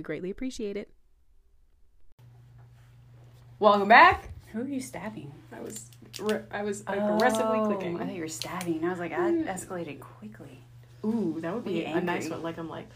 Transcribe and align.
We 0.00 0.02
greatly 0.02 0.30
appreciate 0.30 0.78
it. 0.78 0.88
Welcome 3.58 3.88
back. 3.88 4.30
Who 4.50 4.62
are 4.62 4.66
you 4.66 4.80
stabbing? 4.80 5.30
I 5.52 5.60
was 5.60 5.90
I 6.50 6.62
was 6.62 6.80
aggressively 6.86 7.58
Oh, 7.58 7.66
clicking. 7.66 8.00
I 8.00 8.06
thought 8.06 8.14
you 8.14 8.22
were 8.22 8.28
stabbing. 8.28 8.82
I 8.82 8.88
was 8.88 8.98
like, 8.98 9.10
that 9.10 9.20
mm. 9.20 9.44
escalated 9.46 10.00
quickly. 10.00 10.62
Ooh, 11.04 11.36
that 11.42 11.52
would 11.52 11.66
be 11.66 11.80
Be 11.80 11.84
a 11.84 12.00
nice 12.00 12.30
one. 12.30 12.42
Like 12.42 12.56
I'm 12.56 12.70
like, 12.70 12.88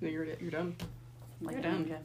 no, 0.00 0.08
you're 0.08 0.24
you're 0.40 0.50
done. 0.50 0.74
Like 1.40 1.54
You're 1.54 1.62
done. 1.62 1.84
ninja. 1.84 1.98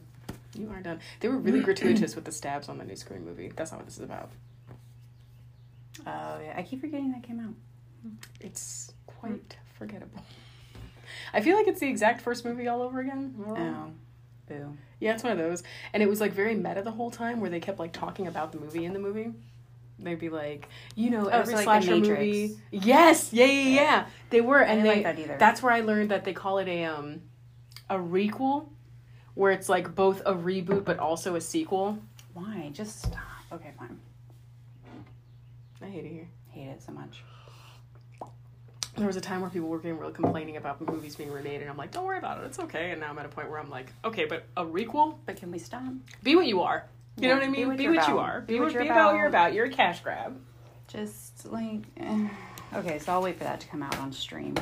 You 0.56 0.70
are 0.70 0.80
done. 0.80 1.00
They 1.18 1.26
were 1.26 1.38
really 1.38 1.58
gratuitous 1.58 2.14
with 2.14 2.24
the 2.24 2.30
stabs 2.30 2.68
on 2.68 2.78
the 2.78 2.84
new 2.84 2.94
Scream 2.94 3.24
movie. 3.24 3.50
That's 3.56 3.72
not 3.72 3.78
what 3.78 3.86
this 3.86 3.96
is 3.96 4.04
about. 4.04 4.30
Oh 6.06 6.38
yeah, 6.40 6.54
I 6.56 6.62
keep 6.62 6.80
forgetting 6.80 7.10
that 7.10 7.24
came 7.24 7.40
out. 7.40 7.54
It's 8.40 8.92
quite 9.08 9.56
forgettable. 9.76 10.22
I 11.32 11.40
feel 11.40 11.56
like 11.56 11.66
it's 11.68 11.80
the 11.80 11.88
exact 11.88 12.20
first 12.20 12.44
movie 12.44 12.68
all 12.68 12.82
over 12.82 13.00
again. 13.00 13.34
Oh, 13.48 13.90
boo. 14.48 14.76
Yeah, 15.00 15.14
it's 15.14 15.22
one 15.22 15.32
of 15.32 15.38
those. 15.38 15.62
And 15.92 16.02
it 16.02 16.08
was 16.08 16.20
like 16.20 16.32
very 16.32 16.54
meta 16.54 16.82
the 16.82 16.90
whole 16.90 17.10
time 17.10 17.40
where 17.40 17.50
they 17.50 17.60
kept 17.60 17.78
like 17.78 17.92
talking 17.92 18.26
about 18.26 18.52
the 18.52 18.58
movie 18.58 18.84
in 18.84 18.92
the 18.92 18.98
movie. 18.98 19.32
They'd 20.00 20.18
be 20.18 20.28
like, 20.28 20.68
you 20.94 21.10
know, 21.10 21.26
Oh, 21.26 21.28
every 21.40 21.52
so 21.54 21.56
like 21.58 21.64
slasher 21.64 21.96
movie. 21.96 22.56
Yes, 22.70 23.32
yeah, 23.32 23.46
yeah, 23.46 23.68
yeah. 23.80 24.06
They 24.30 24.40
were, 24.40 24.60
and 24.60 24.82
didn't 24.82 24.84
they. 24.84 24.94
like 25.04 25.16
that 25.16 25.18
either. 25.22 25.36
That's 25.38 25.62
where 25.62 25.72
I 25.72 25.80
learned 25.80 26.10
that 26.10 26.24
they 26.24 26.32
call 26.32 26.58
it 26.58 26.68
a 26.68 26.84
um, 26.84 27.22
a 27.90 27.96
requel, 27.96 28.68
where 29.34 29.50
it's 29.50 29.68
like 29.68 29.94
both 29.96 30.20
a 30.24 30.34
reboot 30.34 30.84
but 30.84 30.98
also 31.00 31.34
a 31.34 31.40
sequel. 31.40 31.98
Why? 32.32 32.70
Just 32.72 33.00
stop. 33.06 33.18
Okay, 33.52 33.70
fine. 33.76 33.98
I 35.82 35.86
hate 35.86 36.04
it 36.04 36.12
here. 36.12 36.28
Hate 36.50 36.68
it 36.68 36.82
so 36.82 36.92
much. 36.92 37.22
There 38.98 39.06
was 39.06 39.16
a 39.16 39.20
time 39.20 39.40
where 39.40 39.50
people 39.50 39.68
were 39.68 39.78
getting 39.78 39.98
real 39.98 40.10
complaining 40.10 40.56
about 40.56 40.80
movies 40.80 41.14
being 41.16 41.30
remade, 41.32 41.60
and 41.60 41.70
I'm 41.70 41.76
like, 41.76 41.92
don't 41.92 42.04
worry 42.04 42.18
about 42.18 42.42
it, 42.42 42.46
it's 42.46 42.58
okay. 42.58 42.90
And 42.90 43.00
now 43.00 43.10
I'm 43.10 43.18
at 43.18 43.26
a 43.26 43.28
point 43.28 43.48
where 43.48 43.60
I'm 43.60 43.70
like, 43.70 43.92
okay, 44.04 44.24
but 44.24 44.44
a 44.56 44.64
requel, 44.64 45.16
But 45.24 45.36
can 45.36 45.52
we 45.52 45.58
stop? 45.58 45.82
be 46.22 46.34
what 46.34 46.46
you 46.46 46.62
are. 46.62 46.84
You 47.16 47.28
know 47.28 47.34
what 47.34 47.44
I 47.44 47.46
be 47.46 47.52
mean? 47.52 47.68
what 47.68 47.76
Be 47.78 47.88
what 47.88 48.08
you 48.08 48.18
are. 48.18 48.40
Be 48.42 48.54
Be, 48.54 48.60
what 48.60 48.72
you're 48.72 48.82
be 48.82 48.88
about 48.88 49.12
what 49.12 49.16
you're 49.18 49.26
about. 49.26 49.52
You're 49.52 49.66
a 49.66 49.70
cash 49.70 50.00
grab. 50.00 50.36
Just 50.88 51.46
like, 51.46 51.80
eh. 51.96 52.28
okay, 52.74 52.98
so 52.98 53.12
I'll 53.12 53.22
wait 53.22 53.38
for 53.38 53.44
that 53.44 53.60
to 53.60 53.68
come 53.68 53.82
out 53.82 53.96
on 53.98 54.12
stream. 54.12 54.54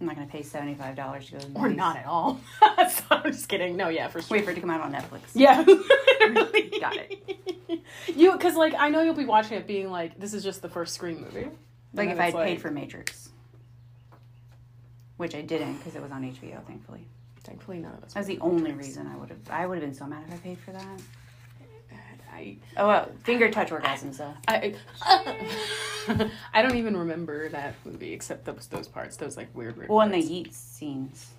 I'm 0.00 0.06
not 0.08 0.16
gonna 0.16 0.26
pay 0.28 0.42
seventy 0.42 0.74
five 0.74 0.96
dollars 0.96 1.26
to 1.26 1.32
go. 1.32 1.38
To 1.38 1.46
the 1.46 1.58
Or 1.58 1.62
movies. 1.62 1.76
not 1.76 1.96
at 1.96 2.06
all. 2.06 2.40
so 2.60 3.04
I'm 3.10 3.32
just 3.32 3.48
kidding. 3.48 3.76
No, 3.76 3.88
yeah, 3.88 4.08
for 4.08 4.20
sure. 4.20 4.36
Wait 4.36 4.44
for 4.44 4.50
it 4.50 4.54
to 4.56 4.60
come 4.60 4.70
out 4.70 4.80
on 4.80 4.92
Netflix. 4.92 5.20
Yeah. 5.34 5.62
Got 6.80 6.96
it. 6.96 7.80
You, 8.14 8.32
because 8.32 8.54
like 8.56 8.74
I 8.76 8.88
know 8.90 9.02
you'll 9.02 9.14
be 9.14 9.24
watching 9.24 9.56
it, 9.56 9.66
being 9.66 9.90
like, 9.90 10.18
this 10.20 10.34
is 10.34 10.42
just 10.44 10.62
the 10.62 10.68
first 10.68 10.94
Scream 10.94 11.20
movie. 11.22 11.48
Like 11.94 12.10
if 12.10 12.20
I'd 12.20 12.28
it's 12.28 12.36
paid 12.36 12.60
for 12.60 12.70
Matrix, 12.70 13.30
which 15.16 15.34
I 15.34 15.42
didn't 15.42 15.78
because 15.78 15.94
it 15.94 16.02
was 16.02 16.10
on 16.10 16.22
HBO, 16.22 16.64
thankfully. 16.66 17.06
Thankfully, 17.44 17.78
none 17.78 17.94
of 17.94 18.02
us. 18.02 18.14
That 18.14 18.20
was 18.20 18.26
the 18.26 18.40
only 18.40 18.72
reason 18.72 19.06
I 19.06 19.16
would 19.16 19.28
have. 19.28 19.38
I 19.50 19.66
would 19.66 19.76
have 19.76 19.84
been 19.84 19.94
so 19.94 20.06
mad 20.06 20.24
if 20.26 20.34
I 20.34 20.36
paid 20.38 20.58
for 20.58 20.72
that. 20.72 21.00
I, 22.34 22.56
Oh 22.76 22.88
well, 22.88 23.10
finger 23.22 23.48
touch 23.48 23.70
orgasms 23.70 24.16
though. 24.16 24.34
I, 24.48 24.74
I 26.54 26.62
don't 26.62 26.74
even 26.76 26.96
remember 26.96 27.48
that 27.50 27.74
movie 27.84 28.12
except 28.12 28.44
those 28.44 28.66
those 28.66 28.88
parts. 28.88 29.16
Those 29.16 29.36
like 29.36 29.54
weird, 29.54 29.76
weird. 29.76 29.88
Well, 29.88 30.00
and 30.00 30.12
the 30.12 30.18
parts. 30.18 30.30
yeet 30.32 30.52
scenes. 30.52 31.30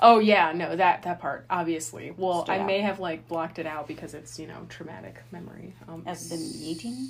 Oh 0.00 0.20
yeah, 0.20 0.52
no 0.52 0.76
that 0.76 1.02
that 1.02 1.20
part 1.20 1.46
obviously. 1.50 2.14
Well, 2.16 2.44
I 2.48 2.60
out. 2.60 2.66
may 2.66 2.80
have 2.80 3.00
like 3.00 3.26
blocked 3.26 3.58
it 3.58 3.66
out 3.66 3.88
because 3.88 4.14
it's 4.14 4.38
you 4.38 4.46
know 4.46 4.66
traumatic 4.68 5.16
memory. 5.32 5.74
Um, 5.88 6.02
As 6.06 6.28
the 6.28 6.36
yeeting. 6.36 7.08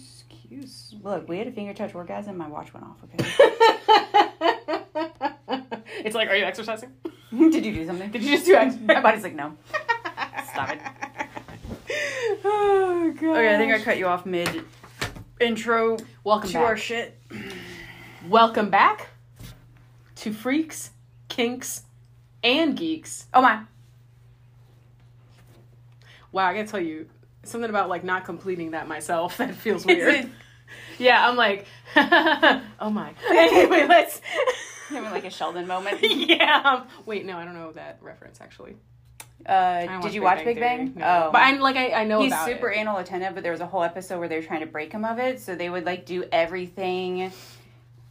Excuse. 0.51 0.95
Look, 1.03 1.29
we 1.29 1.39
had 1.39 1.47
a 1.49 1.53
finger 1.53 1.75
touch 1.75 1.95
orgasm. 1.95 2.37
My 2.37 2.49
watch 2.49 2.73
went 2.73 2.87
off. 2.87 2.97
Okay. 3.05 3.17
it's 6.05 6.15
like, 6.15 6.29
are 6.29 6.37
you 6.37 6.45
exercising? 6.45 6.93
Did 7.33 7.65
you 7.65 7.73
do 7.73 7.87
something? 7.87 8.11
Did 8.11 8.23
you 8.23 8.35
just 8.37 8.47
do 8.47 8.55
ex- 8.55 8.77
My 8.87 9.01
body's 9.01 9.23
like 9.25 9.35
no. 9.35 9.57
Stop 10.53 10.71
it. 10.71 10.81
Oh 12.45 13.13
god. 13.21 13.37
Okay, 13.37 13.55
I 13.55 13.59
think 13.59 13.73
I 13.73 13.81
cut 13.81 13.99
you 13.99 14.07
off 14.07 14.25
mid 14.25 14.65
intro 15.41 15.97
Welcome 16.25 16.49
to 16.51 16.55
back. 16.55 16.65
our 16.65 16.77
shit. 16.77 17.19
Welcome 18.29 18.71
back 18.71 19.09
to 20.17 20.33
Freaks, 20.33 20.91
Kinks, 21.29 21.83
and 22.45 22.77
Geeks. 22.77 23.27
Oh 23.35 23.43
my. 23.43 23.63
Wow, 26.33 26.47
I 26.47 26.55
gotta 26.55 26.69
tell 26.69 26.81
you 26.81 27.09
something 27.47 27.71
about 27.71 27.89
like 27.89 28.05
not 28.05 28.25
completing 28.25 28.73
that 28.73 28.89
myself. 28.89 29.37
That 29.47 29.55
feels 29.55 29.87
weird. 29.87 30.31
yeah, 30.99 31.29
I'm 31.29 31.37
like, 31.37 31.67
oh 31.97 32.91
my. 32.91 33.15
Anyway, 33.29 33.87
let's. 33.89 34.21
Having 34.89 35.11
like 35.11 35.25
a 35.25 35.31
Sheldon 35.31 35.67
moment. 35.67 35.99
yeah. 36.03 36.85
Wait, 37.07 37.27
no, 37.27 37.37
I 37.37 37.45
don't 37.45 37.55
know 37.55 37.73
that 37.73 37.99
reference 38.01 38.41
actually. 38.41 38.77
Uh, 39.45 40.01
did 40.01 40.13
you 40.15 40.23
watch 40.23 40.45
Big 40.45 40.59
Bang? 40.59 40.93
Theory, 40.93 40.93
no. 40.97 41.27
Oh, 41.27 41.31
but 41.33 41.39
I'm 41.39 41.61
like 41.61 41.77
I, 41.77 41.93
I 41.93 42.05
know 42.05 42.21
he's 42.21 42.37
super 42.45 42.71
it. 42.71 42.79
anal 42.79 42.97
attentive. 42.97 43.35
But 43.35 43.43
there 43.43 43.53
was 43.53 43.61
a 43.61 43.67
whole 43.67 43.83
episode 43.83 44.19
where 44.19 44.29
they 44.29 44.37
were 44.37 44.43
trying 44.43 44.61
to 44.61 44.67
break 44.67 44.93
him 44.93 45.05
of 45.05 45.19
it, 45.19 45.41
so 45.41 45.55
they 45.55 45.71
would 45.71 45.85
like 45.85 46.05
do 46.05 46.25
everything, 46.33 47.33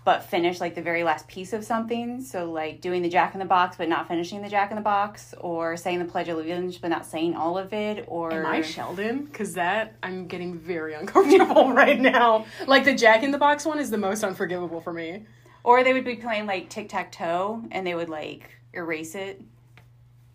but 0.06 0.24
finish 0.24 0.62
like 0.62 0.76
the 0.76 0.82
very 0.82 1.04
last 1.04 1.28
piece 1.28 1.52
of 1.52 1.66
something. 1.66 2.22
So 2.22 2.50
like 2.52 2.80
doing 2.80 3.02
the 3.02 3.10
Jack 3.10 3.34
in 3.34 3.40
the 3.40 3.46
Box, 3.46 3.76
but 3.76 3.90
not 3.90 4.08
finishing 4.08 4.42
the 4.42 4.48
Jack 4.50 4.70
in 4.70 4.76
the 4.78 4.84
Box, 4.84 5.34
or 5.40 5.76
saying 5.76 6.00
the 6.00 6.06
Pledge 6.06 6.30
of 6.30 6.38
Allegiance, 6.38 6.78
but 6.78 6.90
not 6.90 7.06
saying 7.06 7.36
all 7.36 7.58
of 7.58 7.74
it. 7.74 8.06
Or 8.08 8.32
Am 8.32 8.46
I 8.46 8.62
Sheldon? 8.62 9.26
Because 9.26 9.56
that 9.56 9.96
I'm 10.04 10.28
getting 10.28 10.58
very 10.58 10.94
uncomfortable 10.94 11.74
right 11.74 12.00
now. 12.00 12.46
Like 12.68 12.86
the 12.86 12.94
Jack 12.96 13.24
in 13.24 13.32
the 13.32 13.40
Box 13.40 13.66
one 13.66 13.80
is 13.80 13.90
the 13.90 13.98
most 13.98 14.24
unforgivable 14.24 14.80
for 14.80 14.94
me. 14.94 15.26
or 15.64 15.84
they 15.84 15.92
would 15.94 16.06
be 16.06 16.16
playing 16.16 16.46
like 16.46 16.70
tic 16.70 16.88
tac 16.88 17.12
toe, 17.12 17.64
and 17.72 17.86
they 17.86 17.96
would 17.96 18.10
like 18.10 18.48
erase 18.74 19.16
it 19.16 19.42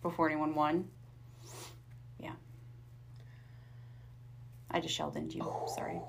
before 0.01 0.29
anyone 0.29 0.53
won. 0.53 0.89
Yeah. 2.19 2.33
I 4.69 4.81
just 4.81 4.99
Sheldoned 4.99 5.33
you. 5.33 5.49
Sorry. 5.75 6.01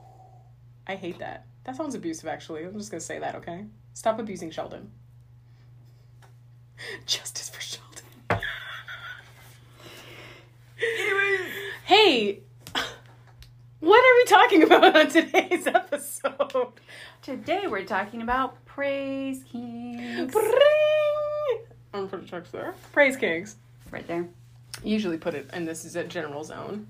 I 0.89 0.97
hate 0.97 1.21
that. 1.21 1.47
That 1.65 1.77
sounds 1.77 1.95
abusive, 1.95 2.29
actually. 2.29 2.65
I'm 2.65 2.77
just 2.77 2.91
gonna 2.91 3.01
say 3.01 3.19
that, 3.19 3.35
okay? 3.37 3.67
Stop 3.95 4.19
abusing 4.19 4.51
Sheldon. 4.51 4.91
Justice 7.07 7.49
for 7.49 7.61
Sheldon. 7.61 8.43
hey, 11.85 12.41
what 13.81 13.99
are 13.99 14.17
we 14.17 14.25
talking 14.25 14.63
about 14.65 14.97
on 14.97 15.09
today's 15.09 15.67
episode? 15.67 16.73
Today 17.23 17.67
we're 17.69 17.85
talking 17.85 18.23
about 18.23 18.65
praise 18.65 19.45
kinks. 19.45 20.33
Bring! 20.33 20.53
I'm 21.95 22.07
gonna 22.07 22.09
put 22.09 22.25
a 22.25 22.27
text 22.27 22.53
there. 22.53 22.75
Praise 22.93 23.17
Kinks. 23.17 23.57
Right 23.91 24.07
there. 24.07 24.27
Usually 24.83 25.19
put 25.19 25.35
it, 25.35 25.51
and 25.53 25.69
this 25.69 25.85
is 25.85 25.95
a 25.95 26.05
general 26.05 26.43
zone. 26.43 26.89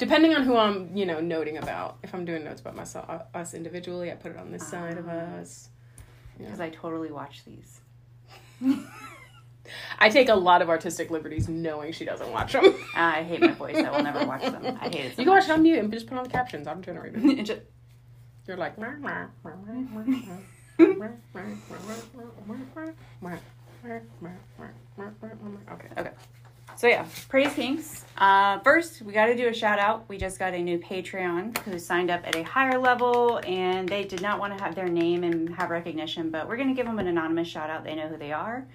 Depending 0.00 0.34
on 0.34 0.44
who 0.44 0.56
I'm, 0.56 0.96
you 0.96 1.04
know, 1.04 1.20
noting 1.20 1.58
about. 1.58 1.98
If 2.02 2.14
I'm 2.14 2.24
doing 2.24 2.42
notes 2.42 2.62
about 2.62 2.74
myself, 2.74 3.04
uh, 3.10 3.18
us 3.36 3.52
individually, 3.52 4.10
I 4.10 4.14
put 4.14 4.30
it 4.32 4.38
on 4.38 4.50
this 4.50 4.66
side 4.66 4.96
of 4.96 5.06
us. 5.06 5.68
Because 6.38 6.58
I 6.58 6.70
totally 6.70 7.12
watch 7.12 7.42
these. 7.44 7.80
I 9.98 10.08
take 10.08 10.30
a 10.30 10.34
lot 10.34 10.62
of 10.62 10.70
artistic 10.70 11.10
liberties 11.10 11.50
knowing 11.50 11.92
she 11.92 12.06
doesn't 12.06 12.32
watch 12.32 12.54
them. 12.54 12.74
I 12.96 13.22
hate 13.22 13.42
my 13.42 13.52
voice. 13.52 13.76
I 13.76 13.90
will 13.90 14.02
never 14.02 14.24
watch 14.24 14.40
them. 14.40 14.78
I 14.80 14.88
hate 14.88 15.04
it 15.04 15.16
so 15.16 15.20
you 15.20 15.26
can 15.26 15.34
watch 15.34 15.42
much. 15.42 15.50
it 15.50 15.52
on 15.52 15.62
mute 15.62 15.78
and 15.80 15.92
just 15.92 16.06
put 16.06 16.16
on 16.16 16.24
the 16.24 16.30
captions. 16.30 16.66
I'm 16.66 16.80
generated. 16.80 17.44
Just- 17.44 17.60
You're 18.48 18.56
like. 18.56 18.78
Okay. 25.72 25.88
okay. 25.98 26.10
So 26.76 26.86
yeah, 26.86 27.06
praise 27.28 27.52
kinks. 27.52 28.04
Uh, 28.16 28.58
first, 28.60 29.02
we 29.02 29.12
got 29.12 29.26
to 29.26 29.36
do 29.36 29.48
a 29.48 29.54
shout 29.54 29.78
out. 29.78 30.08
We 30.08 30.18
just 30.18 30.38
got 30.38 30.54
a 30.54 30.58
new 30.58 30.78
Patreon 30.78 31.56
who 31.58 31.78
signed 31.78 32.10
up 32.10 32.26
at 32.26 32.36
a 32.36 32.42
higher 32.42 32.78
level, 32.78 33.40
and 33.46 33.88
they 33.88 34.04
did 34.04 34.20
not 34.20 34.38
want 34.38 34.56
to 34.56 34.62
have 34.62 34.74
their 34.74 34.88
name 34.88 35.24
and 35.24 35.54
have 35.54 35.70
recognition, 35.70 36.30
but 36.30 36.48
we're 36.48 36.56
gonna 36.56 36.74
give 36.74 36.86
them 36.86 36.98
an 36.98 37.06
anonymous 37.06 37.48
shout 37.48 37.70
out. 37.70 37.84
They 37.84 37.94
know 37.94 38.08
who 38.08 38.16
they 38.16 38.32
are, 38.32 38.66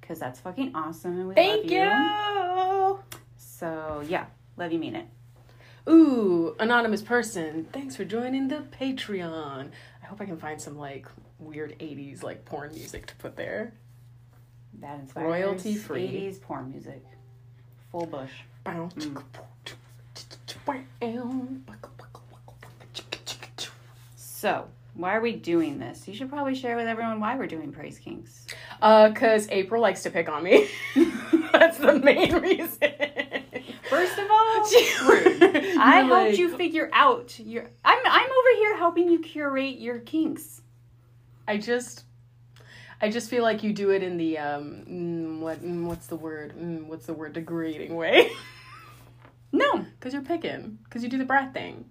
because 0.00 0.18
that's 0.18 0.40
fucking 0.40 0.72
awesome, 0.74 1.18
and 1.18 1.28
we 1.28 1.34
Thank 1.34 1.70
love 1.70 2.98
you. 2.98 3.00
So 3.36 4.02
yeah, 4.06 4.26
love 4.56 4.72
you, 4.72 4.78
mean 4.78 4.96
it. 4.96 5.06
Ooh, 5.88 6.54
anonymous 6.58 7.02
person. 7.02 7.66
Thanks 7.72 7.96
for 7.96 8.04
joining 8.04 8.48
the 8.48 8.64
Patreon. 8.80 9.70
I 10.02 10.06
hope 10.06 10.20
I 10.20 10.24
can 10.26 10.36
find 10.36 10.60
some 10.60 10.76
like 10.76 11.06
weird 11.38 11.78
80s 11.78 12.22
like 12.22 12.44
porn 12.44 12.72
music 12.74 13.06
to 13.06 13.14
put 13.16 13.36
there. 13.36 13.72
That 14.80 15.00
inspires 15.00 15.26
Royalty 15.26 15.74
free. 15.74 16.06
80s 16.06 16.40
porn 16.40 16.70
music. 16.70 17.02
Full 17.92 18.06
bush. 18.06 18.30
So, 24.16 24.68
why 24.94 25.14
are 25.16 25.20
we 25.20 25.32
doing 25.32 25.78
this? 25.78 26.06
You 26.08 26.14
should 26.14 26.28
probably 26.30 26.54
share 26.54 26.76
with 26.76 26.86
everyone 26.86 27.20
why 27.20 27.36
we're 27.36 27.46
doing 27.46 27.72
Praise 27.72 27.98
Kinks. 27.98 28.46
Uh, 28.80 29.12
cause 29.12 29.48
April 29.50 29.82
likes 29.82 30.02
to 30.04 30.10
pick 30.10 30.28
on 30.28 30.42
me. 30.44 30.68
That's 31.52 31.78
the 31.78 31.98
main 31.98 32.34
reason. 32.34 32.92
First 33.88 34.18
of 34.18 34.30
all. 34.30 34.36
I 34.70 36.04
helped 36.06 36.10
like- 36.10 36.38
you 36.38 36.56
figure 36.56 36.88
out 36.92 37.38
your. 37.38 37.68
I'm 37.84 37.98
I'm 38.06 38.30
over 38.30 38.56
here 38.56 38.76
helping 38.76 39.10
you 39.10 39.18
curate 39.20 39.78
your 39.78 39.98
kinks. 39.98 40.62
I 41.48 41.56
just, 41.58 42.04
I 43.02 43.08
just 43.10 43.30
feel 43.30 43.42
like 43.42 43.62
you 43.62 43.72
do 43.72 43.90
it 43.90 44.02
in 44.02 44.16
the 44.18 44.38
um, 44.38 44.84
mm, 44.88 45.40
what, 45.40 45.62
mm, 45.62 45.84
what's 45.86 46.06
the 46.06 46.16
word? 46.16 46.54
Mm, 46.56 46.86
what's 46.86 47.06
the 47.06 47.14
word? 47.14 47.32
Degrading 47.32 47.94
way. 47.94 48.30
No, 49.52 49.84
Cause 49.98 50.12
you're 50.12 50.22
picking. 50.22 50.78
Cause 50.90 51.02
you 51.02 51.08
do 51.08 51.18
the 51.18 51.24
brat 51.24 51.52
thing. 51.52 51.86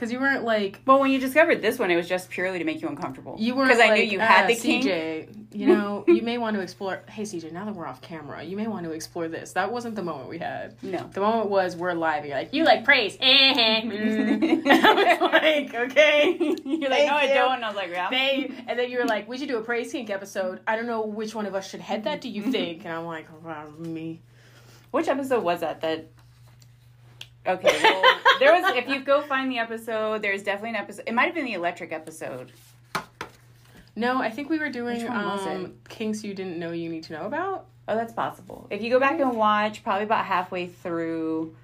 Cause 0.00 0.10
you 0.10 0.18
weren't 0.18 0.44
like 0.44 0.80
well, 0.86 0.98
when 0.98 1.10
you 1.10 1.18
discovered 1.20 1.60
this 1.60 1.78
one, 1.78 1.90
it 1.90 1.96
was 1.96 2.08
just 2.08 2.30
purely 2.30 2.58
to 2.58 2.64
make 2.64 2.80
you 2.80 2.88
uncomfortable. 2.88 3.36
you 3.38 3.54
weren't 3.54 3.68
because 3.68 3.82
I 3.84 3.88
like, 3.90 3.98
knew 4.00 4.06
you 4.12 4.18
had 4.18 4.44
"Ah, 4.44 4.46
the 4.46 4.56
kink. 4.56 4.84
CJ, 4.86 5.54
you 5.54 5.66
know, 5.74 6.04
you 6.08 6.22
may 6.22 6.38
want 6.38 6.56
to 6.56 6.62
explore. 6.62 7.02
Hey 7.06 7.24
CJ, 7.24 7.52
now 7.52 7.66
that 7.66 7.74
we're 7.74 7.86
off 7.86 8.00
camera, 8.00 8.42
you 8.42 8.56
may 8.56 8.66
want 8.66 8.86
to 8.86 8.92
explore 8.92 9.28
this. 9.28 9.52
That 9.52 9.70
wasn't 9.70 9.96
the 9.96 10.02
moment 10.02 10.30
we 10.30 10.38
had. 10.38 10.82
No. 10.82 11.06
The 11.12 11.20
moment 11.20 11.50
was 11.50 11.76
we're 11.76 11.92
live. 11.92 12.24
You're 12.24 12.34
like, 12.34 12.54
you 12.54 12.64
like 12.64 12.82
praise. 12.84 13.18
Mm. 13.30 14.66
I 14.66 14.92
was 14.94 15.20
like, 15.32 15.74
okay. 15.74 16.36
You're 16.64 16.88
like, 16.90 17.00
Thank 17.00 17.10
no, 17.10 17.16
I 17.16 17.22
you. 17.24 17.34
don't. 17.34 17.52
And 17.56 17.64
I 17.64 17.68
was 17.68 17.76
like, 17.76 17.90
yeah. 17.90 18.08
They, 18.10 18.50
and 18.66 18.78
then 18.78 18.90
you 18.90 18.98
were 18.98 19.04
like, 19.04 19.28
we 19.28 19.36
should 19.38 19.48
do 19.48 19.58
a 19.58 19.62
praise 19.62 19.92
kink 19.92 20.10
episode. 20.10 20.60
I 20.66 20.76
don't 20.76 20.86
know 20.86 21.02
which 21.02 21.34
one 21.34 21.46
of 21.46 21.54
us 21.54 21.68
should 21.68 21.80
head 21.80 22.04
that. 22.04 22.20
Do 22.20 22.28
you 22.28 22.42
think? 22.50 22.84
And 22.84 22.94
I'm 22.94 23.04
like, 23.06 23.26
"Ah, 23.46 23.64
me. 23.78 24.20
Which 24.92 25.08
episode 25.08 25.42
was 25.44 25.60
that? 25.60 25.80
That. 25.82 26.06
Okay, 27.46 27.80
well, 27.82 28.18
there 28.38 28.52
was. 28.52 28.76
If 28.76 28.88
you 28.88 29.00
go 29.00 29.22
find 29.22 29.50
the 29.50 29.58
episode, 29.58 30.22
there's 30.22 30.42
definitely 30.42 30.70
an 30.70 30.76
episode. 30.76 31.04
It 31.06 31.14
might 31.14 31.26
have 31.26 31.34
been 31.34 31.46
the 31.46 31.54
electric 31.54 31.92
episode. 31.92 32.52
No, 33.96 34.20
I 34.20 34.30
think 34.30 34.48
we 34.50 34.58
were 34.58 34.70
doing 34.70 35.08
um, 35.08 35.74
kinks 35.88 36.22
you 36.22 36.34
didn't 36.34 36.58
know 36.58 36.72
you 36.72 36.88
need 36.88 37.04
to 37.04 37.12
know 37.12 37.26
about. 37.26 37.66
Oh, 37.88 37.96
that's 37.96 38.12
possible. 38.12 38.66
If 38.70 38.82
you 38.82 38.90
go 38.90 39.00
back 39.00 39.18
and 39.20 39.36
watch, 39.36 39.82
probably 39.82 40.04
about 40.04 40.24
halfway 40.24 40.68
through, 40.68 41.56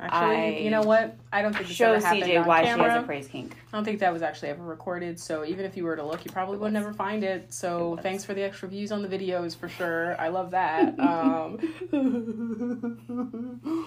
Actually, 0.00 0.36
I 0.36 0.48
you 0.58 0.70
know 0.70 0.82
what? 0.82 1.16
I 1.32 1.42
don't 1.42 1.54
think 1.54 1.68
show 1.68 1.98
CJ 1.98 2.46
why 2.46 2.64
camera. 2.64 2.86
she 2.86 2.90
has 2.90 3.02
a 3.02 3.06
praise 3.06 3.28
kink. 3.28 3.54
I 3.72 3.76
don't 3.76 3.84
think 3.84 4.00
that 4.00 4.12
was 4.12 4.22
actually 4.22 4.48
ever 4.48 4.64
recorded. 4.64 5.20
So 5.20 5.44
even 5.44 5.64
if 5.64 5.76
you 5.76 5.84
were 5.84 5.94
to 5.94 6.04
look, 6.04 6.24
you 6.24 6.32
probably 6.32 6.58
would 6.58 6.72
never 6.72 6.92
find 6.92 7.22
it. 7.22 7.54
So 7.54 7.90
was. 7.90 8.00
thanks 8.00 8.24
for 8.24 8.34
the 8.34 8.42
extra 8.42 8.68
views 8.68 8.90
on 8.90 9.02
the 9.02 9.08
videos 9.08 9.56
for 9.56 9.68
sure. 9.68 10.20
I 10.20 10.28
love 10.28 10.50
that. 10.50 10.98
um, 10.98 11.58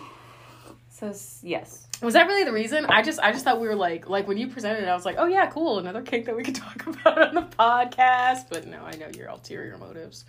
So 1.00 1.14
yes, 1.44 1.86
was 2.02 2.16
that 2.16 2.26
really 2.26 2.44
the 2.44 2.52
reason? 2.52 2.88
I 2.88 3.04
just 3.04 3.20
I 3.20 3.32
just 3.32 3.46
thought 3.46 3.62
we 3.62 3.68
were 3.68 3.76
like 3.76 4.10
like 4.10 4.28
when 4.28 4.38
you 4.38 4.48
presented 4.48 4.82
it, 4.84 4.88
I 4.88 4.96
was 4.96 5.06
like, 5.06 5.18
oh 5.20 5.28
yeah, 5.28 5.46
cool, 5.46 5.78
another 5.78 6.02
kink 6.02 6.26
that 6.26 6.36
we 6.36 6.42
could 6.44 6.56
talk 6.66 6.88
about 6.88 7.22
on 7.22 7.36
the 7.36 7.44
podcast. 7.44 8.46
But 8.50 8.66
no, 8.66 8.84
I 8.84 8.94
know 8.96 9.08
your 9.16 9.28
ulterior 9.28 9.78
motives. 9.78 10.26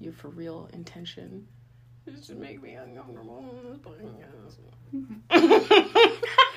Your 0.00 0.12
for 0.12 0.26
real 0.28 0.68
intention 0.72 1.46
is 2.06 2.26
to 2.26 2.34
make 2.34 2.60
me 2.60 2.74
uncomfortable. 2.74 3.44
on 3.48 3.70
this 3.70 3.78
podcast. 3.78 4.56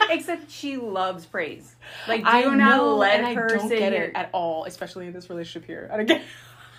except 0.10 0.50
she 0.50 0.78
loves 0.78 1.26
praise. 1.28 1.76
Like, 2.08 2.22
do 2.22 2.28
I 2.28 2.42
not 2.44 2.58
know, 2.58 2.96
let 2.96 3.20
her 3.36 3.46
I 3.46 3.58
don't 3.58 3.70
get 3.70 3.94
here. 3.94 4.04
it 4.06 4.16
at 4.16 4.30
all, 4.34 4.66
especially 4.66 5.06
in 5.06 5.14
this 5.14 5.30
relationship 5.30 5.68
here. 5.68 5.88
I 5.94 5.98
don't 5.98 6.08
get. 6.08 6.24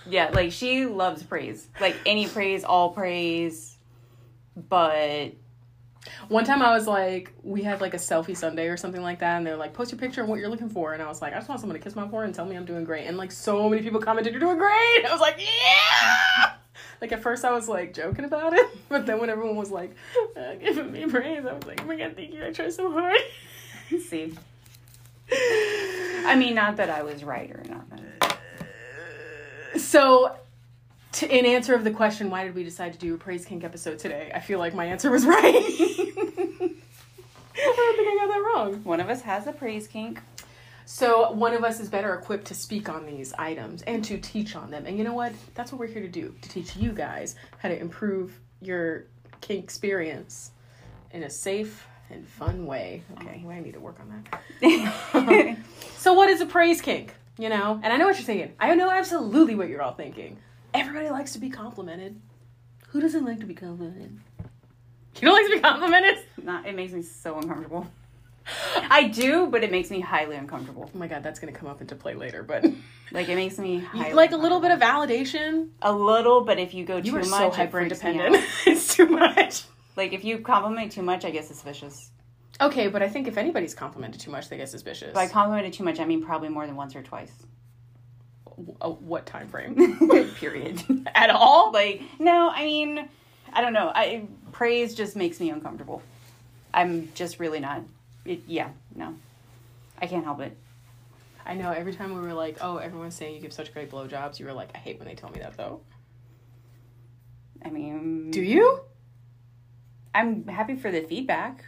Yeah, 0.09 0.31
like 0.33 0.51
she 0.51 0.87
loves 0.87 1.23
praise. 1.23 1.65
Like 1.81 1.95
any 2.07 2.27
praise, 2.27 2.65
all 2.65 2.91
praise. 2.91 3.77
But 4.57 5.35
One 6.29 6.45
time 6.45 6.63
I 6.63 6.75
was 6.75 6.87
like, 6.87 7.33
we 7.43 7.63
had 7.63 7.81
like 7.81 7.95
a 7.95 7.99
selfie 7.99 8.37
Sunday 8.37 8.69
or 8.69 8.77
something 8.77 9.03
like 9.03 9.21
that, 9.21 9.37
and 9.37 9.47
they're 9.47 9.57
like, 9.57 9.73
post 9.73 9.93
your 9.93 9.99
picture 9.99 10.21
and 10.21 10.29
what 10.29 10.39
you're 10.39 10.49
looking 10.49 10.69
for. 10.69 10.95
And 10.95 11.03
I 11.03 11.07
was 11.07 11.23
like, 11.23 11.33
I 11.33 11.37
just 11.37 11.49
want 11.49 11.61
someone 11.61 11.79
to 11.79 11.83
kiss 11.83 11.95
my 11.95 12.09
forehead 12.09 12.29
and 12.29 12.35
tell 12.35 12.45
me 12.45 12.57
I'm 12.57 12.65
doing 12.65 12.85
great. 12.85 13.07
And 13.07 13.17
like 13.17 13.31
so 13.31 13.69
many 13.69 13.83
people 13.83 14.01
commented, 14.01 14.33
you're 14.33 14.41
doing 14.41 14.59
great. 14.59 14.71
I 15.07 15.09
was 15.11 15.21
like, 15.21 15.39
yeah. 15.39 16.55
Like 17.01 17.13
at 17.13 17.21
first 17.23 17.45
I 17.45 17.53
was 17.53 17.69
like 17.69 17.95
joking 17.95 18.25
about 18.25 18.53
it, 18.53 18.67
but 18.89 19.07
then 19.07 19.19
when 19.21 19.31
everyone 19.31 19.57
was 19.57 19.71
like 19.71 19.95
uh, 20.37 20.55
giving 20.55 20.93
me 20.93 21.07
praise, 21.07 21.45
I 21.45 21.53
was 21.53 21.65
like, 21.67 21.83
oh 21.83 21.87
my 21.87 21.97
god, 21.97 22.15
thank 22.17 22.33
you. 22.33 22.45
I 22.45 22.53
tried 22.53 22.73
so 22.73 22.91
hard. 22.91 23.19
see, 24.09 24.33
I 25.31 26.37
mean, 26.37 26.55
not 26.55 26.77
that 26.77 26.91
I 26.91 27.03
was 27.03 27.25
right 27.25 27.51
or 27.51 27.63
not. 27.69 27.83
So, 29.77 30.37
to, 31.13 31.39
in 31.39 31.45
answer 31.45 31.75
of 31.75 31.85
the 31.85 31.91
question, 31.91 32.31
why 32.31 32.45
did 32.45 32.55
we 32.55 32.65
decide 32.65 32.93
to 32.93 32.99
do 32.99 33.15
a 33.15 33.19
praise 33.19 33.45
kink 33.45 33.65
episode 33.65 33.99
today? 33.99 34.33
I 34.35 34.41
feel 34.41 34.59
like 34.59 34.75
my 34.75 34.87
answer 34.87 35.11
was 35.11 35.27
right. 35.27 35.55
I 35.55 35.61
don't 37.77 37.97
think 37.97 38.09
I 38.09 38.17
got 38.19 38.29
that 38.29 38.53
wrong. 38.55 38.85
One 38.85 39.01
of 39.01 39.09
us 39.09 39.23
has 39.23 39.47
a 39.47 39.53
praise 39.53 39.87
kink. 39.87 40.21
So 40.85 41.31
one 41.33 41.55
of 41.55 41.65
us 41.65 41.81
is 41.81 41.89
better 41.89 42.15
equipped 42.15 42.47
to 42.47 42.55
speak 42.55 42.89
on 42.89 43.07
these 43.07 43.33
items 43.35 43.83
and 43.83 44.05
to 44.05 44.19
teach 44.19 44.57
on 44.57 44.71
them. 44.71 44.85
And 44.87 44.99
you 44.99 45.05
know 45.05 45.15
what? 45.15 45.33
That's 45.55 45.71
what 45.71 45.79
we're 45.79 45.87
here 45.87 46.03
to 46.03 46.09
do, 46.09 46.35
to 46.43 46.49
teach 46.49 46.77
you 46.77 46.93
guys 46.93 47.37
how 47.59 47.69
to 47.69 47.79
improve 47.79 48.39
your 48.61 49.05
kink 49.41 49.65
experience 49.65 50.51
in 51.13 51.23
a 51.23 51.31
safe 51.31 51.87
and 52.11 52.27
fun 52.27 52.67
way. 52.67 53.03
Okay, 53.19 53.43
well, 53.45 53.57
I 53.57 53.61
need 53.61 53.75
to 53.75 53.81
work 53.81 53.99
on 54.01 54.25
that. 54.61 55.57
so 55.97 56.15
what 56.15 56.29
is 56.29 56.41
a 56.41 56.47
praise 56.47 56.81
kink? 56.81 57.15
You 57.39 57.49
know? 57.49 57.81
And 57.83 57.93
I 57.93 57.97
know 57.97 58.07
what 58.07 58.17
you're 58.17 58.25
thinking. 58.25 58.53
I 58.61 58.75
know 58.75 58.91
absolutely 58.91 59.55
what 59.55 59.69
you're 59.69 59.83
all 59.83 59.95
thinking. 59.95 60.39
Everybody 60.75 61.11
likes 61.11 61.33
to 61.35 61.39
be 61.39 61.51
complimented. 61.51 62.21
Who 62.89 63.01
doesn't 63.01 63.25
like 63.25 63.41
to 63.41 63.47
be 63.47 63.55
complimented? 63.55 64.19
You 65.17 65.21
don't 65.29 65.35
like 65.35 65.47
to 65.47 65.53
be 65.57 65.61
complimented? 65.61 66.25
Not. 66.43 66.67
It 66.67 66.75
makes 66.75 66.93
me 66.93 67.03
so 67.03 67.39
uncomfortable. 67.39 67.87
I 68.91 69.05
do, 69.09 69.47
but 69.47 69.63
it 69.63 69.71
makes 69.71 69.91
me 69.91 70.01
highly 70.01 70.37
uncomfortable. 70.37 70.91
Oh 70.93 70.99
my 70.99 71.07
god, 71.07 71.23
that's 71.23 71.39
gonna 71.39 71.53
come 71.53 71.69
up 71.69 71.81
into 71.81 71.95
play 71.95 72.15
later, 72.15 72.43
but 72.43 72.65
Like 73.13 73.29
it 73.29 73.37
makes 73.37 73.59
me 73.59 73.79
highly 73.93 74.15
like 74.15 74.33
a 74.33 74.37
little 74.37 74.61
bit 74.61 74.71
of 74.71 74.81
validation. 74.81 75.69
a 75.83 75.93
little, 75.93 76.41
but 76.43 76.59
if 76.59 76.75
you 76.75 76.85
go 76.85 76.97
You 76.97 77.03
too 77.13 77.17
are 77.19 77.21
much, 77.21 77.29
so 77.29 77.51
hyper 77.51 77.81
independent. 77.81 78.37
it's 78.67 78.97
too 78.97 79.07
much. 79.07 79.65
Like 79.97 80.13
if 80.13 80.25
you 80.25 80.39
compliment 80.39 80.93
too 80.93 81.03
much, 81.03 81.25
I 81.25 81.31
get 81.31 81.45
suspicious. 81.45 82.11
Okay, 82.61 82.89
but 82.89 83.03
I 83.03 83.09
think 83.09 83.29
if 83.29 83.37
anybody's 83.37 83.75
complimented 83.75 84.21
too 84.21 84.31
much, 84.31 84.49
they 84.49 84.57
get 84.57 84.69
suspicious. 84.69 85.13
By 85.13 85.27
complimented 85.29 85.73
too 85.75 85.85
much, 85.85 86.01
I 86.01 86.05
mean 86.05 86.23
probably 86.23 86.49
more 86.49 86.67
than 86.67 86.77
once 86.77 86.97
or 86.97 87.03
twice. 87.03 87.33
What 88.57 89.27
time 89.27 89.49
frame? 89.49 89.75
Period. 90.37 90.83
At 91.15 91.31
all? 91.31 91.73
like 91.73 92.03
no, 92.19 92.51
I 92.51 92.65
mean, 92.65 93.09
I 93.53 93.61
don't 93.61 93.73
know. 93.73 93.91
I 93.95 94.27
praise 94.53 94.95
just 94.95 95.17
makes 95.17 95.41
me 95.41 95.51
uncomfortable. 95.51 96.03
I'm 96.75 97.11
just 97.15 97.39
really 97.41 97.61
not. 97.61 97.83
It, 98.25 98.43
yeah, 98.47 98.71
no, 98.95 99.15
I 100.01 100.07
can't 100.07 100.25
help 100.25 100.41
it. 100.41 100.57
I 101.45 101.55
know. 101.55 101.73
Every 101.73 101.93
time 101.93 102.15
we 102.15 102.21
were 102.21 102.35
like, 102.35 102.59
"Oh, 102.61 102.77
everyone's 102.77 103.15
saying 103.17 103.35
you 103.35 103.41
give 103.41 103.53
such 103.53 103.73
great 103.73 103.91
blowjobs," 103.91 104.39
you 104.39 104.47
were 104.47 104.53
like, 104.53 104.71
"I 104.75 104.79
hate 104.79 104.99
when 104.99 105.09
they 105.09 105.15
tell 105.15 105.31
me 105.31 105.41
that, 105.41 105.57
though." 105.57 105.81
I 107.65 107.71
mean, 107.71 108.31
Do 108.31 108.41
you? 108.43 108.81
I'm 110.15 110.47
happy 110.47 110.77
for 110.77 110.91
the 110.91 111.01
feedback. 111.03 111.65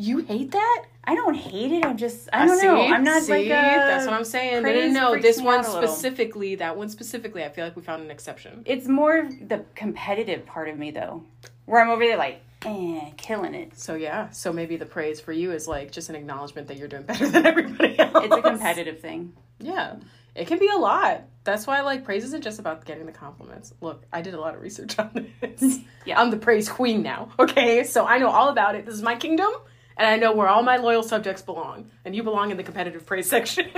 You 0.00 0.18
hate 0.18 0.52
that? 0.52 0.84
I 1.04 1.14
don't 1.14 1.34
hate 1.34 1.72
it. 1.72 1.84
I'm 1.84 1.96
just 1.96 2.28
I 2.32 2.46
don't 2.46 2.62
know. 2.62 2.76
see? 2.86 2.92
I'm 2.92 3.02
not 3.02 3.22
See? 3.22 3.32
like 3.32 3.46
a, 3.46 3.48
That's 3.48 4.06
what 4.06 4.14
I'm 4.14 4.24
saying. 4.24 4.62
Praise 4.62 4.92
no, 4.92 5.12
freaks 5.12 5.26
this 5.26 5.40
one 5.42 5.60
out 5.60 5.66
a 5.66 5.72
little. 5.72 5.88
specifically, 5.88 6.54
that 6.56 6.76
one 6.76 6.88
specifically, 6.88 7.42
I 7.44 7.48
feel 7.48 7.64
like 7.64 7.74
we 7.76 7.82
found 7.82 8.02
an 8.02 8.10
exception. 8.10 8.62
It's 8.64 8.86
more 8.86 9.28
the 9.40 9.64
competitive 9.74 10.46
part 10.46 10.68
of 10.68 10.78
me 10.78 10.90
though, 10.92 11.24
where 11.64 11.82
I'm 11.82 11.90
over 11.90 12.04
there 12.04 12.16
like, 12.16 12.42
eh, 12.64 13.10
killing 13.16 13.54
it. 13.54 13.78
So 13.78 13.94
yeah, 13.94 14.30
so 14.30 14.52
maybe 14.52 14.76
the 14.76 14.86
praise 14.86 15.20
for 15.20 15.32
you 15.32 15.50
is 15.52 15.66
like 15.66 15.90
just 15.90 16.10
an 16.10 16.14
acknowledgement 16.14 16.68
that 16.68 16.76
you're 16.76 16.88
doing 16.88 17.02
better 17.04 17.26
than 17.28 17.44
everybody 17.46 17.98
else. 17.98 18.24
It's 18.24 18.36
a 18.36 18.42
competitive 18.42 19.00
thing. 19.00 19.32
Yeah, 19.58 19.96
it 20.36 20.46
can 20.46 20.58
be 20.60 20.68
a 20.68 20.76
lot. 20.76 21.22
That's 21.42 21.66
why 21.66 21.80
like 21.80 22.04
praise 22.04 22.22
isn't 22.24 22.44
just 22.44 22.60
about 22.60 22.84
getting 22.84 23.06
the 23.06 23.12
compliments. 23.12 23.72
Look, 23.80 24.04
I 24.12 24.20
did 24.22 24.34
a 24.34 24.40
lot 24.40 24.54
of 24.54 24.60
research 24.60 24.96
on 24.98 25.32
this. 25.40 25.78
Yeah. 26.04 26.18
I'm 26.20 26.30
the 26.30 26.36
praise 26.38 26.68
queen 26.70 27.02
now. 27.02 27.32
Okay, 27.38 27.84
so 27.84 28.06
I 28.06 28.16
know 28.18 28.28
all 28.30 28.48
about 28.48 28.74
it. 28.76 28.86
This 28.86 28.94
is 28.94 29.02
my 29.02 29.14
kingdom, 29.16 29.50
and 29.98 30.06
I 30.06 30.16
know 30.16 30.32
where 30.32 30.48
all 30.48 30.62
my 30.62 30.76
loyal 30.76 31.02
subjects 31.02 31.42
belong, 31.42 31.90
and 32.04 32.14
you 32.14 32.22
belong 32.22 32.50
in 32.50 32.56
the 32.56 32.62
competitive 32.62 33.04
praise 33.04 33.28
section, 33.28 33.68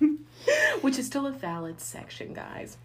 which 0.80 0.98
is 0.98 1.06
still 1.06 1.26
a 1.26 1.32
valid 1.32 1.80
section, 1.80 2.32
guys. 2.32 2.78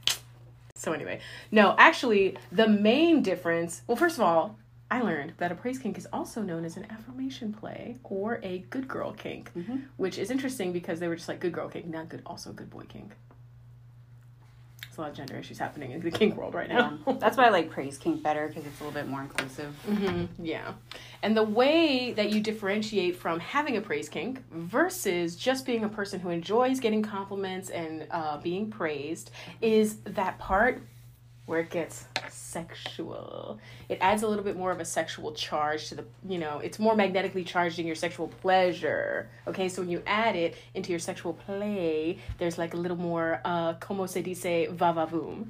So 0.75 0.93
anyway, 0.93 1.19
no, 1.51 1.75
actually, 1.77 2.38
the 2.51 2.67
main 2.67 3.21
difference. 3.21 3.81
Well, 3.88 3.97
first 3.97 4.17
of 4.17 4.23
all, 4.23 4.57
I 4.91 5.01
learned 5.01 5.33
that 5.38 5.51
a 5.51 5.55
praise 5.55 5.77
kink 5.77 5.97
is 5.97 6.07
also 6.11 6.41
known 6.41 6.65
as 6.65 6.75
an 6.75 6.88
affirmation 6.89 7.53
play 7.53 7.97
or 8.03 8.39
a 8.43 8.59
good 8.69 8.88
girl 8.88 9.13
kink, 9.13 9.51
mm-hmm. 9.55 9.77
which 9.97 10.17
is 10.17 10.31
interesting 10.31 10.71
because 10.71 10.99
they 10.99 11.07
were 11.07 11.15
just 11.15 11.27
like 11.27 11.39
good 11.39 11.53
girl 11.53 11.69
kink, 11.69 11.85
not 11.88 12.09
good, 12.09 12.21
also 12.25 12.51
good 12.51 12.69
boy 12.69 12.83
kink. 12.89 13.11
There's 14.89 14.98
a 14.98 15.01
lot 15.01 15.12
of 15.12 15.15
gender 15.17 15.36
issues 15.38 15.60
happening 15.60 15.91
in 15.91 16.01
the 16.01 16.10
kink 16.10 16.36
world 16.36 16.55
right 16.55 16.67
Yeah. 16.67 16.93
now. 17.05 17.13
That's 17.13 17.38
why 17.38 17.46
I 17.46 17.50
like 17.50 17.69
praise 17.69 17.98
kink 17.98 18.24
better 18.24 18.48
because 18.48 18.65
it's 18.65 18.79
a 18.81 18.84
little 18.84 19.00
bit 19.00 19.08
more 19.08 19.22
inclusive. 19.22 19.75
hmm 19.86 20.25
Yeah. 20.43 20.74
And 21.22 21.38
the 21.38 21.43
way 21.43 22.12
that 22.13 22.31
you 22.31 22.41
differentiate 22.41 23.15
from 23.15 23.39
having 23.39 23.77
a 23.77 23.81
praise 23.81 24.10
kink 24.10 24.41
versus 24.51 25.36
just 25.36 25.65
being 25.65 25.84
a 25.84 25.89
person 25.89 26.19
who 26.19 26.29
enjoys 26.29 26.79
getting 26.79 27.03
compliments 27.03 27.69
and 27.69 28.08
uh, 28.10 28.38
being 28.38 28.72
praised 28.72 29.29
is 29.62 29.98
that 30.05 30.39
part 30.39 30.81
where 31.49 31.61
it 31.61 31.71
gets 31.71 32.05
sexual. 32.29 33.59
It 33.89 33.97
adds 34.01 34.21
a 34.21 34.27
little 34.27 34.43
bit 34.43 34.55
more 34.55 34.69
of 34.69 34.79
a 34.79 34.85
sexual 34.85 35.31
charge 35.31 35.89
to 35.89 35.95
the, 35.95 36.05
you 36.27 36.37
know, 36.37 36.59
it's 36.59 36.77
more 36.77 36.95
magnetically 36.95 37.43
charged 37.43 37.79
in 37.79 37.87
your 37.87 37.95
sexual 37.95 38.27
pleasure. 38.27 39.31
Okay, 39.47 39.67
so 39.67 39.81
when 39.81 39.89
you 39.89 40.03
add 40.05 40.35
it 40.35 40.55
into 40.75 40.91
your 40.91 40.99
sexual 40.99 41.33
play, 41.33 42.19
there's 42.37 42.59
like 42.59 42.75
a 42.75 42.77
little 42.77 42.97
more, 42.97 43.41
uh, 43.43 43.73
como 43.79 44.05
se 44.05 44.21
dice, 44.21 44.67
va 44.69 44.93
va 44.93 45.07
voom. 45.07 45.47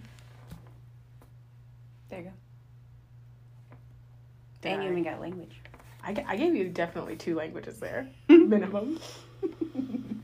There 2.10 2.20
you 2.20 2.26
go. 2.26 2.32
Did 4.62 4.72
and 4.72 4.84
you 4.84 4.92
even 4.92 5.04
got 5.04 5.20
language. 5.20 5.60
I, 6.02 6.16
I 6.26 6.38
gave 6.38 6.56
you 6.56 6.70
definitely 6.70 7.18
two 7.18 7.36
languages 7.36 7.78
there, 7.78 8.08
minimum. 8.30 9.02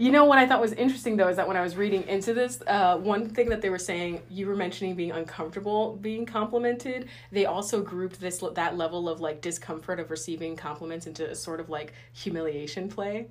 you 0.00 0.10
know 0.10 0.24
what 0.24 0.38
I 0.38 0.46
thought 0.46 0.62
was 0.62 0.72
interesting 0.72 1.18
though 1.18 1.28
is 1.28 1.36
that 1.36 1.46
when 1.46 1.58
I 1.58 1.60
was 1.60 1.76
reading 1.76 2.08
into 2.08 2.32
this, 2.32 2.62
uh, 2.66 2.96
one 2.96 3.28
thing 3.28 3.50
that 3.50 3.60
they 3.60 3.68
were 3.68 3.78
saying, 3.78 4.22
you 4.30 4.46
were 4.46 4.56
mentioning 4.56 4.94
being 4.94 5.12
uncomfortable 5.12 5.96
being 6.00 6.24
complimented. 6.24 7.06
They 7.30 7.44
also 7.44 7.82
grouped 7.82 8.18
this 8.18 8.42
that 8.54 8.78
level 8.78 9.10
of 9.10 9.20
like 9.20 9.42
discomfort 9.42 10.00
of 10.00 10.10
receiving 10.10 10.56
compliments 10.56 11.06
into 11.06 11.28
a 11.30 11.34
sort 11.34 11.60
of 11.60 11.68
like 11.68 11.92
humiliation 12.14 12.88
play, 12.88 13.26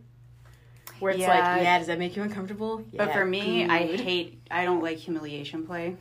where 0.99 1.11
it's 1.11 1.21
Yeah. 1.21 1.55
like, 1.55 1.63
yeah, 1.63 1.79
does 1.79 1.87
that 1.87 1.97
make 1.97 2.15
you 2.15 2.21
uncomfortable? 2.21 2.83
But 2.95 3.07
Yeah, 3.07 3.13
for 3.13 3.25
me, 3.25 3.65
I 3.65 3.97
hate. 3.97 4.39
I 4.51 4.63
don't 4.63 4.83
like 4.83 4.99
humiliation 4.99 5.65
play. 5.65 5.95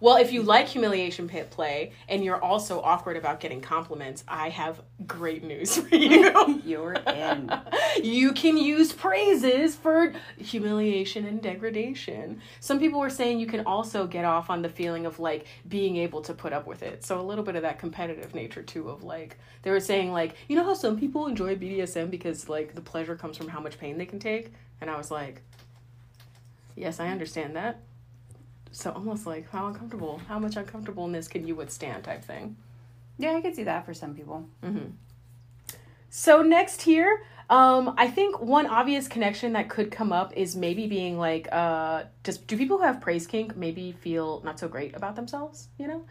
Well, 0.00 0.16
if 0.16 0.32
you 0.32 0.42
like 0.42 0.68
humiliation 0.68 1.28
pit 1.28 1.50
play 1.50 1.92
and 2.08 2.24
you're 2.24 2.42
also 2.42 2.80
awkward 2.80 3.16
about 3.16 3.40
getting 3.40 3.60
compliments, 3.60 4.22
I 4.28 4.48
have 4.50 4.80
great 5.06 5.42
news 5.42 5.76
for 5.76 5.94
you. 5.94 6.62
You're 6.64 6.92
in. 6.94 7.50
you 8.02 8.32
can 8.32 8.56
use 8.56 8.92
praises 8.92 9.74
for 9.74 10.12
humiliation 10.36 11.24
and 11.26 11.42
degradation. 11.42 12.40
Some 12.60 12.78
people 12.78 13.00
were 13.00 13.10
saying 13.10 13.40
you 13.40 13.46
can 13.46 13.64
also 13.66 14.06
get 14.06 14.24
off 14.24 14.50
on 14.50 14.62
the 14.62 14.68
feeling 14.68 15.06
of 15.06 15.18
like 15.18 15.46
being 15.68 15.96
able 15.96 16.20
to 16.22 16.34
put 16.34 16.52
up 16.52 16.66
with 16.66 16.82
it. 16.82 17.04
So 17.04 17.20
a 17.20 17.22
little 17.22 17.44
bit 17.44 17.56
of 17.56 17.62
that 17.62 17.78
competitive 17.78 18.34
nature 18.34 18.62
too 18.62 18.88
of 18.90 19.02
like 19.02 19.38
they 19.62 19.70
were 19.70 19.80
saying 19.80 20.12
like, 20.12 20.34
you 20.48 20.56
know 20.56 20.64
how 20.64 20.74
some 20.74 20.98
people 20.98 21.26
enjoy 21.26 21.56
BDSM 21.56 22.10
because 22.10 22.48
like 22.48 22.74
the 22.74 22.80
pleasure 22.80 23.16
comes 23.16 23.36
from 23.36 23.48
how 23.48 23.60
much 23.60 23.78
pain 23.78 23.98
they 23.98 24.06
can 24.06 24.18
take? 24.18 24.52
And 24.80 24.90
I 24.90 24.96
was 24.96 25.10
like, 25.10 25.42
Yes, 26.76 27.00
I 27.00 27.08
understand 27.08 27.56
that. 27.56 27.80
So 28.72 28.90
almost 28.92 29.26
like 29.26 29.50
how 29.50 29.66
uncomfortable, 29.66 30.20
how 30.28 30.38
much 30.38 30.56
uncomfortableness 30.56 31.28
can 31.28 31.46
you 31.46 31.54
withstand 31.54 32.04
type 32.04 32.24
thing. 32.24 32.56
Yeah, 33.18 33.34
I 33.36 33.40
could 33.40 33.56
see 33.56 33.64
that 33.64 33.84
for 33.84 33.94
some 33.94 34.14
people. 34.14 34.48
mm-hmm. 34.62 34.90
So 36.10 36.42
next 36.42 36.82
here, 36.82 37.22
um, 37.50 37.94
I 37.96 38.08
think 38.08 38.40
one 38.40 38.66
obvious 38.66 39.08
connection 39.08 39.54
that 39.54 39.68
could 39.68 39.90
come 39.90 40.12
up 40.12 40.32
is 40.36 40.54
maybe 40.54 40.86
being 40.86 41.18
like, 41.18 41.48
uh, 41.50 42.04
just 42.24 42.46
do 42.46 42.56
people 42.56 42.78
who 42.78 42.84
have 42.84 43.00
praise 43.00 43.26
kink 43.26 43.56
maybe 43.56 43.92
feel 43.92 44.42
not 44.44 44.58
so 44.58 44.68
great 44.68 44.94
about 44.94 45.16
themselves? 45.16 45.68
You 45.78 45.88
know, 45.88 46.04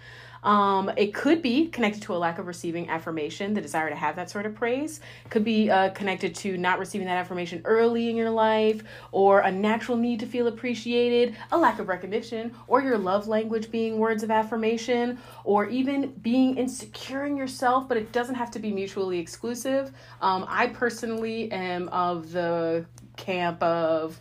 um, 0.48 0.90
it 0.96 1.14
could 1.14 1.42
be 1.42 1.68
connected 1.68 2.02
to 2.04 2.16
a 2.16 2.18
lack 2.18 2.40
of 2.40 2.48
receiving 2.48 2.90
affirmation, 2.90 3.54
the 3.54 3.60
desire 3.60 3.90
to 3.90 3.96
have 3.98 4.16
that 4.16 4.30
sort 4.30 4.46
of 4.46 4.56
praise. 4.56 5.02
Could 5.30 5.44
be 5.44 5.70
uh, 5.70 5.90
connected 5.90 6.34
to 6.36 6.58
not 6.58 6.80
receiving 6.80 7.06
that 7.08 7.18
affirmation 7.18 7.62
early 7.66 8.10
in 8.10 8.16
your 8.16 8.30
life, 8.30 8.82
or 9.12 9.42
a 9.42 9.52
natural 9.52 9.98
need 9.98 10.22
to 10.22 10.26
feel 10.26 10.48
appreciated, 10.48 11.36
a 11.52 11.58
lack 11.58 11.80
of 11.80 11.90
recognition, 11.90 12.56
or 12.68 12.82
your 12.82 12.98
love 12.98 13.28
language 13.28 13.70
being 13.70 13.98
words 13.98 14.24
of 14.24 14.32
affirmation, 14.32 15.20
or 15.44 15.68
even 15.68 16.12
being 16.22 16.56
insecure 16.58 17.26
in 17.26 17.36
yourself. 17.36 17.90
But 17.90 17.98
it 17.98 18.14
doesn't 18.14 18.36
have 18.36 18.50
to 18.52 18.60
be 18.60 18.72
mutually 18.72 19.20
exclusive. 19.20 19.92
Um, 20.22 20.46
I 20.48 20.68
personally 20.68 21.52
am 21.52 21.90
of 21.90 22.32
the 22.32 22.86
camp 23.18 23.62
of 23.62 24.18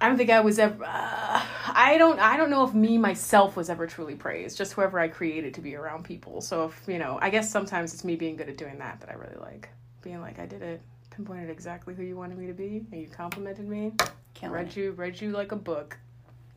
I 0.00 0.08
don't 0.08 0.16
think 0.16 0.30
I 0.30 0.40
was 0.40 0.58
ever. 0.58 0.84
Uh, 0.84 1.42
I 1.68 1.96
don't. 1.98 2.18
I 2.18 2.36
don't 2.36 2.50
know 2.50 2.64
if 2.64 2.74
me 2.74 2.98
myself 2.98 3.56
was 3.56 3.70
ever 3.70 3.86
truly 3.86 4.14
praised. 4.14 4.58
Just 4.58 4.72
whoever 4.72 4.98
I 4.98 5.08
created 5.08 5.54
to 5.54 5.60
be 5.60 5.74
around 5.74 6.04
people. 6.04 6.40
So 6.40 6.66
if 6.66 6.82
you 6.86 6.98
know, 6.98 7.18
I 7.20 7.30
guess 7.30 7.50
sometimes 7.50 7.94
it's 7.94 8.04
me 8.04 8.16
being 8.16 8.36
good 8.36 8.48
at 8.48 8.56
doing 8.56 8.78
that 8.78 9.00
that 9.00 9.10
I 9.10 9.14
really 9.14 9.38
like. 9.40 9.68
Being 10.02 10.20
like, 10.20 10.38
I 10.38 10.46
did 10.46 10.62
it. 10.62 10.82
Pinpointed 11.10 11.48
exactly 11.48 11.94
who 11.94 12.02
you 12.02 12.16
wanted 12.16 12.36
me 12.36 12.46
to 12.46 12.52
be, 12.52 12.84
and 12.92 13.00
you 13.00 13.08
complimented 13.08 13.68
me. 13.68 13.92
Killing 14.34 14.54
read 14.54 14.68
it. 14.68 14.76
you, 14.76 14.90
read 14.92 15.20
you 15.20 15.30
like 15.30 15.52
a 15.52 15.56
book. 15.56 15.96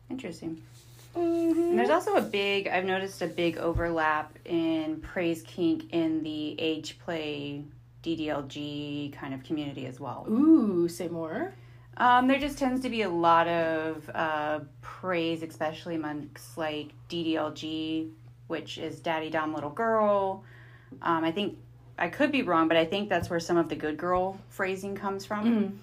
Interesting. 0.10 0.62
Mm-hmm. 1.16 1.60
And 1.60 1.80
there's 1.80 1.90
also 1.90 2.16
a 2.16 2.22
big, 2.22 2.68
I've 2.68 2.86
noticed 2.86 3.22
a 3.22 3.28
big 3.28 3.58
overlap 3.58 4.38
in 4.46 5.02
praise 5.02 5.42
kink 5.44 5.92
in 5.94 6.24
the 6.24 6.60
age 6.60 7.00
play 7.00 7.64
DDLG 8.04 9.14
kind 9.14 9.34
of 9.34 9.44
community 9.44 9.86
as 9.86 10.00
well. 10.00 10.26
Ooh, 10.30 10.88
say 10.88 11.08
more. 11.08 11.54
Um, 12.00 12.28
there 12.28 12.40
just 12.40 12.58
tends 12.58 12.82
to 12.84 12.90
be 12.90 13.02
a 13.02 13.10
lot 13.10 13.48
of 13.48 14.10
uh, 14.14 14.62
praise, 14.82 15.44
especially 15.44 15.96
amongst 15.96 16.58
like 16.58 16.92
DDLG, 17.10 18.10
which 18.48 18.78
is 18.78 19.00
Daddy 19.02 19.30
Dom 19.30 19.54
Little 19.54 19.70
Girl. 19.70 20.44
Um, 21.02 21.24
I 21.24 21.32
think 21.32 21.58
I 21.98 22.08
could 22.08 22.32
be 22.32 22.42
wrong, 22.42 22.68
but 22.70 22.78
I 22.78 22.86
think 22.86 23.10
that's 23.10 23.30
where 23.30 23.40
some 23.40 23.58
of 23.58 23.68
the 23.68 23.76
good 23.76 23.98
girl 23.98 24.40
phrasing 24.50 24.96
comes 24.96 25.26
from. 25.26 25.80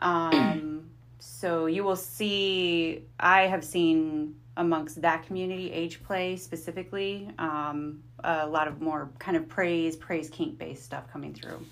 Um, 0.00 0.90
so 1.18 1.66
you 1.66 1.84
will 1.84 1.96
see, 1.96 3.02
I 3.18 3.42
have 3.42 3.64
seen 3.64 4.36
amongst 4.56 5.02
that 5.02 5.26
community, 5.26 5.70
age 5.72 6.02
play 6.02 6.36
specifically, 6.36 7.28
um, 7.38 8.02
a 8.24 8.46
lot 8.46 8.68
of 8.68 8.80
more 8.80 9.10
kind 9.18 9.36
of 9.36 9.48
praise, 9.48 9.96
praise 9.96 10.30
kink 10.30 10.58
based 10.58 10.84
stuff 10.84 11.10
coming 11.12 11.34
through. 11.34 11.64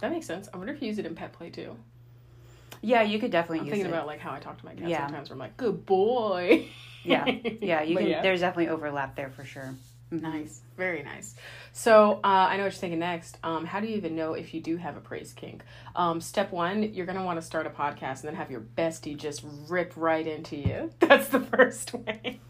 That 0.00 0.10
makes 0.10 0.26
sense. 0.26 0.48
I 0.52 0.56
wonder 0.56 0.72
if 0.72 0.82
you 0.82 0.88
use 0.88 0.98
it 0.98 1.06
in 1.06 1.14
pet 1.14 1.32
play 1.32 1.50
too. 1.50 1.76
Yeah, 2.82 3.02
you 3.02 3.18
could 3.18 3.30
definitely 3.30 3.60
I'm 3.60 3.66
use 3.66 3.72
thinking 3.74 3.86
it. 3.92 3.94
about 3.94 4.06
like 4.06 4.18
how 4.20 4.32
I 4.32 4.40
talk 4.40 4.58
to 4.58 4.64
my 4.64 4.74
cat 4.74 4.88
Yeah. 4.88 5.06
sometimes. 5.06 5.30
Where 5.30 5.34
I'm 5.34 5.38
like, 5.40 5.56
good 5.56 5.86
boy. 5.86 6.66
yeah, 7.04 7.24
yeah, 7.26 7.82
you 7.84 7.96
can. 7.96 8.06
yeah. 8.08 8.22
There's 8.22 8.40
definitely 8.40 8.68
overlap 8.68 9.16
there 9.16 9.30
for 9.30 9.44
sure. 9.44 9.74
Nice, 10.10 10.60
very 10.76 11.02
nice. 11.02 11.34
So 11.72 12.20
uh, 12.22 12.26
I 12.26 12.58
know 12.58 12.64
what 12.64 12.72
you're 12.74 12.80
thinking 12.80 12.98
next. 12.98 13.38
Um, 13.42 13.64
how 13.64 13.80
do 13.80 13.86
you 13.86 13.96
even 13.96 14.14
know 14.14 14.34
if 14.34 14.52
you 14.52 14.60
do 14.60 14.76
have 14.76 14.98
a 14.98 15.00
praise 15.00 15.32
kink? 15.32 15.62
Um, 15.96 16.20
step 16.20 16.52
one, 16.52 16.92
you're 16.92 17.06
gonna 17.06 17.24
want 17.24 17.40
to 17.40 17.46
start 17.46 17.66
a 17.66 17.70
podcast 17.70 18.20
and 18.20 18.24
then 18.24 18.34
have 18.34 18.50
your 18.50 18.60
bestie 18.60 19.16
just 19.16 19.42
rip 19.70 19.94
right 19.96 20.26
into 20.26 20.56
you. 20.56 20.90
That's 21.00 21.28
the 21.28 21.40
first 21.40 21.94
way. 21.94 22.40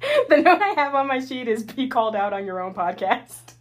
the 0.30 0.38
note 0.38 0.62
I 0.62 0.68
have 0.76 0.94
on 0.94 1.06
my 1.08 1.18
sheet 1.20 1.46
is 1.46 1.62
be 1.62 1.88
called 1.88 2.16
out 2.16 2.32
on 2.32 2.46
your 2.46 2.60
own 2.60 2.72
podcast. 2.74 3.52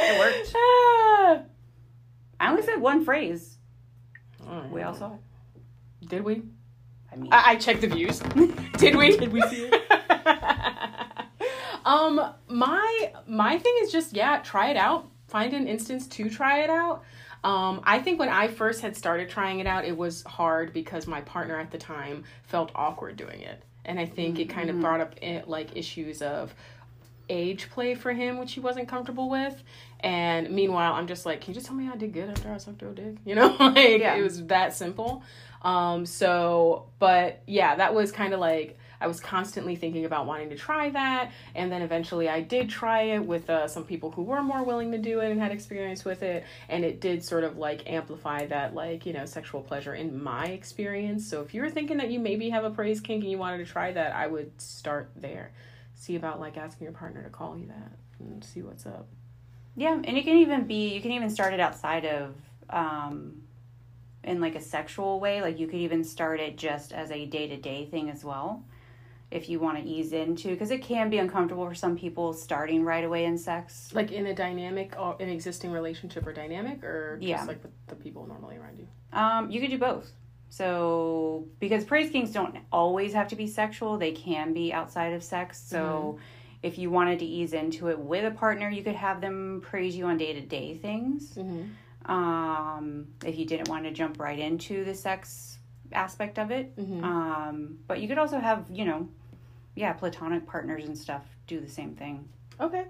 It 0.00 0.18
worked. 0.18 0.52
I 2.40 2.50
only 2.50 2.62
said 2.62 2.80
one 2.80 3.04
phrase. 3.04 3.56
Alright. 4.48 4.70
We 4.70 4.82
all 4.82 4.94
saw 4.94 5.14
it. 5.14 6.08
Did 6.08 6.24
we? 6.24 6.42
I 7.12 7.16
mean, 7.16 7.32
I, 7.32 7.50
I 7.50 7.56
checked 7.56 7.80
the 7.80 7.86
views. 7.86 8.20
Did 8.78 8.96
we? 8.96 9.16
Did 9.16 9.32
we 9.32 9.42
see 9.42 9.70
it? 9.70 9.82
um, 11.84 12.34
my 12.48 13.12
my 13.26 13.58
thing 13.58 13.74
is 13.82 13.92
just 13.92 14.14
yeah, 14.14 14.38
try 14.38 14.70
it 14.70 14.76
out. 14.76 15.08
Find 15.26 15.52
an 15.52 15.66
instance 15.66 16.06
to 16.08 16.30
try 16.30 16.60
it 16.60 16.70
out. 16.70 17.04
Um, 17.44 17.80
I 17.84 18.00
think 18.00 18.18
when 18.18 18.28
I 18.28 18.48
first 18.48 18.80
had 18.80 18.96
started 18.96 19.28
trying 19.28 19.60
it 19.60 19.66
out, 19.66 19.84
it 19.84 19.96
was 19.96 20.22
hard 20.24 20.72
because 20.72 21.06
my 21.06 21.20
partner 21.20 21.58
at 21.58 21.70
the 21.70 21.78
time 21.78 22.24
felt 22.42 22.72
awkward 22.74 23.16
doing 23.16 23.42
it, 23.42 23.62
and 23.84 23.98
I 23.98 24.06
think 24.06 24.38
it 24.38 24.48
kind 24.48 24.70
of 24.70 24.80
brought 24.80 25.00
up 25.00 25.14
eh, 25.22 25.42
like 25.46 25.76
issues 25.76 26.22
of 26.22 26.54
age 27.28 27.70
play 27.70 27.94
for 27.94 28.12
him, 28.12 28.38
which 28.38 28.52
he 28.52 28.60
wasn't 28.60 28.88
comfortable 28.88 29.28
with. 29.28 29.62
And 30.00 30.50
meanwhile, 30.50 30.94
I'm 30.94 31.06
just 31.06 31.26
like, 31.26 31.40
can 31.40 31.50
you 31.50 31.54
just 31.54 31.66
tell 31.66 31.74
me 31.76 31.88
I 31.92 31.96
did 31.96 32.12
good 32.12 32.30
after 32.30 32.52
I 32.52 32.58
sucked 32.58 32.82
your 32.82 32.92
dick? 32.92 33.16
You 33.24 33.34
know, 33.34 33.56
like 33.60 34.00
Yeah. 34.00 34.14
it 34.16 34.22
was 34.22 34.46
that 34.46 34.74
simple. 34.74 35.22
Um, 35.62 36.06
so, 36.06 36.86
but 36.98 37.42
yeah, 37.46 37.74
that 37.76 37.94
was 37.94 38.12
kind 38.12 38.32
of 38.32 38.38
like 38.40 38.78
I 39.00 39.06
was 39.06 39.20
constantly 39.20 39.76
thinking 39.76 40.04
about 40.04 40.26
wanting 40.26 40.50
to 40.50 40.56
try 40.56 40.90
that, 40.90 41.30
and 41.54 41.70
then 41.70 41.82
eventually 41.82 42.28
I 42.28 42.40
did 42.40 42.68
try 42.68 43.02
it 43.02 43.24
with 43.24 43.48
uh, 43.48 43.68
some 43.68 43.84
people 43.84 44.10
who 44.10 44.22
were 44.22 44.42
more 44.42 44.64
willing 44.64 44.90
to 44.92 44.98
do 44.98 45.20
it 45.20 45.30
and 45.30 45.40
had 45.40 45.52
experience 45.52 46.04
with 46.04 46.22
it, 46.24 46.44
and 46.68 46.84
it 46.84 47.00
did 47.00 47.24
sort 47.24 47.44
of 47.44 47.56
like 47.58 47.88
amplify 47.90 48.46
that 48.46 48.74
like 48.74 49.04
you 49.06 49.12
know 49.12 49.24
sexual 49.24 49.60
pleasure 49.62 49.94
in 49.94 50.20
my 50.22 50.46
experience. 50.46 51.28
So 51.28 51.42
if 51.42 51.54
you 51.54 51.62
were 51.62 51.70
thinking 51.70 51.96
that 51.98 52.10
you 52.10 52.18
maybe 52.18 52.50
have 52.50 52.64
a 52.64 52.70
praise 52.70 53.00
kink 53.00 53.22
and 53.22 53.30
you 53.30 53.38
wanted 53.38 53.58
to 53.58 53.72
try 53.72 53.92
that, 53.92 54.12
I 54.14 54.26
would 54.26 54.60
start 54.60 55.10
there. 55.16 55.50
See 56.00 56.14
about 56.16 56.38
like 56.40 56.56
asking 56.56 56.84
your 56.84 56.92
partner 56.92 57.22
to 57.24 57.28
call 57.28 57.58
you 57.58 57.66
that 57.66 57.92
and 58.20 58.42
see 58.44 58.62
what's 58.62 58.86
up. 58.86 59.08
yeah, 59.76 59.92
and 59.94 60.16
it 60.16 60.24
can 60.24 60.36
even 60.38 60.64
be. 60.64 60.94
You 60.94 61.00
can 61.00 61.10
even 61.10 61.28
start 61.28 61.52
it 61.54 61.60
outside 61.60 62.04
of, 62.06 62.34
um, 62.70 63.42
in 64.22 64.40
like 64.40 64.54
a 64.54 64.60
sexual 64.60 65.18
way. 65.18 65.42
Like 65.42 65.58
you 65.58 65.66
could 65.66 65.80
even 65.80 66.04
start 66.04 66.38
it 66.40 66.56
just 66.56 66.92
as 66.92 67.10
a 67.10 67.26
day 67.26 67.48
to 67.48 67.56
day 67.56 67.84
thing 67.86 68.10
as 68.10 68.24
well, 68.24 68.62
if 69.32 69.48
you 69.48 69.58
want 69.58 69.76
to 69.78 69.84
ease 69.84 70.12
into, 70.12 70.48
because 70.50 70.70
it 70.70 70.82
can 70.82 71.10
be 71.10 71.18
uncomfortable 71.18 71.66
for 71.66 71.74
some 71.74 71.96
people 71.98 72.32
starting 72.32 72.84
right 72.84 73.04
away 73.04 73.24
in 73.24 73.36
sex. 73.36 73.90
Like 73.92 74.12
in 74.12 74.26
a 74.26 74.34
dynamic 74.34 74.94
or 74.98 75.16
an 75.20 75.28
existing 75.28 75.72
relationship 75.72 76.24
or 76.26 76.32
dynamic, 76.32 76.82
or 76.84 77.16
just 77.16 77.28
Yeah. 77.28 77.44
like 77.44 77.60
with 77.62 77.72
the 77.88 77.96
people 77.96 78.24
normally 78.26 78.56
around 78.56 78.78
you. 78.78 78.86
Um, 79.12 79.50
you 79.50 79.60
could 79.60 79.70
do 79.70 79.78
both. 79.78 80.12
So, 80.50 81.46
because 81.60 81.84
praise 81.84 82.10
kinks 82.10 82.30
don't 82.30 82.56
always 82.72 83.12
have 83.12 83.28
to 83.28 83.36
be 83.36 83.46
sexual, 83.46 83.98
they 83.98 84.12
can 84.12 84.54
be 84.54 84.72
outside 84.72 85.12
of 85.12 85.22
sex. 85.22 85.60
So, 85.60 86.18
if 86.62 86.78
you 86.78 86.90
wanted 86.90 87.18
to 87.20 87.24
ease 87.24 87.52
into 87.52 87.88
it 87.88 87.98
with 87.98 88.24
a 88.24 88.30
partner, 88.30 88.68
you 88.68 88.82
could 88.82 88.96
have 88.96 89.20
them 89.20 89.62
praise 89.64 89.94
you 89.96 90.06
on 90.06 90.16
day 90.16 90.32
to 90.32 90.40
day 90.40 90.74
things. 90.74 91.34
Mm-hmm. 91.34 92.10
Um, 92.10 93.08
if 93.24 93.38
you 93.38 93.44
didn't 93.44 93.68
want 93.68 93.84
to 93.84 93.92
jump 93.92 94.18
right 94.18 94.38
into 94.38 94.84
the 94.84 94.94
sex 94.94 95.58
aspect 95.92 96.38
of 96.38 96.50
it. 96.50 96.74
Mhm. 96.76 97.02
Um, 97.02 97.78
but 97.86 98.00
you 98.00 98.08
could 98.08 98.18
also 98.18 98.38
have, 98.38 98.66
you 98.70 98.84
know, 98.84 99.08
yeah, 99.74 99.92
platonic 99.92 100.46
partners 100.46 100.84
and 100.84 100.96
stuff 100.96 101.24
do 101.46 101.60
the 101.60 101.68
same 101.68 101.94
thing. 101.94 102.28
Okay. 102.60 102.86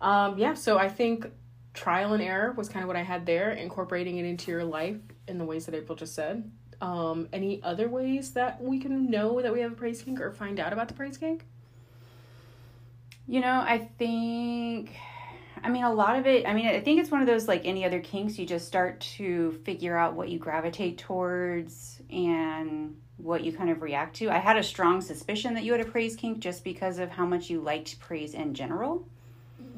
Um, 0.00 0.38
yeah, 0.38 0.54
so 0.54 0.78
I 0.78 0.88
think 0.88 1.26
trial 1.74 2.14
and 2.14 2.22
error 2.22 2.52
was 2.52 2.68
kind 2.68 2.82
of 2.82 2.88
what 2.88 2.96
I 2.96 3.02
had 3.02 3.26
there, 3.26 3.50
incorporating 3.50 4.16
it 4.16 4.24
into 4.24 4.50
your 4.50 4.64
life 4.64 4.96
in 5.28 5.38
the 5.38 5.44
ways 5.44 5.66
that 5.66 5.74
April 5.74 5.96
just 5.96 6.14
said. 6.14 6.50
Um, 6.80 7.28
any 7.32 7.62
other 7.62 7.88
ways 7.88 8.32
that 8.32 8.62
we 8.62 8.78
can 8.78 9.10
know 9.10 9.40
that 9.40 9.52
we 9.52 9.60
have 9.60 9.72
a 9.72 9.74
praise 9.74 10.02
kink 10.02 10.20
or 10.20 10.30
find 10.30 10.60
out 10.60 10.72
about 10.72 10.88
the 10.88 10.94
praise 10.94 11.16
kink? 11.16 11.44
You 13.26 13.40
know, 13.40 13.64
I 13.66 13.88
think, 13.98 14.94
I 15.62 15.68
mean, 15.68 15.84
a 15.84 15.92
lot 15.92 16.18
of 16.18 16.26
it, 16.26 16.46
I 16.46 16.52
mean, 16.52 16.66
I 16.66 16.80
think 16.80 17.00
it's 17.00 17.10
one 17.10 17.22
of 17.22 17.26
those 17.26 17.48
like 17.48 17.62
any 17.64 17.84
other 17.84 18.00
kinks, 18.00 18.38
you 18.38 18.46
just 18.46 18.66
start 18.66 19.00
to 19.16 19.52
figure 19.64 19.96
out 19.96 20.14
what 20.14 20.28
you 20.28 20.38
gravitate 20.38 20.98
towards 20.98 22.00
and 22.10 22.96
what 23.16 23.42
you 23.42 23.52
kind 23.52 23.70
of 23.70 23.82
react 23.82 24.16
to. 24.16 24.30
I 24.30 24.38
had 24.38 24.56
a 24.58 24.62
strong 24.62 25.00
suspicion 25.00 25.54
that 25.54 25.64
you 25.64 25.72
had 25.72 25.80
a 25.80 25.86
praise 25.86 26.14
kink 26.14 26.38
just 26.38 26.62
because 26.62 26.98
of 26.98 27.10
how 27.10 27.26
much 27.26 27.50
you 27.50 27.60
liked 27.60 27.98
praise 27.98 28.34
in 28.34 28.54
general. 28.54 29.08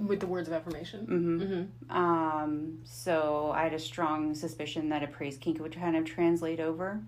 With 0.07 0.21
the 0.21 0.26
words 0.26 0.49
of 0.49 0.55
affirmation. 0.55 1.05
hmm 1.07 1.40
Mm-hmm. 1.43 1.97
Um, 1.97 2.78
so 2.85 3.52
I 3.55 3.64
had 3.64 3.75
a 3.75 3.78
strong 3.78 4.35
suspicion 4.35 4.88
that 4.90 5.02
a 5.02 5.07
praise 5.09 5.37
kink 5.37 5.61
would 5.61 5.75
kind 5.75 5.97
of 5.97 6.05
translate 6.05 6.61
over. 6.61 7.00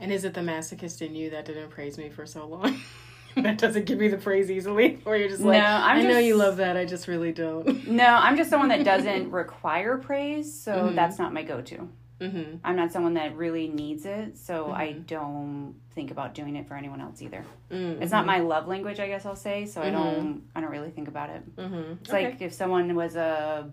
And 0.00 0.12
is 0.12 0.24
it 0.24 0.34
the 0.34 0.40
masochist 0.40 1.00
in 1.06 1.14
you 1.14 1.30
that 1.30 1.44
didn't 1.46 1.70
praise 1.70 1.96
me 1.98 2.08
for 2.10 2.26
so 2.26 2.46
long? 2.46 2.80
that 3.36 3.58
doesn't 3.58 3.84
give 3.86 3.98
me 3.98 4.08
the 4.08 4.16
praise 4.18 4.50
easily? 4.50 4.98
Or 5.06 5.16
you're 5.16 5.28
just 5.28 5.42
like, 5.42 5.58
No, 5.62 5.66
I'm 5.66 5.98
I 5.98 6.02
know 6.02 6.18
you 6.18 6.36
love 6.36 6.56
that, 6.58 6.76
I 6.76 6.84
just 6.84 7.06
really 7.08 7.32
don't. 7.32 7.86
No, 7.88 8.04
I'm 8.06 8.36
just 8.36 8.50
someone 8.52 8.68
that 8.70 8.84
doesn't 8.84 9.30
require 9.30 9.96
praise, 9.98 10.52
so 10.52 10.72
Mhm. 10.74 10.94
that's 10.96 11.18
not 11.18 11.32
my 11.32 11.42
go-to. 11.42 11.88
Mm-hmm. 12.20 12.56
I'm 12.64 12.76
not 12.76 12.92
someone 12.92 13.14
that 13.14 13.36
really 13.36 13.68
needs 13.68 14.06
it, 14.06 14.38
so 14.38 14.70
I 14.72 14.88
Mhm. 14.88 15.06
don't 15.06 15.74
think 15.94 16.10
about 16.10 16.34
doing 16.34 16.56
it 16.56 16.66
for 16.66 16.74
anyone 16.74 17.00
else 17.00 17.20
either. 17.22 17.44
Mm-hmm. 17.70 18.02
It's 18.02 18.12
not 18.12 18.24
my 18.26 18.38
love 18.40 18.66
language, 18.68 19.00
I 19.00 19.08
guess 19.08 19.26
I'll 19.26 19.36
say, 19.36 19.66
so 19.66 19.82
I 19.82 19.90
don't 19.90 20.42
I 20.54 20.60
don't 20.60 20.70
really 20.70 20.90
think 20.90 21.08
about 21.08 21.30
it. 21.30 21.56
Mm-hmm. 21.56 21.92
It's 22.00 22.12
like 22.12 22.40
if 22.40 22.52
someone 22.52 22.94
was 22.94 23.16
a 23.16 23.70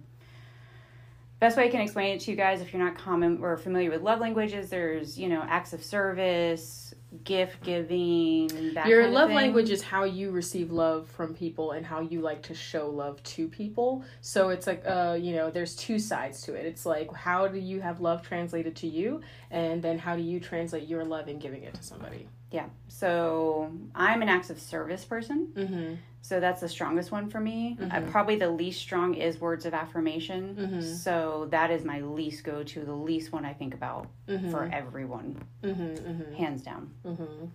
best 1.39 1.57
way 1.57 1.65
I 1.65 1.69
can 1.69 1.81
explain 1.81 2.15
it 2.15 2.21
to 2.21 2.31
you 2.31 2.37
guys 2.37 2.61
if 2.61 2.71
you're 2.73 2.81
not 2.83 2.95
common 2.97 3.39
or 3.41 3.57
familiar 3.57 3.89
with 3.89 4.01
love 4.01 4.19
languages, 4.19 4.69
there's, 4.69 5.19
you 5.19 5.27
know, 5.27 5.43
acts 5.47 5.73
of 5.73 5.83
service, 5.83 6.82
gift 7.23 7.63
giving, 7.63 8.73
your 8.87 9.07
love 9.07 9.29
language 9.31 9.69
is 9.69 9.81
how 9.81 10.03
you 10.03 10.31
receive 10.31 10.71
love 10.71 11.07
from 11.09 11.33
people 11.33 11.71
and 11.71 11.85
how 11.85 11.99
you 11.99 12.21
like 12.21 12.41
to 12.43 12.53
show 12.53 12.89
love 12.89 13.21
to 13.23 13.47
people 13.47 14.03
so 14.21 14.49
it's 14.49 14.65
like 14.65 14.83
uh 14.87 15.17
you 15.19 15.35
know 15.35 15.49
there's 15.51 15.75
two 15.75 15.99
sides 15.99 16.41
to 16.41 16.53
it 16.53 16.65
it's 16.65 16.85
like 16.85 17.13
how 17.13 17.47
do 17.47 17.59
you 17.59 17.81
have 17.81 18.01
love 18.01 18.21
translated 18.21 18.75
to 18.75 18.87
you 18.87 19.21
and 19.51 19.81
then 19.81 19.99
how 19.99 20.15
do 20.15 20.21
you 20.21 20.39
translate 20.39 20.87
your 20.87 21.03
love 21.03 21.27
and 21.27 21.39
giving 21.39 21.63
it 21.63 21.73
to 21.73 21.83
somebody 21.83 22.27
Yeah. 22.51 22.67
So 22.87 23.71
I'm 23.95 24.21
an 24.21 24.29
acts 24.29 24.49
of 24.51 24.59
service 24.59 25.03
person. 25.05 25.47
mm-hmm. 25.55 25.95
So 26.23 26.39
that's 26.39 26.61
the 26.61 26.69
strongest 26.69 27.11
one 27.11 27.29
for 27.29 27.41
me. 27.41 27.77
Uh, 27.81 27.83
Mhm. 27.99 28.09
probably 28.09 28.37
the 28.37 28.49
least 28.49 28.79
strong 28.79 29.13
is 29.13 29.41
words 29.41 29.65
of 29.65 29.73
affirmation. 29.73 30.55
Mhm. 30.55 30.81
So 30.81 31.47
that 31.51 31.69
is 31.69 31.83
my 31.83 31.99
least 31.99 32.45
go 32.45 32.63
to, 32.63 32.79
the 32.85 32.95
least 32.95 33.33
one 33.33 33.43
I 33.43 33.53
think 33.53 33.73
about 33.73 34.07
Mm-hmm. 34.29 34.49
for 34.49 34.63
everyone, 34.71 35.35
mm-hmm. 35.61 35.81
Mm-hmm. 35.83 36.33
hands 36.35 36.61
down. 36.63 36.91
Mm-hmm. 37.05 37.45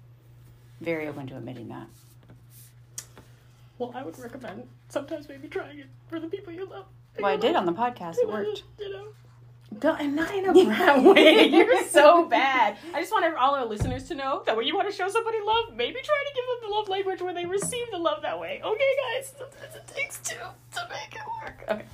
Very 0.83 1.09
open 1.09 1.27
to 1.29 1.37
admitting 1.39 1.69
that. 1.69 1.87
well 3.79 3.93
i 3.95 4.03
would 4.03 4.19
recommend 4.19 4.69
sometimes 4.89 5.29
maybe 5.29 5.47
trying 5.49 5.79
it 5.79 5.87
for 6.09 6.19
the 6.21 6.27
people 6.27 6.53
you 6.53 6.67
love 6.67 6.85
Well, 7.21 7.33
I 7.33 7.37
did 7.37 7.55
on 7.57 7.65
the 7.65 7.73
podcast. 7.73 8.19
It 8.19 8.29
worked. 8.29 8.65
you 8.79 8.91
know 8.93 9.07
Don't- 9.79 10.01
and 10.01 10.17
not 10.17 10.35
in 10.35 10.49
a 10.49 10.53
bad 10.53 11.05
way. 11.05 11.47
You're 11.49 11.85
so 11.85 12.27
bad. 12.27 12.77
I 12.95 13.01
just 13.01 13.13
want 13.13 13.25
all 13.37 13.55
our 13.55 13.67
listeners 13.67 14.05
to 14.09 14.15
know 14.15 14.43
that 14.47 14.57
when 14.57 14.67
you 14.67 14.75
want 14.75 14.89
to 14.91 14.95
show 14.97 15.09
somebody 15.09 15.39
love, 15.45 15.75
maybe 15.75 16.01
try 16.03 16.25
to 16.29 16.35
give 16.35 16.45
them 16.47 16.69
the 16.71 16.75
love 16.75 16.89
language 16.89 17.21
where 17.23 17.35
they 17.35 17.45
receive 17.47 17.87
the 17.93 17.99
love 17.99 18.23
that 18.23 18.39
way. 18.41 18.61
Okay, 18.65 18.91
guys, 19.15 19.33
sometimes 19.39 19.75
it 19.75 19.87
takes 19.95 20.19
two 20.21 20.35
to 20.37 20.89
make 20.91 21.15
it 21.15 21.23
work. 21.43 21.65
Okay. 21.71 21.85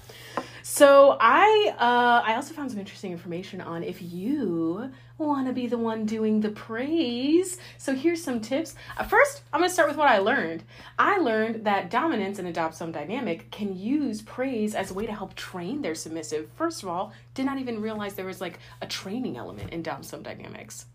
So 0.62 1.16
I 1.20 1.74
uh, 1.78 2.22
I 2.26 2.36
also 2.36 2.54
found 2.54 2.70
some 2.70 2.80
interesting 2.80 3.12
information 3.12 3.60
on 3.60 3.82
if 3.82 4.00
you 4.00 4.90
want 5.16 5.46
to 5.46 5.52
be 5.52 5.66
the 5.66 5.78
one 5.78 6.06
doing 6.06 6.40
the 6.40 6.48
praise. 6.48 7.58
So 7.78 7.94
here's 7.94 8.22
some 8.22 8.40
tips. 8.40 8.74
Uh, 8.96 9.04
first, 9.04 9.42
I'm 9.52 9.60
going 9.60 9.68
to 9.70 9.72
start 9.72 9.88
with 9.88 9.96
what 9.96 10.08
I 10.08 10.18
learned. 10.18 10.64
I 10.98 11.18
learned 11.18 11.64
that 11.64 11.90
dominance 11.90 12.38
and 12.38 12.48
adopt 12.48 12.78
dom-sub 12.78 12.92
dynamic 12.92 13.50
can 13.50 13.76
use 13.78 14.22
praise 14.22 14.74
as 14.74 14.90
a 14.90 14.94
way 14.94 15.06
to 15.06 15.12
help 15.12 15.34
train 15.34 15.82
their 15.82 15.94
submissive. 15.94 16.50
First 16.56 16.82
of 16.82 16.88
all, 16.88 17.12
did 17.34 17.46
not 17.46 17.58
even 17.58 17.80
realize 17.80 18.14
there 18.14 18.26
was 18.26 18.40
like 18.40 18.58
a 18.80 18.86
training 18.86 19.36
element 19.36 19.70
in 19.70 19.82
dom-sub 19.82 20.24
dynamics. 20.24 20.86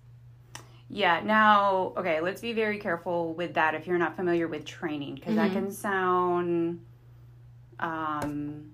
Yeah, 0.89 1.21
now, 1.23 1.93
okay, 1.95 2.19
let's 2.19 2.41
be 2.41 2.51
very 2.51 2.79
careful 2.79 3.33
with 3.35 3.53
that 3.53 3.75
if 3.75 3.85
you're 3.85 3.99
not 3.99 4.15
familiar 4.15 4.47
with 4.47 4.65
training, 4.65 5.15
because 5.15 5.35
that 5.35 5.51
Mhm. 5.51 5.53
can 5.53 5.71
sound, 5.71 6.85
um, 7.79 8.71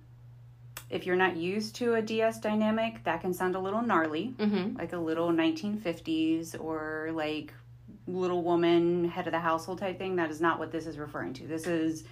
if 0.89 1.05
you're 1.05 1.15
not 1.15 1.35
used 1.35 1.75
to 1.75 1.95
a 1.95 2.01
DS 2.01 2.39
dynamic, 2.39 3.03
that 3.03 3.21
can 3.21 3.33
sound 3.33 3.55
a 3.55 3.59
little 3.59 3.81
gnarly, 3.81 4.33
Mm-hmm. 4.37 4.77
like 4.77 4.93
a 4.93 4.97
little 4.97 5.29
1950s 5.29 6.59
or 6.59 7.11
like 7.13 7.53
little 8.07 8.43
woman, 8.43 9.05
head 9.09 9.27
of 9.27 9.33
the 9.33 9.39
household 9.39 9.79
type 9.79 9.97
thing. 9.97 10.15
That 10.15 10.29
is 10.29 10.39
not 10.41 10.59
what 10.59 10.71
this 10.71 10.85
is 10.85 10.97
referring 10.97 11.33
to. 11.33 11.47
This 11.47 11.65
is 11.65 12.03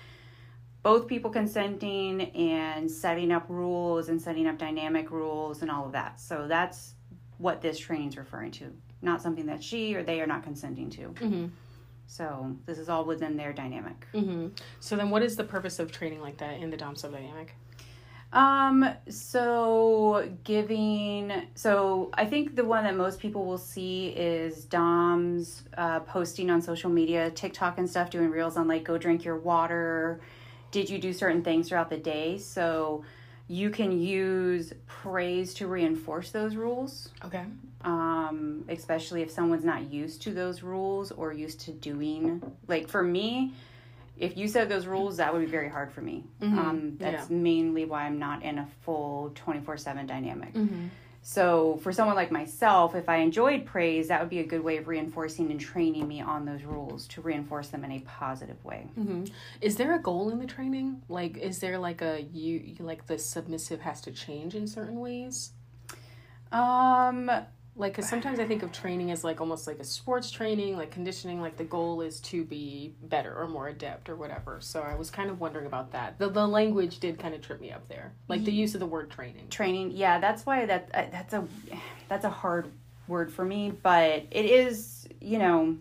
both 0.82 1.08
people 1.08 1.30
consenting 1.32 2.22
and 2.36 2.90
setting 2.90 3.32
up 3.32 3.46
rules 3.48 4.10
and 4.10 4.22
setting 4.22 4.48
up 4.48 4.58
dynamic 4.58 5.12
rules 5.12 5.62
and 5.62 5.72
all 5.72 5.86
of 5.86 5.92
that. 5.94 6.20
So 6.20 6.48
that's 6.48 6.94
what 7.38 7.62
this 7.62 7.78
training 7.80 8.10
is 8.10 8.18
referring 8.18 8.52
to, 8.52 8.74
not 9.02 9.22
something 9.22 9.46
that 9.46 9.64
she 9.64 9.96
or 9.96 10.04
they 10.04 10.20
are 10.20 10.28
not 10.28 10.44
consenting 10.44 10.90
to. 10.92 11.02
Mm-hmm. 11.10 11.46
So 12.08 12.56
this 12.66 12.78
is 12.78 12.90
all 12.90 13.06
within 13.06 13.38
their 13.38 13.54
dynamic. 13.54 14.08
Mm-hmm. 14.14 14.48
So 14.82 14.96
then, 14.98 15.10
what 15.10 15.24
is 15.24 15.36
the 15.36 15.44
purpose 15.44 15.80
of 15.80 15.92
training 15.92 16.22
like 16.22 16.38
that 16.38 16.60
in 16.60 16.70
the 16.70 16.78
Dom 16.78 16.96
sub 16.96 17.14
dynamic? 17.14 17.56
Um, 18.34 18.90
so 19.10 20.28
giving, 20.44 21.32
so 21.54 22.10
I 22.16 22.26
think 22.26 22.56
the 22.56 22.66
one 22.66 22.84
that 22.84 22.96
most 22.98 23.20
people 23.20 23.46
will 23.46 23.60
see 23.60 24.08
is 24.08 24.66
Dom's 24.66 25.64
uh, 25.78 26.00
posting 26.00 26.50
on 26.50 26.60
social 26.60 26.90
media, 26.90 27.30
TikTok 27.30 27.78
and 27.78 27.88
stuff, 27.88 28.10
doing 28.10 28.32
reels 28.32 28.58
on 28.58 28.68
like, 28.68 28.84
go 28.84 28.98
drink 28.98 29.24
your 29.24 29.38
water. 29.38 30.20
Did 30.72 30.90
you 30.90 30.98
do 30.98 31.14
certain 31.14 31.44
things 31.44 31.70
throughout 31.70 31.92
the 31.92 31.98
day? 31.98 32.40
So 32.40 33.06
you 33.48 33.70
can 33.70 33.92
use 33.92 34.74
praise 34.88 35.54
to 35.56 35.68
reinforce 35.68 36.32
those 36.32 36.56
rules, 36.56 37.10
Okay. 37.24 37.44
um, 37.84 38.66
especially 38.68 39.22
if 39.22 39.30
someone's 39.30 39.66
not 39.66 39.92
used 39.92 40.24
to 40.24 40.34
those 40.34 40.64
rules 40.64 41.12
or 41.12 41.34
used 41.34 41.60
to 41.62 41.72
doing, 41.72 42.42
like 42.68 42.88
for 42.88 43.04
me, 43.04 43.54
if 44.18 44.38
you 44.38 44.48
said 44.48 44.70
those 44.70 44.86
rules, 44.86 45.18
that 45.18 45.34
would 45.34 45.42
be 45.42 45.52
very 45.52 45.70
hard 45.70 45.92
for 45.92 46.02
me. 46.02 46.26
Mhm. 46.42 46.58
Um, 46.58 46.98
that's 46.98 47.30
mainly 47.30 47.86
why 47.86 48.04
I'm 48.04 48.20
not 48.20 48.44
in 48.44 48.60
a 48.60 48.68
full 48.82 49.32
24 49.36 49.78
7 49.78 50.06
dynamic. 50.06 50.54
Mm-hmm. 50.54 50.88
So, 51.26 51.80
for 51.82 51.94
someone 51.94 52.18
like 52.18 52.32
myself, 52.32 52.96
if 52.96 53.08
I 53.08 53.18
enjoyed 53.18 53.66
praise, 53.66 54.10
that 54.10 54.20
would 54.20 54.30
be 54.30 54.40
a 54.40 54.46
good 54.46 54.62
way 54.62 54.76
of 54.76 54.90
reinforcing 54.90 55.52
and 55.52 55.60
training 55.60 56.06
me 56.06 56.20
on 56.20 56.44
those 56.44 56.64
rules 56.64 57.08
to 57.08 57.22
reinforce 57.22 57.70
them 57.70 57.86
in 57.86 57.94
a 57.94 58.00
positive 58.02 58.64
way. 58.66 58.88
Mm-hmm. 59.00 59.26
Is 59.62 59.78
there 59.78 59.96
a 59.96 60.00
goal 60.00 60.32
in 60.32 60.40
the 60.40 60.46
training? 60.46 61.02
Like, 61.08 61.38
is 61.38 61.60
there 61.60 61.80
like 61.80 62.02
a 62.02 62.22
you, 62.22 62.60
you 62.60 62.84
like 62.84 63.08
the 63.08 63.18
submissive 63.18 63.80
has 63.82 64.02
to 64.02 64.12
change 64.12 64.54
in 64.54 64.68
certain 64.68 65.00
ways? 65.00 65.52
Um, 66.52 67.32
Like, 67.76 67.96
cause 67.96 68.08
sometimes 68.08 68.40
I 68.40 68.46
think 68.46 68.62
of 68.62 68.72
training 68.72 69.10
as 69.12 69.24
like 69.24 69.42
almost 69.42 69.66
like 69.66 69.80
a 69.80 69.84
sports 69.84 70.30
training, 70.30 70.78
like 70.78 70.92
conditioning. 70.92 71.42
Like 71.42 71.58
the 71.58 71.64
goal 71.64 72.02
is 72.02 72.20
to 72.22 72.44
be 72.44 72.94
better 73.04 73.36
or 73.36 73.48
more 73.48 73.68
adept 73.68 74.10
or 74.10 74.16
whatever. 74.16 74.60
So 74.62 74.82
I 74.82 74.94
was 74.96 75.10
kind 75.10 75.30
of 75.30 75.40
wondering 75.40 75.66
about 75.66 75.92
that. 75.94 76.20
The 76.20 76.30
the 76.30 76.48
language 76.48 77.00
did 77.00 77.18
kind 77.18 77.34
of 77.34 77.42
trip 77.42 77.60
me 77.60 77.72
up 77.72 77.88
there, 77.88 78.14
like 78.28 78.44
the 78.44 78.52
use 78.52 78.76
of 78.76 78.80
the 78.80 78.86
word 78.86 79.10
training. 79.10 79.50
training, 79.50 79.92
yeah, 79.92 80.20
that's 80.20 80.46
why 80.46 80.66
that 80.66 80.90
uh, 80.94 81.06
that's 81.12 81.34
a 81.34 81.48
that's 82.10 82.26
a 82.26 82.30
hard 82.30 82.72
word 83.08 83.34
for 83.34 83.44
me, 83.44 83.74
but 83.82 84.26
it 84.32 84.46
is, 84.46 85.08
you 85.20 85.38
know, 85.40 85.76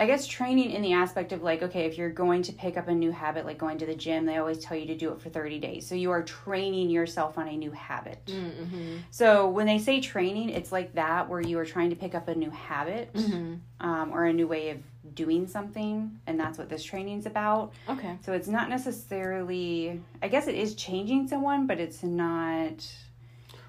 I 0.00 0.06
guess 0.06 0.26
training 0.26 0.70
in 0.70 0.80
the 0.80 0.94
aspect 0.94 1.30
of 1.32 1.42
like, 1.42 1.62
okay, 1.62 1.84
if 1.84 1.98
you're 1.98 2.08
going 2.10 2.42
to 2.44 2.52
pick 2.52 2.76
up 2.78 2.88
a 2.88 2.92
new 2.94 3.10
habit, 3.12 3.44
like 3.44 3.58
going 3.58 3.76
to 3.78 3.86
the 3.86 3.94
gym, 3.94 4.24
they 4.24 4.38
always 4.38 4.58
tell 4.58 4.76
you 4.76 4.86
to 4.86 4.96
do 4.96 5.12
it 5.12 5.20
for 5.20 5.28
30 5.28 5.58
days. 5.58 5.86
So 5.86 5.94
you 5.94 6.10
are 6.10 6.22
training 6.22 6.88
yourself 6.88 7.36
on 7.36 7.46
a 7.46 7.56
new 7.56 7.70
habit. 7.70 8.24
Mm-hmm. 8.24 8.96
So 9.10 9.48
when 9.48 9.66
they 9.66 9.78
say 9.78 10.00
training, 10.00 10.48
it's 10.48 10.72
like 10.72 10.94
that 10.94 11.28
where 11.28 11.42
you 11.42 11.58
are 11.58 11.66
trying 11.66 11.90
to 11.90 11.96
pick 11.96 12.14
up 12.14 12.28
a 12.28 12.34
new 12.34 12.50
habit 12.50 13.12
Mm-hmm. 13.12 13.54
um, 13.86 14.12
or 14.12 14.24
a 14.24 14.32
new 14.32 14.46
way 14.48 14.70
of 14.70 14.78
doing 15.14 15.46
something, 15.46 16.18
and 16.26 16.40
that's 16.40 16.56
what 16.56 16.68
this 16.70 16.82
training's 16.82 17.26
about. 17.26 17.72
Okay. 17.88 18.16
So 18.24 18.32
it's 18.32 18.48
not 18.48 18.68
necessarily, 18.70 20.00
I 20.22 20.28
guess 20.28 20.46
it 20.46 20.54
is 20.54 20.74
changing 20.74 21.28
someone, 21.28 21.66
but 21.66 21.78
it's 21.78 22.02
not, 22.02 22.86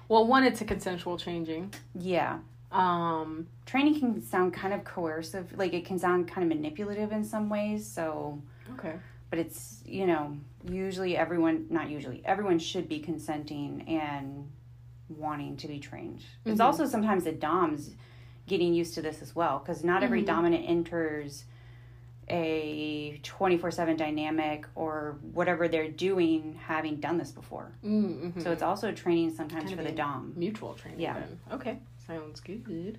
Well, 0.08 0.26
one, 0.26 0.44
it's 0.44 0.60
a 0.60 0.64
consensual 0.64 1.18
changing. 1.18 1.74
yeah. 1.94 2.38
Um. 2.72 3.46
Training 3.66 3.98
can 3.98 4.22
sound 4.22 4.52
kind 4.52 4.74
of 4.74 4.84
coercive, 4.84 5.56
like 5.56 5.72
it 5.72 5.84
can 5.84 5.98
sound 5.98 6.28
kind 6.28 6.50
of 6.50 6.56
manipulative 6.56 7.12
in 7.12 7.24
some 7.24 7.48
ways. 7.48 7.86
So, 7.86 8.42
Okay. 8.74 8.94
but 9.30 9.38
it's, 9.38 9.82
you 9.86 10.06
know, 10.06 10.36
usually 10.68 11.16
everyone, 11.16 11.66
not 11.70 11.88
usually, 11.88 12.22
everyone 12.24 12.58
should 12.58 12.88
be 12.88 12.98
consenting 12.98 13.82
and 13.88 14.50
wanting 15.08 15.56
to 15.58 15.68
be 15.68 15.78
trained. 15.78 16.22
It's 16.44 16.60
Mhm. 16.60 16.64
also 16.64 16.84
sometimes 16.86 17.24
the 17.24 17.32
DOMs 17.32 17.94
getting 18.46 18.74
used 18.74 18.94
to 18.94 19.02
this 19.02 19.22
as 19.22 19.34
well 19.34 19.58
because 19.60 19.84
not 19.84 20.02
every 20.02 20.22
dominant 20.22 20.64
enters 20.68 21.44
a 22.28 23.18
24/7 23.22 23.96
dynamic 23.96 24.66
or 24.74 25.18
whatever 25.32 25.68
they're 25.68 25.90
doing 25.90 26.54
having 26.66 26.96
done 26.96 27.18
this 27.18 27.32
before. 27.32 27.72
Mm-hmm. 27.84 28.40
So 28.40 28.52
it's 28.52 28.62
also 28.62 28.92
training 28.92 29.34
sometimes 29.34 29.64
Kind 29.64 29.76
for 29.76 29.82
the 29.82 29.92
dom. 29.92 30.32
mutual 30.36 30.74
training. 30.74 31.00
Yeah. 31.00 31.14
Then. 31.14 31.40
Okay. 31.52 31.78
Sounds 32.06 32.40
good. 32.40 32.98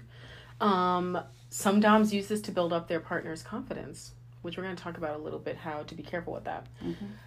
Um, 0.61 1.19
some 1.49 1.79
DOMs 1.79 2.13
use 2.13 2.27
this 2.27 2.41
to 2.41 2.51
build 2.51 2.71
up 2.73 2.87
their 2.87 2.99
partner's 2.99 3.43
confidence, 3.43 4.13
which 4.43 4.55
we're 4.57 4.63
going 4.63 4.75
to 4.75 4.81
talk 4.83 4.97
about 4.97 5.19
a 5.19 5.21
little 5.21 5.39
bit 5.39 5.57
how 5.57 5.83
to 5.83 5.95
be 5.95 6.03
careful 6.03 6.33
with 6.33 6.45
that. 6.45 6.67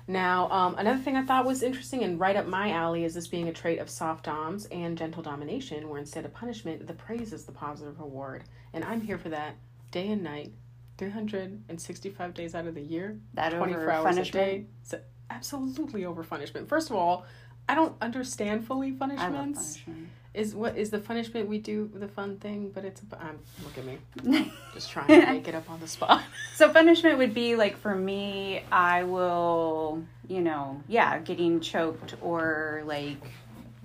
Now, 0.06 0.50
um, 0.50 0.76
another 0.78 0.98
thing 1.00 1.16
I 1.16 1.24
thought 1.24 1.44
was 1.44 1.62
interesting 1.62 2.02
and 2.02 2.18
right 2.20 2.37
up 2.37 2.46
my 2.46 2.70
alley 2.70 3.04
is 3.04 3.14
this 3.14 3.26
being 3.26 3.48
a 3.48 3.52
trait 3.52 3.78
of 3.78 3.90
soft 3.90 4.24
DOMs 4.24 4.66
and 4.66 4.96
gentle 4.96 5.22
domination, 5.22 5.88
where 5.88 5.98
instead 5.98 6.24
of 6.24 6.32
punishment, 6.32 6.87
the 6.87 6.94
praise 6.94 7.32
is 7.32 7.44
the 7.44 7.52
positive 7.52 7.98
reward. 7.98 8.44
And 8.72 8.85
I'm 8.85 9.00
here 9.00 9.18
for 9.18 9.28
that 9.30 9.56
day 9.90 10.09
and 10.11 10.22
night, 10.22 10.52
365 10.98 12.35
days 12.35 12.54
out 12.54 12.66
of 12.66 12.74
the 12.74 12.80
year, 12.82 13.18
That 13.35 13.52
24 13.52 13.80
over 13.80 13.90
hours 13.90 14.16
a 14.16 14.24
day. 14.24 14.66
So 14.82 15.00
absolutely 15.30 16.04
over 16.04 16.22
punishment. 16.22 16.68
First 16.68 16.90
of 16.90 16.96
all, 16.96 17.24
I 17.68 17.74
don't 17.74 17.94
understand 18.00 18.66
fully 18.66 18.92
punishments. 18.92 19.78
punishment. 19.78 20.09
Is 20.35 20.54
what 20.54 20.76
is 20.76 20.90
the 20.90 20.98
punishment 20.98 21.48
we 21.48 21.56
do 21.59 21.90
the 21.94 22.09
fun 22.09 22.37
thing? 22.37 22.70
But 22.74 22.85
it's 22.85 23.00
a, 23.11 23.22
um, 23.22 23.38
look 23.64 23.78
at 23.78 23.87
me, 23.87 24.52
just 24.74 24.90
trying 24.90 25.06
to 25.06 25.32
make 25.32 25.48
it 25.48 25.54
up 25.54 25.70
on 25.70 25.80
the 25.80 25.88
spot. 25.88 26.22
So 26.54 26.68
punishment 26.70 27.16
would 27.18 27.32
be 27.32 27.56
like 27.56 27.76
for 27.78 27.94
me, 27.94 28.62
I 28.70 29.04
will, 29.04 30.02
you 30.28 30.42
know, 30.42 30.82
yeah, 30.88 31.18
getting 31.20 31.61
choked 31.61 32.16
or 32.20 32.82
like 32.85 33.16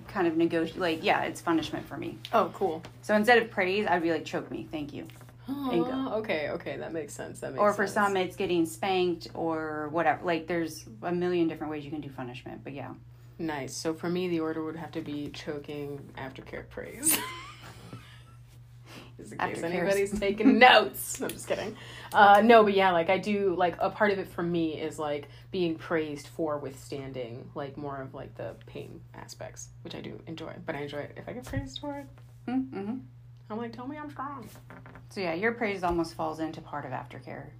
kind 0.08 0.26
of 0.26 0.36
negotiate. 0.36 0.78
Like 0.78 1.02
yeah, 1.02 1.22
it's 1.22 1.40
punishment 1.40 1.86
for 1.86 1.96
me. 1.96 2.18
Oh, 2.34 2.50
cool. 2.54 2.82
So 3.00 3.14
instead 3.14 3.38
of 3.38 3.50
praise, 3.50 3.86
I'd 3.86 4.02
be 4.02 4.10
like 4.10 4.26
choke 4.26 4.50
me, 4.50 4.68
thank 4.70 4.92
you. 4.92 5.06
And 5.72 5.84
go. 5.84 6.12
Okay, 6.18 6.48
okay, 6.50 6.76
that 6.76 6.92
makes 6.92 7.12
sense. 7.14 7.40
That 7.40 7.52
makes 7.52 7.60
Or 7.60 7.72
for 7.72 7.86
sense. 7.86 7.94
some, 8.08 8.16
it's 8.16 8.36
getting 8.36 8.66
spanked 8.66 9.28
or 9.34 9.88
whatever. 9.90 10.24
Like 10.24 10.46
there's 10.46 10.84
a 11.02 11.12
million 11.12 11.48
different 11.48 11.70
ways 11.70 11.84
you 11.84 11.90
can 11.90 12.00
do 12.00 12.08
punishment. 12.10 12.62
But 12.64 12.72
yeah, 12.74 12.92
nice. 13.38 13.74
So 13.74 13.94
for 13.94 14.08
me, 14.08 14.28
the 14.28 14.40
order 14.40 14.62
would 14.64 14.76
have 14.76 14.92
to 14.92 15.00
be 15.00 15.28
choking, 15.30 16.00
aftercare, 16.16 16.68
praise. 16.68 17.18
Just 19.18 19.32
in 19.32 19.38
case 19.38 19.62
anybody's 19.62 20.18
taking 20.18 20.58
notes. 20.58 21.20
I'm 21.20 21.28
just 21.28 21.46
kidding. 21.46 21.76
Uh, 22.12 22.40
no, 22.42 22.64
but 22.64 22.72
yeah, 22.74 22.90
like 22.92 23.10
I 23.10 23.18
do. 23.18 23.54
Like 23.56 23.76
a 23.78 23.90
part 23.90 24.10
of 24.10 24.18
it 24.18 24.26
for 24.26 24.42
me 24.42 24.80
is 24.80 24.98
like 24.98 25.28
being 25.50 25.76
praised 25.76 26.28
for 26.28 26.58
withstanding, 26.58 27.50
like 27.54 27.76
more 27.76 28.00
of 28.00 28.14
like 28.14 28.34
the 28.36 28.54
pain 28.66 29.00
aspects, 29.14 29.68
which 29.82 29.94
I 29.94 30.00
do 30.00 30.18
enjoy. 30.26 30.54
But 30.64 30.76
I 30.76 30.80
enjoy 30.80 30.98
it 31.00 31.12
if 31.16 31.28
I 31.28 31.34
get 31.34 31.44
praised 31.44 31.78
for 31.80 31.98
it. 31.98 32.06
mm-hmm. 32.48 32.96
I'm 33.52 33.58
like, 33.58 33.72
tell 33.72 33.86
me 33.86 33.98
I'm 33.98 34.10
strong. 34.10 34.48
so 35.10 35.20
yeah, 35.20 35.34
your 35.34 35.52
praise 35.52 35.84
almost 35.84 36.14
falls 36.14 36.40
into 36.40 36.60
part 36.60 36.84
of 36.84 36.92
aftercare 36.92 37.50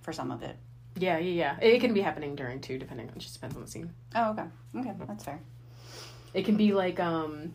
for 0.00 0.12
some 0.12 0.30
of 0.30 0.42
it. 0.42 0.56
Yeah, 0.96 1.18
yeah, 1.18 1.56
yeah. 1.60 1.68
It 1.68 1.80
can 1.80 1.94
be 1.94 2.00
happening 2.00 2.34
during 2.36 2.60
too, 2.60 2.78
depending. 2.78 3.08
on 3.08 3.18
just 3.18 3.34
depends 3.34 3.56
on 3.56 3.62
the 3.62 3.70
scene. 3.70 3.92
Oh 4.14 4.30
okay, 4.30 4.44
okay, 4.76 4.92
that's 5.06 5.24
fair. 5.24 5.40
It 6.34 6.44
can 6.44 6.56
be 6.56 6.72
like 6.72 7.00
um, 7.00 7.54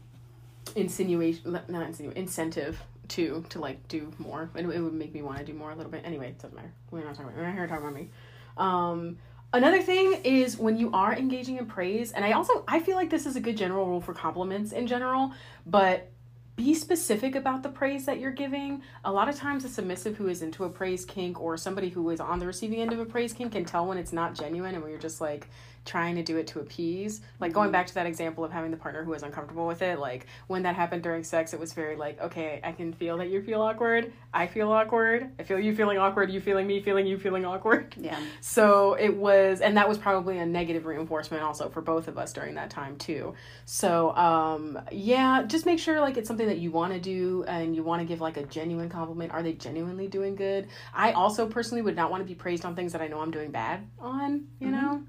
insinuation, 0.76 1.52
not 1.68 1.88
insinuation, 1.88 2.22
incentive 2.22 2.82
too 3.08 3.46
to 3.50 3.60
like 3.60 3.88
do 3.88 4.12
more, 4.18 4.50
and 4.56 4.72
it 4.72 4.80
would 4.80 4.94
make 4.94 5.14
me 5.14 5.22
want 5.22 5.40
to 5.40 5.46
do 5.46 5.54
more 5.54 5.72
a 5.72 5.76
little 5.76 5.92
bit. 5.92 6.02
Anyway, 6.06 6.30
it 6.30 6.40
doesn't 6.40 6.56
matter. 6.56 6.74
We're 6.92 7.04
not 7.04 7.16
talking 7.16 7.26
about. 7.26 7.38
We're 7.38 7.46
not 7.46 7.54
here 7.54 7.68
to 7.68 7.70
talk 7.70 7.80
about 7.80 7.94
me. 7.94 8.10
Um, 8.58 9.18
another 9.54 9.82
thing 9.82 10.22
is 10.24 10.58
when 10.58 10.78
you 10.78 10.92
are 10.92 11.16
engaging 11.16 11.58
in 11.58 11.66
praise, 11.66 12.12
and 12.12 12.26
I 12.26 12.34
also 12.34 12.64
I 12.68 12.80
feel 12.80 12.96
like 12.96 13.10
this 13.10 13.26
is 13.26 13.36
a 13.36 13.42
good 13.42 13.58
general 13.58 13.86
rule 13.86 14.02
for 14.02 14.14
compliments 14.14 14.72
in 14.72 14.88
general, 14.88 15.34
but 15.66 16.12
be 16.56 16.74
specific 16.74 17.36
about 17.36 17.64
the 17.64 17.70
praise 17.70 18.06
that 18.06 18.20
you're 18.20 18.32
giving. 18.32 18.82
A 19.04 19.12
lot 19.12 19.28
of 19.28 19.36
times, 19.36 19.66
a 19.66 19.70
submissive 19.70 20.16
who 20.16 20.28
is 20.28 20.42
into 20.42 20.64
a 20.64 20.70
praise 20.70 21.04
kink 21.04 21.40
or 21.42 21.58
somebody 21.58 21.90
who 21.90 22.10
is 22.10 22.20
on 22.20 22.40
the 22.40 22.48
receiving 22.48 22.80
end 22.80 22.94
of 22.94 23.00
a 23.00 23.06
praise 23.06 23.34
kink 23.34 23.52
can 23.52 23.66
tell 23.66 23.86
when 23.86 23.98
it's 23.98 24.14
not 24.14 24.36
genuine 24.36 24.74
and 24.74 24.82
when 24.82 24.92
you're 24.92 25.00
just 25.00 25.20
like 25.20 25.48
trying 25.86 26.16
to 26.16 26.24
do 26.24 26.38
it 26.38 26.48
to 26.48 26.60
appease. 26.60 27.22
Like 27.40 27.54
going 27.54 27.72
back 27.72 27.88
to 27.88 27.94
that 27.96 28.06
example 28.08 28.44
of 28.44 28.52
having 28.52 28.72
the 28.72 28.78
partner 28.78 29.04
who 29.04 29.12
was 29.12 29.24
uncomfortable 29.24 29.68
with 29.68 29.82
it, 29.82 30.00
like 30.00 30.26
when 30.48 30.64
that 30.64 30.76
happened 30.76 31.04
during 31.04 31.24
sex, 31.24 31.54
it 31.54 31.60
was 31.60 31.74
very 31.74 31.96
like, 31.96 32.20
okay, 32.20 32.60
I 32.64 32.72
can 32.72 32.92
feel 32.92 33.18
that 33.18 33.30
you 33.30 33.42
feel 33.42 33.62
awkward. 33.62 34.12
I 34.34 34.48
feel 34.48 34.72
awkward. 34.72 35.30
I 35.40 35.44
feel 35.44 35.60
you 35.60 35.76
feeling 35.76 35.98
awkward. 35.98 36.32
You 36.32 36.42
feeling 36.42 36.68
me 36.68 36.82
feeling 36.82 37.06
you 37.06 37.18
feeling 37.18 37.46
awkward. 37.46 37.96
Yeah. 37.98 38.20
So 38.42 38.94
it 38.94 39.16
was, 39.16 39.62
and 39.62 39.78
that 39.78 39.88
was 39.90 39.98
probably 39.98 40.38
a 40.38 40.46
negative 40.46 40.86
reinforcement 40.86 41.44
also 41.44 41.70
for 41.70 41.82
both 41.82 42.08
of 42.08 42.18
us 42.18 42.32
during 42.32 42.56
that 42.56 42.70
time 42.70 42.98
too. 42.98 43.34
So 43.66 44.16
um, 44.16 44.80
yeah, 44.92 45.44
just 45.44 45.66
make 45.66 45.80
sure 45.80 46.00
like 46.00 46.18
it's 46.18 46.28
something 46.28 46.48
that 46.48 46.60
you 46.60 46.72
want 46.72 46.94
to 46.94 47.00
do 47.00 47.44
and 47.48 47.76
you 47.76 47.84
want 47.84 48.02
to 48.02 48.06
give 48.06 48.22
like 48.22 48.38
a 48.38 48.44
genuine 48.44 48.90
compliment. 48.90 49.32
Are 49.32 49.44
they 49.44 49.54
genuinely 49.54 50.08
doing 50.08 50.36
good? 50.36 50.68
I 50.94 51.12
also 51.12 51.48
personally 51.48 51.82
would 51.82 51.96
not 51.96 52.12
want 52.12 52.22
to 52.22 52.28
be 52.28 52.36
praised 52.36 52.66
on 52.66 52.76
things 52.76 52.94
that 52.94 53.02
I 53.02 53.08
know 53.08 53.20
I'm 53.20 53.32
doing 53.32 53.52
bad 53.52 53.88
on. 54.00 54.48
You 54.60 54.72
know, 54.72 55.04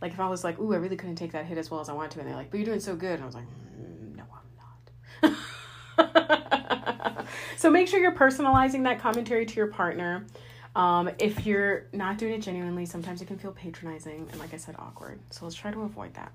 like 0.00 0.12
if 0.12 0.20
I 0.20 0.28
was 0.28 0.44
like, 0.44 0.58
ooh, 0.58 0.72
I 0.72 0.76
really 0.76 0.96
couldn't 0.96 1.16
take 1.16 1.32
that 1.32 1.46
hit 1.46 1.58
as 1.58 1.70
well 1.70 1.80
as 1.80 1.88
I 1.88 1.92
wanted 1.92 2.12
to, 2.12 2.20
and 2.20 2.28
they're 2.28 2.36
like, 2.36 2.50
but 2.50 2.58
you're 2.58 2.66
doing 2.66 2.80
so 2.80 2.96
good, 2.96 3.14
and 3.14 3.22
I 3.22 3.26
was 3.26 3.34
like, 3.34 3.44
mm, 3.44 4.16
no, 4.16 4.24
I'm 5.22 5.32
not. 5.32 7.26
so 7.56 7.70
make 7.70 7.88
sure 7.88 8.00
you're 8.00 8.12
personalizing 8.12 8.84
that 8.84 9.00
commentary 9.00 9.46
to 9.46 9.54
your 9.56 9.68
partner. 9.68 10.26
Um, 10.76 11.10
if 11.18 11.44
you're 11.44 11.86
not 11.92 12.18
doing 12.18 12.34
it 12.34 12.42
genuinely, 12.42 12.86
sometimes 12.86 13.20
it 13.20 13.26
can 13.26 13.38
feel 13.38 13.52
patronizing 13.52 14.28
and, 14.30 14.38
like 14.38 14.54
I 14.54 14.58
said, 14.58 14.76
awkward. 14.78 15.18
So 15.30 15.44
let's 15.44 15.56
try 15.56 15.72
to 15.72 15.82
avoid 15.82 16.14
that. 16.14 16.32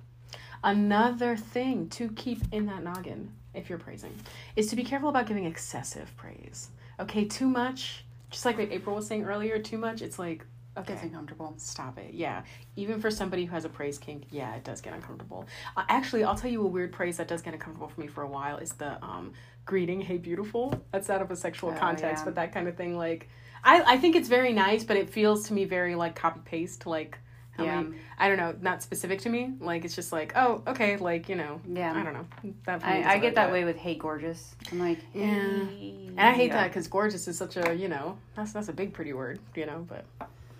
Another 0.63 1.35
thing 1.35 1.89
to 1.89 2.09
keep 2.09 2.39
in 2.51 2.65
that 2.65 2.83
noggin, 2.83 3.31
if 3.53 3.69
you're 3.69 3.79
praising, 3.79 4.13
is 4.55 4.67
to 4.67 4.75
be 4.75 4.83
careful 4.83 5.09
about 5.09 5.27
giving 5.27 5.45
excessive 5.45 6.15
praise. 6.17 6.69
Okay, 6.99 7.25
too 7.25 7.47
much, 7.47 8.05
just 8.29 8.45
like 8.45 8.57
what 8.57 8.71
April 8.71 8.95
was 8.95 9.07
saying 9.07 9.25
earlier, 9.25 9.59
too 9.59 9.77
much, 9.77 10.01
it's 10.01 10.17
like, 10.19 10.45
okay, 10.77 10.93
Gets 10.93 11.03
uncomfortable. 11.03 11.53
stop 11.57 11.97
it. 11.99 12.13
Yeah. 12.13 12.43
Even 12.75 12.99
for 13.01 13.11
somebody 13.11 13.45
who 13.45 13.53
has 13.53 13.65
a 13.65 13.69
praise 13.69 13.97
kink, 13.97 14.23
yeah, 14.31 14.55
it 14.55 14.63
does 14.63 14.81
get 14.81 14.93
uncomfortable. 14.93 15.45
Uh, 15.77 15.83
actually, 15.89 16.23
I'll 16.23 16.35
tell 16.35 16.49
you 16.51 16.61
a 16.63 16.67
weird 16.67 16.91
praise 16.91 17.17
that 17.17 17.27
does 17.27 17.41
get 17.41 17.53
uncomfortable 17.53 17.87
for 17.89 18.01
me 18.01 18.07
for 18.07 18.23
a 18.23 18.27
while 18.27 18.57
is 18.57 18.73
the 18.73 19.03
um, 19.03 19.33
greeting, 19.65 20.01
hey, 20.01 20.17
beautiful. 20.17 20.73
That's 20.91 21.09
out 21.09 21.21
of 21.21 21.31
a 21.31 21.35
sexual 21.35 21.71
Oh, 21.71 21.75
context, 21.75 22.21
yeah. 22.21 22.25
but 22.25 22.35
that 22.35 22.53
kind 22.53 22.67
of 22.67 22.75
thing, 22.75 22.97
like, 22.97 23.29
I, 23.63 23.93
I 23.93 23.97
think 23.97 24.15
it's 24.15 24.27
very 24.29 24.51
nice, 24.53 24.83
but 24.83 24.97
it 24.97 25.09
feels 25.09 25.47
to 25.47 25.53
me 25.53 25.65
very 25.65 25.95
like 25.95 26.15
copy 26.15 26.41
paste, 26.43 26.85
like, 26.85 27.17
how 27.51 27.63
Yeah. 27.65 27.81
many, 27.83 27.95
I 28.17 28.27
don't 28.27 28.37
know, 28.37 28.55
not 28.61 28.81
specific 28.81 29.21
to 29.21 29.29
me. 29.29 29.53
Like, 29.59 29.85
it's 29.85 29.95
just 29.95 30.11
like, 30.11 30.33
oh, 30.35 30.63
okay, 30.67 30.97
like, 30.97 31.29
you 31.29 31.35
know, 31.35 31.61
Yeah. 31.71 31.93
I 31.95 32.03
don't 32.03 32.13
know. 32.13 32.25
That 32.65 32.81
for 32.81 32.87
me 32.87 32.99
is 33.01 33.05
I, 33.05 33.13
I 33.13 33.17
get 33.19 33.35
that 33.35 33.51
way 33.51 33.63
with 33.63 33.77
Hey 33.77 33.93
Gorgeous. 33.95 34.55
I'm 34.71 34.79
like, 34.79 34.97
Yeah. 35.13 35.65
hey. 35.67 36.07
And 36.07 36.19
I 36.19 36.33
hate 36.33 36.47
Yeah. 36.47 36.55
that 36.63 36.69
because 36.71 36.87
gorgeous 36.87 37.27
is 37.27 37.37
such 37.37 37.55
a, 37.57 37.73
you 37.73 37.87
know, 37.87 38.17
that's, 38.35 38.51
that's 38.53 38.69
a 38.69 38.73
big, 38.73 38.91
pretty 38.91 39.13
word, 39.13 39.39
you 39.55 39.65
know, 39.67 39.85
but 39.87 40.03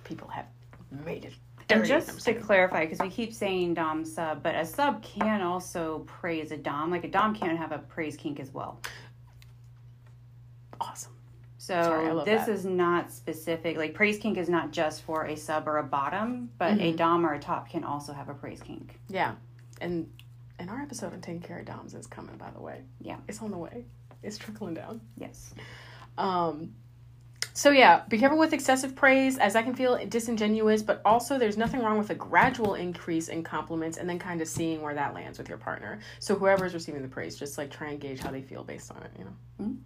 people 0.04 0.28
have 0.30 0.46
made 1.06 1.26
it. 1.26 1.34
And 1.70 1.86
just 1.86 2.20
to 2.26 2.34
clarify, 2.34 2.86
because 2.86 3.00
we 3.00 3.10
keep 3.10 3.34
saying 3.34 3.74
Dom 3.76 4.04
sub, 4.06 4.44
but 4.44 4.54
a 4.54 4.66
sub 4.66 5.02
can 5.02 5.42
also 5.42 6.00
praise 6.00 6.52
a 6.52 6.58
Dom. 6.58 6.92
Like 6.92 7.04
a 7.06 7.08
Dom 7.08 7.34
can 7.34 7.56
have 7.56 7.72
a 7.72 7.80
praise 7.80 8.16
kink 8.18 8.40
as 8.40 8.52
well. 8.54 8.80
awesome. 10.82 11.12
So 11.58 11.82
Sorry, 11.82 12.26
this 12.26 12.46
that. 12.46 12.50
is 12.52 12.66
not 12.66 13.10
specific. 13.12 13.78
Like 13.78 13.94
praise 13.94 14.18
kink 14.18 14.38
is 14.38 14.50
not 14.50 14.72
just 14.72 15.04
for 15.04 15.26
a 15.26 15.36
sub 15.38 15.68
or 15.68 15.78
a 15.78 15.84
bottom, 15.84 16.50
but 16.58 16.74
a 16.74 16.92
Mhm. 16.94 16.98
Dom 16.98 17.26
or 17.26 17.34
a 17.34 17.40
top 17.40 17.70
can 17.70 17.86
also 17.86 18.12
have 18.12 18.28
a 18.28 18.34
praise 18.34 18.62
kink. 18.62 19.00
Yeah, 19.08 19.36
and 19.80 20.12
and 20.60 20.70
our 20.70 20.82
episode 20.82 21.14
on 21.14 21.22
taking 21.22 21.42
care 21.42 21.60
of 21.60 21.66
Doms 21.66 21.94
is 21.94 22.06
coming. 22.06 22.36
By 22.38 22.52
the 22.52 22.60
way, 22.62 22.84
Yeah. 23.00 23.18
it's 23.30 23.42
on 23.42 23.52
the 23.52 23.58
way. 23.58 23.86
It's 24.22 24.38
trickling 24.38 24.74
down. 24.74 25.02
Yes. 25.18 25.54
Um, 26.18 26.76
so 27.54 27.72
yeah, 27.72 28.04
be 28.08 28.18
careful 28.18 28.38
with 28.38 28.54
excessive 28.54 28.96
praise, 28.96 29.38
as 29.38 29.54
that 29.54 29.66
can 29.66 29.76
feel 29.76 30.00
disingenuous. 30.08 30.82
But 30.82 31.02
also, 31.04 31.38
there's 31.38 31.58
nothing 31.58 31.82
wrong 31.82 31.98
with 31.98 32.10
a 32.10 32.16
gradual 32.16 32.76
increase 32.76 33.28
in 33.28 33.44
compliments, 33.44 33.98
and 33.98 34.10
then 34.10 34.20
kind 34.20 34.42
of 34.42 34.48
seeing 34.48 34.82
where 34.82 34.96
that 34.96 35.14
lands 35.14 35.38
with 35.38 35.50
your 35.50 35.58
partner. 35.58 36.00
So 36.20 36.36
whoever's 36.36 36.74
receiving 36.74 37.02
the 37.02 37.08
praise, 37.08 37.36
just 37.36 37.58
like 37.58 37.70
try 37.72 37.90
and 37.90 38.00
gauge 38.00 38.20
how 38.20 38.32
they 38.32 38.42
feel 38.42 38.64
based 38.64 38.92
on 38.92 39.04
it. 39.04 39.12
You 39.18 39.26
know. 39.26 39.36
Mhm. 39.62 39.78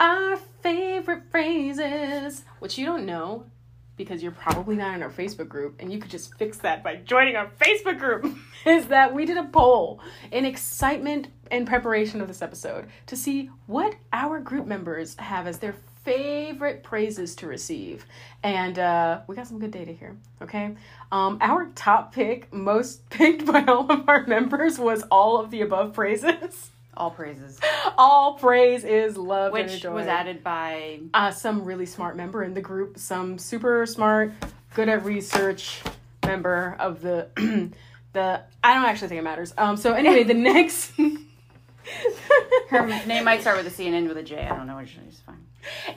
Our 0.00 0.36
favorite 0.62 1.30
phrases, 1.30 2.44
which 2.58 2.78
you 2.78 2.86
don't 2.86 3.06
know. 3.06 3.46
Because 3.96 4.22
you're 4.22 4.32
probably 4.32 4.76
not 4.76 4.94
in 4.94 5.02
our 5.02 5.10
Facebook 5.10 5.48
group, 5.48 5.76
and 5.78 5.92
you 5.92 5.98
could 5.98 6.10
just 6.10 6.34
fix 6.38 6.58
that 6.58 6.82
by 6.82 6.96
joining 6.96 7.36
our 7.36 7.50
Facebook 7.60 7.98
group. 7.98 8.36
is 8.64 8.86
that 8.86 9.14
we 9.14 9.24
did 9.24 9.36
a 9.36 9.44
poll 9.44 10.00
in 10.30 10.44
excitement 10.44 11.28
and 11.50 11.66
preparation 11.66 12.20
of 12.20 12.28
this 12.28 12.42
episode 12.42 12.86
to 13.06 13.16
see 13.16 13.50
what 13.66 13.94
our 14.12 14.40
group 14.40 14.66
members 14.66 15.16
have 15.16 15.46
as 15.46 15.58
their 15.58 15.74
favorite 16.04 16.82
praises 16.82 17.34
to 17.36 17.46
receive. 17.46 18.06
And 18.42 18.78
uh, 18.78 19.20
we 19.26 19.36
got 19.36 19.46
some 19.46 19.58
good 19.58 19.70
data 19.70 19.92
here, 19.92 20.16
okay? 20.40 20.74
Um, 21.12 21.38
our 21.40 21.66
top 21.74 22.12
pick, 22.12 22.52
most 22.52 23.08
picked 23.10 23.46
by 23.46 23.64
all 23.64 23.90
of 23.90 24.08
our 24.08 24.26
members, 24.26 24.78
was 24.78 25.04
all 25.10 25.38
of 25.38 25.50
the 25.50 25.60
above 25.60 25.92
praises. 25.92 26.70
All 26.94 27.10
praises. 27.10 27.58
all 27.98 28.34
praise 28.34 28.84
is 28.84 29.16
love 29.16 29.54
and 29.54 29.70
Which 29.70 29.84
was 29.84 30.06
added 30.06 30.44
by 30.44 31.00
uh, 31.14 31.30
some 31.30 31.64
really 31.64 31.86
smart 31.86 32.16
member 32.16 32.42
in 32.42 32.54
the 32.54 32.60
group, 32.60 32.98
some 32.98 33.38
super 33.38 33.86
smart, 33.86 34.32
good 34.74 34.88
at 34.88 35.04
research 35.04 35.80
member 36.24 36.76
of 36.78 37.00
the 37.00 37.28
the. 38.12 38.42
I 38.62 38.74
don't 38.74 38.84
actually 38.84 39.08
think 39.08 39.20
it 39.20 39.24
matters. 39.24 39.54
Um. 39.56 39.76
So 39.76 39.92
anyway, 39.92 40.24
the 40.24 40.34
next. 40.52 40.92
Her 42.68 42.86
name 43.06 43.24
might 43.24 43.40
start 43.40 43.56
with 43.56 43.66
a 43.66 43.70
C 43.70 43.86
and 43.86 43.94
end 43.94 44.08
with 44.08 44.16
a 44.16 44.22
J. 44.22 44.46
I 44.46 44.56
don't 44.56 44.66
know 44.66 44.76
which 44.76 44.96
is 45.08 45.20
fine. 45.20 45.44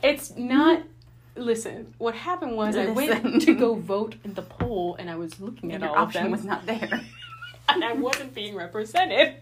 It's 0.01 0.35
not. 0.35 0.83
Listen, 1.37 1.93
what 1.97 2.15
happened 2.15 2.55
was 2.55 2.77
I 2.77 2.85
went 2.85 3.41
to 3.41 3.53
go 3.55 3.75
vote 3.75 4.15
in 4.23 4.33
the 4.33 4.41
poll, 4.41 4.95
and 4.97 5.09
I 5.09 5.17
was 5.17 5.39
looking 5.41 5.73
at 5.73 5.81
Your 5.81 5.89
all 5.89 5.95
of 5.95 6.01
option 6.03 6.23
them, 6.23 6.31
was 6.31 6.45
not 6.45 6.65
there. 6.65 7.01
and 7.69 7.83
I 7.83 7.91
wasn't 7.93 8.33
being 8.33 8.55
represented. 8.55 9.35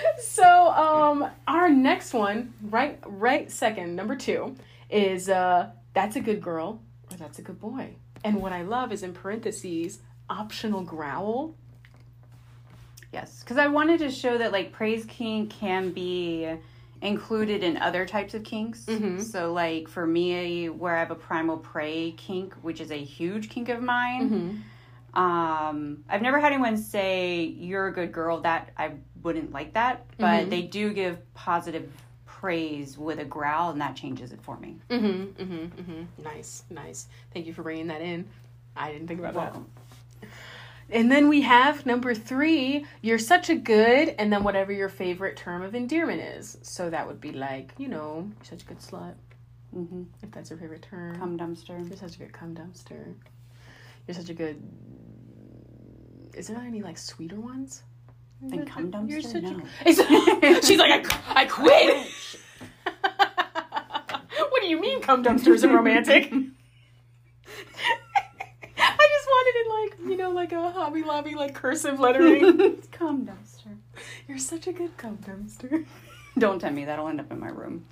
So, 0.20 0.70
um, 0.70 1.28
our 1.46 1.68
next 1.68 2.12
one, 2.12 2.52
right, 2.62 2.98
right, 3.06 3.50
second, 3.50 3.96
number 3.96 4.16
two, 4.16 4.56
is 4.90 5.28
uh, 5.28 5.70
that's 5.94 6.16
a 6.16 6.20
good 6.20 6.40
girl 6.40 6.80
or 7.10 7.16
that's 7.16 7.38
a 7.38 7.42
good 7.42 7.60
boy. 7.60 7.94
And 8.24 8.40
what 8.42 8.52
I 8.52 8.62
love 8.62 8.92
is 8.92 9.02
in 9.02 9.12
parentheses, 9.12 10.00
optional 10.28 10.82
growl. 10.82 11.54
Yes, 13.12 13.40
because 13.40 13.56
I 13.56 13.68
wanted 13.68 14.00
to 14.00 14.10
show 14.10 14.36
that 14.38 14.52
like 14.52 14.72
praise 14.72 15.04
kink 15.06 15.50
can 15.50 15.92
be 15.92 16.48
included 17.02 17.62
in 17.62 17.76
other 17.76 18.04
types 18.04 18.34
of 18.34 18.42
kinks. 18.42 18.84
Mhm. 18.86 19.22
So 19.22 19.52
like 19.52 19.88
for 19.88 20.06
me, 20.06 20.68
where 20.68 20.96
I 20.96 21.00
have 21.00 21.10
a 21.10 21.14
primal 21.16 21.58
prey 21.58 22.12
kink, 22.16 22.54
which 22.62 22.80
is 22.80 22.90
a 22.90 22.96
huge 23.02 23.48
kink 23.48 23.68
of 23.68 23.80
mine. 23.82 24.64
Um, 25.14 26.04
I've 26.10 26.20
never 26.20 26.38
had 26.40 26.52
anyone 26.52 26.76
say 26.76 27.42
you're 27.44 27.86
a 27.86 27.92
good 27.92 28.12
girl. 28.12 28.40
That 28.42 28.70
I 28.76 28.92
wouldn't 29.26 29.52
like 29.52 29.74
that, 29.74 30.06
but 30.18 30.46
Mhm. 30.46 30.50
they 30.50 30.62
do 30.62 30.92
give 30.94 31.18
positive 31.34 31.90
praise 32.24 32.96
with 32.96 33.18
a 33.18 33.24
growl, 33.24 33.70
and 33.70 33.80
that 33.80 33.96
changes 33.96 34.32
it 34.32 34.40
for 34.40 34.56
me. 34.58 34.78
Mm-hmm, 34.88 35.42
mm-hmm, 35.42 35.80
mm-hmm. 35.80 36.22
Nice, 36.22 36.62
nice. 36.70 37.08
Thank 37.34 37.46
you 37.46 37.52
for 37.52 37.62
bringing 37.62 37.88
that 37.88 38.00
in. 38.00 38.26
I 38.76 38.92
didn't 38.92 39.08
think 39.08 39.18
about 39.20 39.34
that. 39.34 40.28
And 40.88 41.10
then 41.10 41.28
we 41.28 41.42
have 41.42 41.84
number 41.84 42.14
three, 42.14 42.86
you're 43.02 43.18
such 43.18 43.50
a 43.50 43.56
good, 43.56 44.14
and 44.18 44.32
then 44.32 44.44
whatever 44.44 44.70
your 44.72 44.88
favorite 44.88 45.36
term 45.36 45.62
of 45.62 45.74
endearment 45.74 46.20
is. 46.20 46.58
So 46.62 46.88
that 46.90 47.08
would 47.08 47.20
be 47.20 47.32
like, 47.32 47.72
you 47.78 47.88
know, 47.88 48.30
you're 48.36 48.44
such 48.44 48.62
a 48.62 48.66
good 48.66 48.78
slut, 48.78 49.14
Mm-hmm. 49.74 50.02
if 50.22 50.30
that's 50.30 50.48
your 50.50 50.58
favorite 50.60 50.82
term. 50.82 51.16
Cum 51.18 51.36
dumpster. 51.36 51.76
You're 51.88 51.96
such 51.98 52.14
a 52.14 52.18
good 52.20 52.32
cum 52.32 52.54
dumpster. 52.54 53.14
You're 54.06 54.14
such 54.14 54.28
a 54.30 54.34
good. 54.34 54.62
Is 56.34 56.46
there 56.48 56.58
any 56.58 56.82
like 56.82 56.98
sweeter 56.98 57.40
ones? 57.40 57.82
And 58.42 58.66
cum 58.70 58.90
dumpster. 58.90 59.10
You're 59.10 59.22
such 59.22 59.44
a. 59.44 60.62
She's 60.66 60.78
like, 60.78 61.06
I, 61.12 61.42
I 61.42 61.44
quit. 61.46 62.06
Oh, 64.38 64.48
what 64.50 64.60
do 64.62 64.68
you 64.68 64.80
mean, 64.80 65.00
cum 65.00 65.24
dumpster 65.24 65.54
isn't 65.54 65.72
romantic? 65.72 66.30
I 68.78 69.08
just 69.08 69.26
wanted 69.28 69.54
it 69.56 69.68
like 69.70 70.10
you 70.10 70.16
know, 70.16 70.30
like 70.30 70.52
a 70.52 70.70
Hobby 70.70 71.02
Lobby 71.02 71.34
like 71.34 71.54
cursive 71.54 71.98
lettering. 71.98 72.82
cum 72.92 73.26
dumpster. 73.26 73.76
You're 74.28 74.38
such 74.38 74.66
a 74.66 74.72
good 74.72 74.96
cum 74.96 75.18
dumpster. 75.18 75.86
Don't 76.38 76.58
tempt 76.58 76.76
me. 76.76 76.84
That'll 76.84 77.08
end 77.08 77.20
up 77.20 77.32
in 77.32 77.40
my 77.40 77.48
room. 77.48 77.86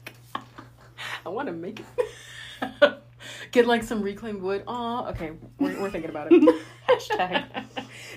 I 1.25 1.29
want 1.31 1.49
to 1.49 1.55
make 1.55 1.81
it. 1.81 3.01
Get 3.51 3.67
like 3.67 3.83
some 3.83 4.03
reclaimed 4.03 4.43
wood. 4.43 4.65
Aw, 4.67 5.09
okay, 5.11 5.33
we're, 5.59 5.81
we're 5.81 5.91
thinking 5.91 6.11
about 6.11 6.29
it. 6.31 6.61
Hashtag. 6.89 7.65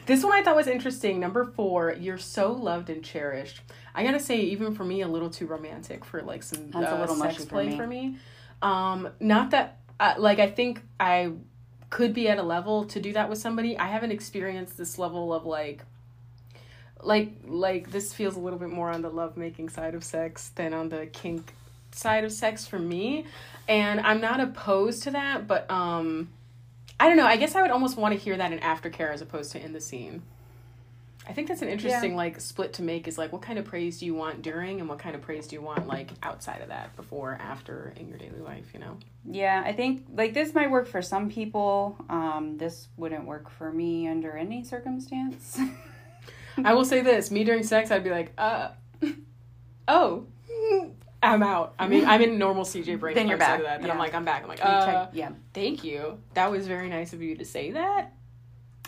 This 0.06 0.24
one 0.24 0.34
I 0.34 0.44
thought 0.44 0.56
was 0.56 0.68
interesting. 0.68 1.20
Number 1.20 1.46
four, 1.46 1.94
you're 1.94 2.18
so 2.18 2.52
loved 2.52 2.90
and 2.90 3.04
cherished. 3.04 3.62
I 3.94 4.04
gotta 4.04 4.20
say, 4.20 4.40
even 4.40 4.74
for 4.74 4.84
me, 4.84 5.02
a 5.02 5.08
little 5.08 5.30
too 5.30 5.48
romantic 5.48 6.06
for 6.06 6.22
like 6.22 6.44
some 6.44 6.72
That's 6.72 6.86
a 6.86 6.96
uh, 6.96 7.00
little 7.00 7.16
sex 7.16 7.34
mushy 7.34 7.44
for 7.44 7.50
play 7.50 7.70
me. 7.70 7.78
for 7.78 7.88
me. 7.88 8.18
Um, 8.62 9.10
not 9.20 9.52
that, 9.52 9.80
uh, 10.00 10.16
like, 10.18 10.40
I 10.40 10.50
think 10.50 10.82
I 11.00 11.32
could 11.90 12.14
be 12.14 12.28
at 12.28 12.38
a 12.38 12.44
level 12.44 12.86
to 12.86 13.00
do 13.00 13.14
that 13.14 13.30
with 13.30 13.38
somebody. 13.38 13.78
I 13.78 13.88
haven't 13.88 14.12
experienced 14.12 14.78
this 14.78 14.98
level 14.98 15.34
of 15.34 15.46
like, 15.46 15.84
like, 17.02 17.34
like 17.46 17.92
this 17.92 18.14
feels 18.14 18.36
a 18.36 18.40
little 18.40 18.60
bit 18.60 18.70
more 18.70 18.90
on 18.90 19.02
the 19.02 19.10
love 19.10 19.38
making 19.38 19.70
side 19.70 19.94
of 19.94 20.04
sex 20.04 20.50
than 20.56 20.74
on 20.74 20.90
the 20.90 21.06
kink 21.08 21.54
side 21.92 22.24
of 22.24 22.32
sex 22.32 22.66
for 22.66 22.80
me, 22.80 23.26
and 23.68 24.00
I'm 24.00 24.22
not 24.22 24.40
opposed 24.40 25.04
to 25.04 25.12
that, 25.12 25.48
but 25.48 25.70
um. 25.70 26.30
I 27.00 27.08
don't 27.08 27.18
know. 27.18 27.26
I 27.26 27.38
guess 27.38 27.56
I 27.56 27.62
would 27.62 27.72
almost 27.72 27.98
want 27.98 28.14
to 28.14 28.20
hear 28.20 28.38
that 28.38 28.52
in 28.52 28.60
aftercare 28.60 29.12
as 29.12 29.22
opposed 29.22 29.52
to 29.52 29.64
in 29.64 29.74
the 29.74 29.82
scene. 29.82 30.24
I 31.28 31.34
think 31.34 31.50
that's 31.50 31.62
an 31.62 31.68
interesting 31.68 32.16
like 32.16 32.40
split 32.40 32.74
to 32.74 32.84
make 32.84 33.08
is 33.08 33.18
like 33.18 33.34
what 33.34 33.42
kind 33.42 33.60
of 33.60 33.66
praise 33.66 34.00
do 34.00 34.06
you 34.06 34.14
want 34.14 34.42
during 34.42 34.80
and 34.80 34.88
what 34.88 35.00
kind 35.00 35.14
of 35.14 35.22
praise 35.22 35.46
do 35.48 35.58
you 35.58 35.62
want 35.62 35.86
like 35.86 36.12
outside 36.24 36.62
of 36.62 36.70
that 36.70 36.96
before 36.96 37.38
after 37.42 37.94
in 37.98 38.08
your 38.08 38.18
daily 38.18 38.40
life, 38.40 38.70
you 38.74 38.80
know? 38.80 38.98
Yeah, 39.26 39.62
I 39.66 39.74
think 39.74 40.06
like 40.16 40.34
this 40.34 40.54
might 40.54 40.72
work 40.72 40.88
for 40.88 41.02
some 41.02 41.30
people. 41.30 41.98
Um, 42.10 42.58
this 42.58 42.88
wouldn't 42.96 43.26
work 43.26 43.50
for 43.50 43.74
me 43.74 44.08
under 44.08 44.38
any 44.38 44.64
circumstance. 44.64 45.60
I 46.64 46.74
will 46.74 46.86
say 46.86 47.02
this, 47.02 47.30
me 47.30 47.44
during 47.44 47.64
sex 47.64 47.92
I'd 47.92 48.06
be 48.06 48.10
like, 48.10 48.32
uh 48.38 48.70
oh, 49.90 50.28
I'm 51.22 51.42
out. 51.44 51.74
I 51.80 51.88
mean, 51.88 52.06
I'm 52.06 52.22
in 52.22 52.38
normal 52.38 52.64
CJ 52.64 53.00
brain. 53.00 53.16
Then 53.16 53.28
you're 53.28 53.38
back, 53.38 53.62
That. 53.64 53.82
Then 53.82 53.90
I'm 53.90 53.98
like, 53.98 54.14
I'm 54.14 54.24
back. 54.26 54.44
I'm 54.44 54.48
like, 54.50 54.64
uh, 54.64 54.86
check- 54.86 55.10
yeah. 55.14 55.32
thank 55.54 55.84
you. 55.84 56.20
That 56.36 56.52
was 56.52 56.68
very 56.68 56.90
nice 56.90 57.14
of 57.14 57.22
you 57.22 57.36
to 57.38 57.46
say 57.46 57.72
that. 57.72 58.14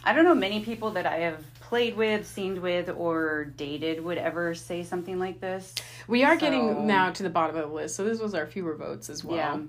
I 0.03 0.13
don't 0.13 0.23
know 0.23 0.35
many 0.35 0.63
people 0.63 0.91
that 0.91 1.05
I 1.05 1.17
have 1.19 1.43
played 1.59 1.97
with, 1.97 2.25
seen 2.27 2.61
with, 2.61 2.89
or 2.95 3.45
dated 3.57 4.03
would 4.03 4.17
ever 4.17 4.53
say 4.55 4.83
something 4.83 5.19
like 5.19 5.41
this. 5.41 5.73
We 6.07 6.23
are 6.23 6.35
So- 6.35 6.39
getting 6.39 6.87
now 6.87 7.09
to 7.11 7.23
the 7.23 7.29
bottom 7.29 7.55
of 7.57 7.67
the 7.67 7.73
list, 7.75 7.95
so 7.95 8.03
this 8.05 8.19
was 8.19 8.33
our 8.35 8.45
fewer 8.45 8.75
votes 8.75 9.09
as 9.09 9.23
well. 9.23 9.35
Yeah, 9.37 9.59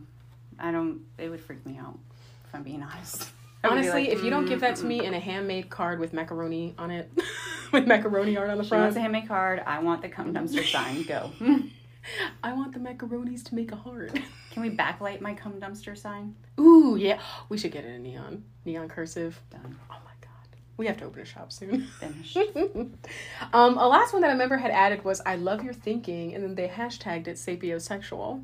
I 0.59 0.71
don't. 0.71 1.01
It 1.19 1.31
would 1.31 1.41
freak 1.41 1.65
me 1.67 1.79
out 1.79 1.99
if 2.47 2.55
I'm 2.55 2.63
being 2.63 2.83
honest. 2.83 3.29
Honestly, 3.65 4.05
like, 4.05 4.09
if 4.09 4.25
you 4.25 4.31
don't 4.31 4.47
give 4.47 4.61
that 4.61 4.77
to 4.77 4.87
me 4.87 5.05
in 5.05 5.13
a 5.13 5.19
handmade 5.21 5.69
card 5.69 5.99
with 6.01 6.15
macaroni 6.15 6.75
on 6.79 6.91
it, 6.91 7.11
with 7.73 7.87
macaroni 7.87 8.35
art 8.39 8.49
on 8.49 8.57
the 8.57 8.65
She 8.65 8.71
wants 8.75 8.95
front, 8.95 8.97
a 8.97 9.01
handmade 9.01 9.29
card. 9.29 9.63
I 9.67 9.81
want 9.81 10.01
the 10.01 10.09
cum 10.09 10.33
dumpster 10.33 10.65
sign. 10.65 11.03
Go. 11.03 11.31
I 12.43 12.53
want 12.53 12.73
the 12.73 12.79
macaronis 12.79 13.45
to 13.45 13.55
make 13.55 13.73
a 13.73 13.77
heart. 13.77 14.13
Can 14.51 14.63
we 14.63 14.71
backlight 14.71 15.21
my 15.21 15.35
cum 15.35 15.61
dumpster 15.61 15.97
sign? 15.97 16.35
Ooh, 16.59 16.97
yeah. 16.99 17.21
We 17.49 17.59
should 17.59 17.73
get 17.73 17.85
it 17.85 17.95
in 17.95 18.03
neon. 18.03 18.45
Neon 18.65 18.89
cursive. 18.89 19.41
Done. 19.51 19.79
Oh 19.91 19.97
my 20.05 20.13
god. 20.21 20.59
We 20.77 20.87
have 20.87 20.97
to 20.99 21.05
open 21.05 21.23
a 21.23 21.25
shop 21.25 21.53
soon. 21.53 21.87
Finished. 22.01 22.37
um, 23.53 23.79
a 23.79 23.87
last 23.87 24.13
one 24.13 24.23
that 24.23 24.29
I 24.29 24.33
remember 24.33 24.57
had 24.57 24.71
added 24.71 25.05
was 25.05 25.21
I 25.25 25.37
love 25.37 25.63
your 25.63 25.75
thinking, 25.75 26.35
and 26.35 26.43
then 26.43 26.55
they 26.55 26.69
hashtagged 26.69 27.29
it 27.29 27.37
sapiosexual. 27.37 28.43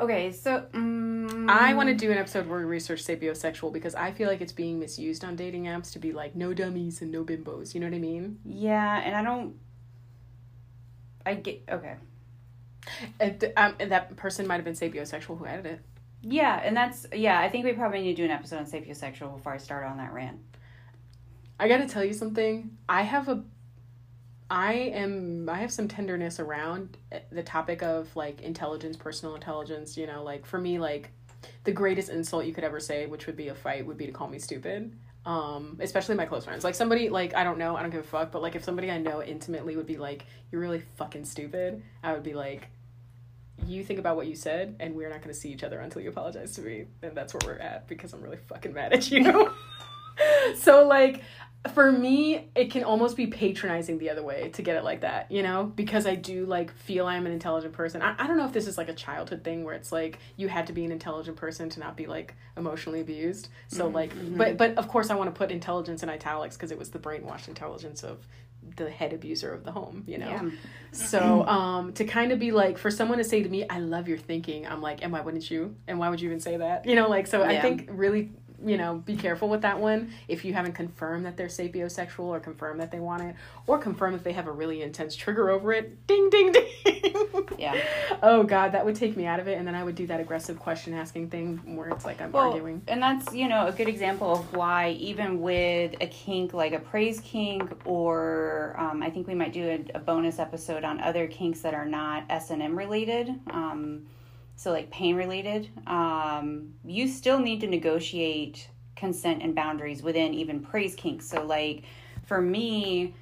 Okay, 0.00 0.32
so 0.32 0.66
mm, 0.72 1.48
I 1.48 1.74
want 1.74 1.88
to 1.88 1.94
do 1.94 2.10
an 2.10 2.18
episode 2.18 2.48
where 2.48 2.58
we 2.58 2.64
research 2.64 3.04
sapiosexual 3.04 3.72
because 3.72 3.94
I 3.94 4.10
feel 4.10 4.26
like 4.26 4.40
it's 4.40 4.52
being 4.52 4.80
misused 4.80 5.22
on 5.22 5.36
dating 5.36 5.64
apps 5.64 5.92
to 5.92 5.98
be 5.98 6.12
like 6.12 6.34
no 6.34 6.54
dummies 6.54 7.02
and 7.02 7.12
no 7.12 7.24
bimbos. 7.24 7.74
You 7.74 7.80
know 7.80 7.86
what 7.86 7.94
I 7.94 8.00
mean? 8.00 8.38
Yeah, 8.44 9.00
and 9.04 9.14
I 9.14 9.22
don't. 9.22 9.54
I 11.24 11.34
get 11.34 11.62
okay. 11.70 11.96
And, 13.20 13.52
um, 13.56 13.74
and 13.78 13.92
that 13.92 14.16
person 14.16 14.46
might 14.46 14.56
have 14.56 14.64
been 14.64 14.74
sapiosexual 14.74 15.38
who 15.38 15.46
added 15.46 15.66
it. 15.66 15.80
Yeah, 16.22 16.60
and 16.62 16.76
that's 16.76 17.06
yeah. 17.12 17.40
I 17.40 17.48
think 17.48 17.64
we 17.64 17.72
probably 17.72 18.00
need 18.00 18.16
to 18.16 18.22
do 18.22 18.24
an 18.24 18.30
episode 18.30 18.58
on 18.58 18.66
sapiosexual 18.66 19.36
before 19.36 19.52
I 19.52 19.56
start 19.56 19.84
on 19.84 19.96
that 19.96 20.12
rant. 20.12 20.38
I 21.58 21.68
gotta 21.68 21.86
tell 21.86 22.04
you 22.04 22.12
something. 22.12 22.78
I 22.88 23.02
have 23.02 23.28
a, 23.28 23.42
I 24.48 24.72
am. 24.72 25.48
I 25.48 25.56
have 25.56 25.72
some 25.72 25.88
tenderness 25.88 26.38
around 26.38 26.96
the 27.30 27.42
topic 27.42 27.82
of 27.82 28.14
like 28.14 28.40
intelligence, 28.40 28.96
personal 28.96 29.34
intelligence. 29.34 29.96
You 29.96 30.06
know, 30.06 30.22
like 30.22 30.46
for 30.46 30.58
me, 30.58 30.78
like 30.78 31.10
the 31.64 31.72
greatest 31.72 32.08
insult 32.08 32.44
you 32.44 32.54
could 32.54 32.64
ever 32.64 32.78
say, 32.78 33.06
which 33.06 33.26
would 33.26 33.36
be 33.36 33.48
a 33.48 33.54
fight, 33.54 33.84
would 33.84 33.98
be 33.98 34.06
to 34.06 34.12
call 34.12 34.28
me 34.28 34.38
stupid. 34.38 34.96
Um, 35.24 35.78
especially 35.80 36.16
my 36.16 36.24
close 36.24 36.44
friends. 36.44 36.64
Like 36.64 36.74
somebody 36.74 37.08
like 37.08 37.34
I 37.34 37.44
don't 37.44 37.58
know, 37.58 37.76
I 37.76 37.82
don't 37.82 37.90
give 37.90 38.00
a 38.00 38.04
fuck. 38.04 38.32
But 38.32 38.42
like 38.42 38.56
if 38.56 38.64
somebody 38.64 38.90
I 38.90 38.98
know 38.98 39.22
intimately 39.22 39.76
would 39.76 39.86
be 39.86 39.96
like, 39.96 40.26
"You're 40.50 40.60
really 40.60 40.82
fucking 40.96 41.24
stupid," 41.24 41.82
I 42.02 42.12
would 42.12 42.22
be 42.22 42.34
like. 42.34 42.68
You 43.64 43.84
think 43.84 44.00
about 44.00 44.16
what 44.16 44.26
you 44.26 44.34
said, 44.34 44.74
and 44.80 44.96
we're 44.96 45.08
not 45.08 45.22
to 45.32 45.34
see 45.34 45.50
each 45.52 45.62
other 45.62 45.78
until 45.78 46.02
you 46.02 46.08
apologize 46.08 46.52
to 46.56 46.62
me. 46.62 46.86
And 47.02 47.16
that's 47.16 47.32
where 47.32 47.42
we're 47.46 47.60
at 47.60 47.86
because 47.86 48.12
I'm 48.12 48.20
really 48.20 48.38
fucking 48.48 48.72
mad 48.72 48.92
at 48.92 49.08
you. 49.08 49.52
so 50.56 50.86
like 50.88 51.22
for 51.74 51.92
me 51.92 52.48
it 52.56 52.70
can 52.72 52.82
almost 52.82 53.16
be 53.16 53.26
patronizing 53.28 53.98
the 53.98 54.10
other 54.10 54.22
way 54.22 54.48
to 54.50 54.62
get 54.62 54.76
it 54.76 54.82
like 54.82 55.02
that 55.02 55.30
you 55.30 55.42
know? 55.42 55.64
Because 55.64 56.06
i 56.06 56.14
do 56.14 56.44
like 56.44 56.72
feel 56.74 57.06
i'm 57.06 57.24
an 57.26 57.32
intelligent 57.32 57.72
person. 57.72 58.02
I, 58.02 58.14
I 58.18 58.26
don't 58.26 58.36
know 58.36 58.46
if 58.46 58.52
this 58.52 58.66
is 58.66 58.76
like 58.76 58.88
a 58.88 58.94
childhood 58.94 59.44
thing 59.44 59.64
where 59.64 59.74
it's 59.74 59.92
like 59.92 60.18
you 60.36 60.48
had 60.48 60.66
to 60.66 60.72
be 60.72 60.84
an 60.84 60.92
intelligent 60.92 61.36
person 61.36 61.68
to 61.70 61.80
not 61.80 61.96
be 61.96 62.06
like 62.06 62.34
emotionally 62.56 63.00
abused. 63.00 63.48
So 63.68 63.86
like 63.88 64.12
but 64.36 64.56
but 64.56 64.76
of 64.76 64.88
course 64.88 65.10
i 65.10 65.14
want 65.14 65.32
to 65.32 65.38
put 65.38 65.50
intelligence 65.52 66.02
in 66.02 66.08
italics 66.08 66.56
because 66.56 66.72
it 66.72 66.78
was 66.78 66.90
the 66.90 66.98
brainwashed 66.98 67.48
intelligence 67.48 68.02
of 68.02 68.26
the 68.76 68.88
head 68.88 69.12
abuser 69.12 69.52
of 69.52 69.64
the 69.64 69.72
home 69.72 70.04
you 70.06 70.18
know? 70.18 70.28
Yeah. 70.28 70.50
so 70.92 71.44
um 71.46 71.92
to 71.94 72.04
kind 72.04 72.32
of 72.32 72.38
be 72.38 72.52
like 72.52 72.78
for 72.78 72.90
someone 72.90 73.18
to 73.18 73.24
say 73.24 73.42
to 73.42 73.48
me 73.48 73.68
i 73.68 73.78
love 73.78 74.08
your 74.08 74.18
thinking 74.18 74.66
i'm 74.66 74.80
like 74.80 75.02
and 75.02 75.12
why 75.12 75.20
wouldn't 75.20 75.50
you? 75.50 75.74
And 75.88 75.98
why 75.98 76.08
would 76.08 76.20
you 76.20 76.28
even 76.28 76.40
say 76.40 76.56
that? 76.56 76.86
You 76.86 76.94
know 76.94 77.08
like 77.08 77.26
so 77.26 77.42
i 77.42 77.60
think 77.60 77.88
really 77.90 78.30
you 78.64 78.76
know, 78.76 78.96
be 79.04 79.16
careful 79.16 79.48
with 79.48 79.62
that 79.62 79.78
one 79.80 80.12
if 80.28 80.44
you 80.44 80.52
haven't 80.54 80.72
confirmed 80.74 81.24
that 81.26 81.36
they're 81.36 81.46
sapiosexual 81.48 82.24
or 82.24 82.40
confirmed 82.40 82.80
that 82.80 82.90
they 82.90 83.00
want 83.00 83.22
it 83.22 83.34
or 83.66 83.78
confirm 83.78 84.12
that 84.12 84.24
they 84.24 84.32
have 84.32 84.46
a 84.46 84.52
really 84.52 84.82
intense 84.82 85.14
trigger 85.16 85.50
over 85.50 85.72
it. 85.72 86.06
Ding, 86.06 86.30
ding, 86.30 86.52
ding. 86.52 86.66
Yeah. 87.58 87.76
Oh 88.24 88.44
God, 88.44 88.72
that 88.72 88.84
would 88.84 88.94
take 88.94 89.16
me 89.16 89.26
out 89.26 89.40
of 89.40 89.48
it, 89.48 89.58
and 89.58 89.66
then 89.66 89.74
I 89.74 89.82
would 89.82 89.96
do 89.96 90.06
that 90.06 90.20
aggressive 90.20 90.56
question 90.60 90.94
asking 90.94 91.30
thing 91.30 91.76
where 91.76 91.88
it's 91.88 92.04
like 92.04 92.20
I'm 92.20 92.30
Well, 92.30 92.52
arguing. 92.52 92.82
and 92.86 93.02
that's 93.02 93.34
you 93.34 93.48
know 93.48 93.66
a 93.66 93.72
good 93.72 93.88
example 93.88 94.32
of 94.34 94.54
why 94.54 94.90
even 94.90 95.40
with 95.40 95.96
a 96.00 96.06
kink 96.06 96.54
like 96.54 96.72
a 96.72 96.78
praise 96.78 97.18
kink, 97.20 97.68
or 97.84 98.76
um, 98.78 99.02
I 99.02 99.10
think 99.10 99.26
we 99.26 99.34
might 99.34 99.52
do 99.52 99.68
a, 99.94 99.96
a 99.96 99.98
bonus 99.98 100.38
episode 100.38 100.84
on 100.84 101.00
other 101.00 101.26
kinks 101.26 101.62
that 101.62 101.74
are 101.74 101.84
not 101.86 102.24
S 102.30 102.50
and 102.50 102.62
M 102.62 102.78
related. 102.78 103.28
Um, 103.50 104.06
so 104.62 104.70
like 104.70 104.90
pain 104.90 105.16
related, 105.16 105.68
um, 105.86 106.74
you 106.84 107.08
still 107.08 107.38
need 107.38 107.60
to 107.60 107.66
negotiate 107.66 108.68
consent 108.96 109.42
and 109.42 109.54
boundaries 109.54 110.02
within 110.02 110.32
even 110.34 110.60
praise 110.60 110.94
kinks. 110.94 111.28
So 111.28 111.44
like 111.44 111.82
for 112.26 112.40
me, 112.40 113.14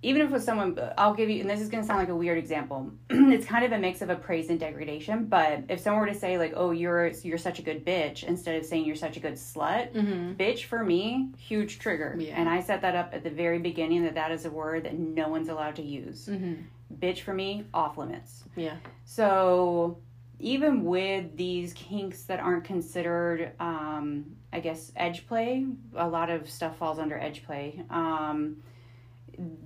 even 0.00 0.22
if 0.22 0.30
with 0.30 0.44
someone 0.44 0.78
i'll 0.96 1.12
give 1.12 1.28
you 1.28 1.40
and 1.40 1.50
this 1.50 1.60
is 1.60 1.68
going 1.68 1.82
to 1.82 1.86
sound 1.86 1.98
like 1.98 2.08
a 2.08 2.14
weird 2.14 2.38
example 2.38 2.88
it's 3.10 3.44
kind 3.44 3.64
of 3.64 3.72
a 3.72 3.78
mix 3.78 4.00
of 4.00 4.10
a 4.10 4.14
praise 4.14 4.48
and 4.48 4.60
degradation 4.60 5.24
but 5.24 5.64
if 5.68 5.80
someone 5.80 6.00
were 6.00 6.06
to 6.06 6.14
say 6.14 6.38
like 6.38 6.52
oh 6.54 6.70
you're 6.70 7.08
you're 7.24 7.36
such 7.36 7.58
a 7.58 7.62
good 7.62 7.84
bitch 7.84 8.22
instead 8.22 8.54
of 8.54 8.64
saying 8.64 8.84
you're 8.84 8.94
such 8.94 9.16
a 9.16 9.20
good 9.20 9.34
slut 9.34 9.92
bitch 10.36 10.66
for 10.66 10.84
me 10.84 11.30
huge 11.36 11.80
trigger 11.80 12.14
Yeah. 12.16 12.36
and 12.38 12.48
i 12.48 12.60
set 12.60 12.80
that 12.82 12.94
up 12.94 13.10
at 13.12 13.24
the 13.24 13.30
very 13.30 13.58
beginning 13.58 14.04
that 14.04 14.14
that 14.14 14.30
is 14.30 14.44
a 14.44 14.50
word 14.52 14.84
that 14.84 14.96
no 14.96 15.28
one's 15.28 15.48
allowed 15.48 15.74
to 15.76 15.82
use 15.82 16.30
bitch 17.00 17.18
for 17.22 17.34
me 17.34 17.64
off 17.74 17.98
limits 17.98 18.44
Yeah. 18.54 18.76
so 19.04 19.98
even 20.40 20.84
with 20.84 21.36
these 21.36 21.72
kinks 21.72 22.22
that 22.24 22.40
aren't 22.40 22.64
considered, 22.64 23.52
um, 23.58 24.36
I 24.52 24.60
guess, 24.60 24.92
edge 24.96 25.26
play, 25.26 25.66
a 25.96 26.06
lot 26.08 26.30
of 26.30 26.48
stuff 26.48 26.76
falls 26.78 26.98
under 26.98 27.18
edge 27.18 27.44
play. 27.44 27.82
Um, 27.90 28.62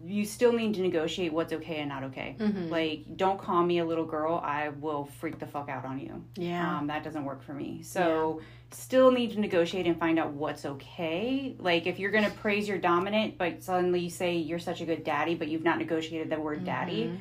you 0.04 0.26
still 0.26 0.52
need 0.52 0.74
to 0.74 0.82
negotiate 0.82 1.32
what's 1.32 1.52
okay 1.52 1.76
and 1.78 1.88
not 1.88 2.04
okay. 2.04 2.36
Like, 2.68 3.16
don't 3.16 3.40
call 3.40 3.62
me 3.62 3.78
a 3.78 3.84
little 3.84 4.04
girl. 4.04 4.40
I 4.42 4.68
will 4.68 5.06
freak 5.18 5.38
the 5.38 5.46
fuck 5.46 5.68
out 5.70 5.84
on 5.84 5.98
you. 5.98 6.22
Yeah. 6.36 6.78
Um, 6.78 6.86
that 6.88 7.04
doesn't 7.04 7.24
work 7.24 7.42
for 7.42 7.54
me. 7.54 7.82
So, 7.82 8.42
still 8.70 9.10
need 9.10 9.32
to 9.32 9.40
negotiate 9.40 9.86
and 9.86 9.98
find 9.98 10.18
out 10.18 10.32
what's 10.32 10.64
okay. 10.64 11.54
Like, 11.58 11.86
if 11.86 11.98
you're 11.98 12.10
going 12.10 12.24
to 12.24 12.30
praise 12.30 12.68
your 12.68 12.78
dominant, 12.78 13.38
but 13.38 13.62
suddenly 13.62 14.00
you 14.00 14.10
say 14.10 14.36
you're 14.36 14.58
such 14.58 14.80
a 14.82 14.84
good 14.84 15.04
daddy, 15.04 15.34
but 15.34 15.48
you've 15.48 15.64
not 15.64 15.78
negotiated 15.78 16.28
the 16.30 16.40
word 16.40 16.64
daddy, 16.64 17.18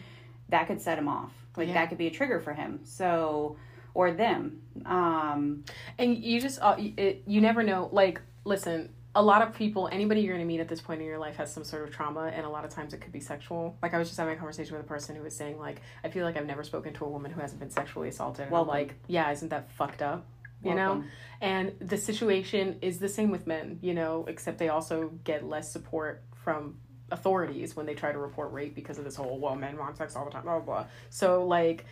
that 0.50 0.68
could 0.68 0.82
set 0.82 0.98
him 0.98 1.08
off. 1.08 1.32
Like, 1.58 1.68
Yeah. 1.68 1.74
that 1.76 1.90
could 1.90 1.98
be 1.98 2.08
a 2.08 2.12
trigger 2.12 2.40
for 2.40 2.54
him. 2.54 2.80
So, 2.84 3.58
or 3.94 4.12
them. 4.12 4.62
Um, 4.86 5.64
And 5.98 6.18
you 6.18 6.40
just, 6.40 6.60
uh, 6.62 6.76
it, 6.78 7.24
you 7.28 7.42
never 7.42 7.62
know. 7.64 7.90
Like, 7.92 8.22
listen, 8.46 8.94
a 9.14 9.22
lot 9.22 9.42
of 9.42 9.54
people, 9.54 9.90
anybody 9.92 10.22
you're 10.22 10.34
going 10.34 10.48
to 10.48 10.48
meet 10.48 10.62
at 10.62 10.70
this 10.70 10.80
point 10.80 11.02
in 11.02 11.08
your 11.08 11.18
life 11.20 11.36
has 11.36 11.52
some 11.54 11.66
sort 11.66 11.84
of 11.84 11.92
trauma, 11.94 12.32
and 12.34 12.46
a 12.46 12.50
lot 12.50 12.64
of 12.64 12.72
times 12.72 12.94
it 12.94 13.02
could 13.02 13.12
be 13.12 13.20
sexual. 13.20 13.76
Like, 13.82 13.94
I 13.94 13.98
was 13.98 14.08
just 14.08 14.18
having 14.18 14.34
a 14.34 14.38
conversation 14.38 14.78
with 14.78 14.86
a 14.86 14.88
person 14.88 15.18
who 15.18 15.24
was 15.24 15.36
saying, 15.36 15.60
like, 15.60 15.82
I 16.06 16.10
feel 16.10 16.24
like 16.26 16.38
I've 16.38 16.46
never 16.46 16.64
spoken 16.64 16.94
to 16.94 17.06
a 17.06 17.10
woman 17.10 17.32
who 17.32 17.42
hasn't 17.42 17.60
been 17.60 17.70
sexually 17.70 18.08
assaulted. 18.08 18.50
Well, 18.50 18.64
like, 18.64 18.96
yeah, 19.08 19.30
isn't 19.32 19.50
that 19.50 19.70
fucked 19.72 20.02
up? 20.02 20.26
You 20.64 20.76
know? 20.76 21.04
And 21.42 21.74
the 21.80 21.98
situation 21.98 22.78
is 22.82 23.00
the 23.00 23.10
same 23.10 23.32
with 23.32 23.48
men, 23.48 23.80
you 23.82 23.94
know, 23.96 24.26
except 24.30 24.60
they 24.60 24.70
also 24.70 25.10
get 25.24 25.44
less 25.44 25.72
support 25.72 26.24
from 26.44 26.78
authorities 27.12 27.76
when 27.76 27.86
they 27.86 27.94
try 27.94 28.12
to 28.12 28.18
report 28.18 28.52
rape 28.52 28.74
because 28.74 28.98
of 28.98 29.04
this 29.04 29.16
whole, 29.16 29.40
well, 29.40 29.56
men 29.56 29.78
want 29.78 29.98
sex 29.98 30.16
all 30.16 30.26
the 30.26 30.32
time, 30.32 30.44
blah, 30.44 30.60
blah, 30.60 30.76
blah. 30.76 30.86
So, 31.10 31.46
like, 31.46 31.86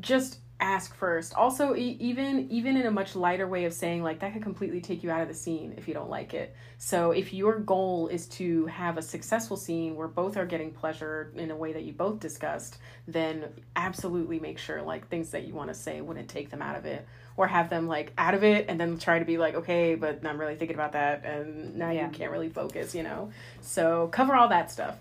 just 0.00 0.38
ask 0.62 0.94
first. 0.94 1.34
Also 1.34 1.74
e- 1.74 1.96
even 2.00 2.48
even 2.50 2.76
in 2.76 2.86
a 2.86 2.90
much 2.90 3.14
lighter 3.16 3.46
way 3.46 3.64
of 3.64 3.72
saying 3.74 4.02
like 4.02 4.20
that 4.20 4.32
could 4.32 4.42
completely 4.42 4.80
take 4.80 5.02
you 5.02 5.10
out 5.10 5.20
of 5.20 5.28
the 5.28 5.34
scene 5.34 5.74
if 5.76 5.88
you 5.88 5.92
don't 5.94 6.08
like 6.08 6.32
it. 6.32 6.54
So 6.78 7.10
if 7.10 7.32
your 7.34 7.58
goal 7.58 8.08
is 8.08 8.26
to 8.28 8.66
have 8.66 8.96
a 8.96 9.02
successful 9.02 9.56
scene 9.56 9.96
where 9.96 10.08
both 10.08 10.36
are 10.36 10.46
getting 10.46 10.70
pleasure 10.72 11.32
in 11.36 11.50
a 11.50 11.56
way 11.56 11.72
that 11.72 11.82
you 11.82 11.92
both 11.92 12.20
discussed 12.20 12.78
then 13.08 13.52
absolutely 13.74 14.38
make 14.38 14.58
sure 14.58 14.80
like 14.80 15.08
things 15.08 15.30
that 15.30 15.44
you 15.44 15.54
want 15.54 15.68
to 15.68 15.74
say 15.74 16.00
wouldn't 16.00 16.28
take 16.28 16.50
them 16.50 16.62
out 16.62 16.76
of 16.76 16.86
it 16.86 17.04
or 17.36 17.48
have 17.48 17.68
them 17.68 17.88
like 17.88 18.12
out 18.16 18.34
of 18.34 18.44
it 18.44 18.66
and 18.68 18.78
then 18.80 18.96
try 18.98 19.18
to 19.18 19.24
be 19.24 19.38
like 19.38 19.54
okay 19.56 19.96
but 19.96 20.24
i'm 20.24 20.38
really 20.38 20.54
thinking 20.54 20.76
about 20.76 20.92
that 20.92 21.24
and 21.24 21.74
now 21.76 21.90
Yeah. 21.90 22.06
you 22.06 22.12
can't 22.12 22.30
really 22.30 22.48
focus 22.48 22.94
you 22.94 23.02
know? 23.02 23.30
So 23.60 24.08
cover 24.12 24.34
all 24.34 24.48
that 24.48 24.70
stuff. 24.70 24.96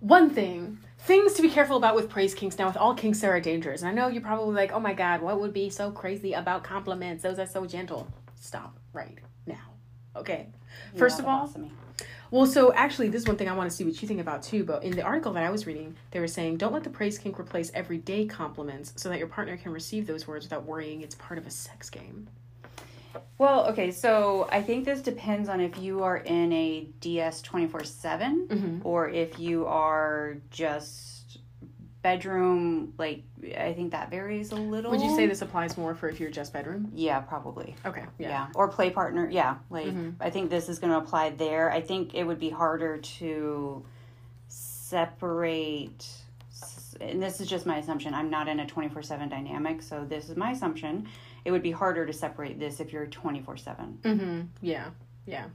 One 0.00 0.30
thing 0.30 0.78
things 1.00 1.34
to 1.34 1.42
be 1.42 1.50
careful 1.50 1.76
about 1.76 1.94
with 1.94 2.08
praise 2.08 2.34
kinks. 2.34 2.58
Now 2.58 2.66
with 2.66 2.76
all 2.76 2.94
kinks 2.94 3.20
there 3.20 3.34
are 3.34 3.40
dangers. 3.40 3.82
And 3.82 3.90
i 3.90 3.92
know 3.92 4.08
you're 4.08 4.22
probably 4.22 4.54
like 4.54 4.72
oh 4.72 4.80
my 4.80 4.92
god 4.92 5.22
what 5.22 5.40
would 5.40 5.52
be 5.52 5.70
so 5.70 5.90
crazy 5.90 6.32
about 6.32 6.64
compliments? 6.64 7.22
Those 7.22 7.38
are 7.38 7.46
so 7.46 7.66
gentle. 7.66 8.06
Stop 8.40 8.78
right 8.92 9.18
now. 9.46 9.74
Okay. 10.16 10.48
First 10.96 11.18
You're 11.18 11.28
of 11.28 11.34
all 11.34 11.44
of 11.44 11.56
well 12.30 12.46
so 12.46 12.72
actually 12.74 13.08
this 13.08 13.22
is 13.22 13.28
one 13.28 13.36
thing 13.36 13.48
i 13.48 13.52
want 13.52 13.68
to 13.68 13.76
see 13.76 13.84
what 13.84 14.00
you 14.00 14.06
think 14.06 14.20
about 14.20 14.42
too 14.42 14.64
but 14.64 14.82
in 14.82 14.92
the 14.92 15.02
article 15.02 15.32
that 15.32 15.42
i 15.42 15.50
was 15.50 15.66
reading 15.66 15.96
they 16.12 16.20
were 16.20 16.28
saying 16.28 16.56
don't 16.56 16.72
let 16.72 16.84
the 16.84 16.90
praise 16.90 17.18
kink 17.18 17.38
replace 17.38 17.70
everyday 17.74 18.24
compliments 18.24 18.92
so 18.96 19.08
that 19.08 19.18
your 19.18 19.28
partner 19.28 19.56
can 19.56 19.72
receive 19.72 20.06
those 20.06 20.26
words 20.26 20.44
without 20.44 20.64
worrying 20.64 21.02
it's 21.02 21.14
part 21.16 21.38
of 21.38 21.46
a 21.46 21.50
sex 21.50 21.90
game 21.90 22.28
Well, 23.38 23.66
okay, 23.70 23.90
so 23.90 24.48
I 24.52 24.62
think 24.62 24.84
this 24.84 25.00
depends 25.02 25.48
on 25.48 25.60
if 25.60 25.78
you 25.78 26.02
are 26.02 26.18
in 26.18 26.52
a 26.52 26.86
DS 27.00 27.42
24 27.42 27.84
7 27.84 28.48
Mm-hmm. 28.48 28.86
or 28.86 29.08
if 29.08 29.38
you 29.38 29.66
are 29.66 30.36
just 30.50 31.38
bedroom. 32.02 32.94
Like, 32.98 33.24
I 33.58 33.72
think 33.74 33.92
that 33.92 34.10
varies 34.10 34.52
a 34.52 34.56
little. 34.56 34.90
would 34.90 35.00
you 35.02 35.14
say 35.16 35.26
this 35.26 35.42
applies 35.42 35.76
more 35.76 35.94
for 35.94 36.08
if 36.08 36.18
you're 36.20 36.30
just 36.30 36.52
bedroom 36.52 36.90
Yeah, 36.94 37.20
probably. 37.20 37.74
okay 37.84 38.04
Yeah. 38.18 38.28
yeah, 38.28 38.46
Or 38.54 38.68
play 38.68 38.90
partner. 38.90 39.28
Yeah. 39.30 39.56
Like, 39.70 39.86
Mm-hmm. 39.86 40.10
I 40.22 40.30
think 40.30 40.48
this 40.50 40.68
is 40.68 40.78
going 40.78 40.92
to 40.92 40.98
apply 40.98 41.30
there. 41.30 41.70
I 41.70 41.80
think 41.82 42.14
it 42.14 42.24
would 42.24 42.38
be 42.40 42.48
harder 42.50 42.98
to 42.98 43.84
separate. 44.48 46.06
And 47.00 47.22
this 47.22 47.40
is 47.40 47.48
just 47.48 47.64
my 47.66 47.78
assumption. 47.78 48.12
I'm 48.14 48.28
not 48.30 48.48
in 48.48 48.60
a 48.60 48.66
24 48.66 49.02
7 49.02 49.28
dynamic, 49.28 49.80
so 49.82 50.04
this 50.04 50.28
is 50.28 50.36
my 50.36 50.50
assumption. 50.50 51.08
It 51.44 51.50
would 51.50 51.62
be 51.62 51.70
harder 51.70 52.06
to 52.06 52.12
separate 52.12 52.58
this 52.58 52.80
if 52.80 52.92
you're 52.92 53.06
24 53.06 53.56
7. 53.56 53.98
Mm-hmm. 54.02 54.40
Yeah, 54.60 54.90
yeah. 55.26 55.46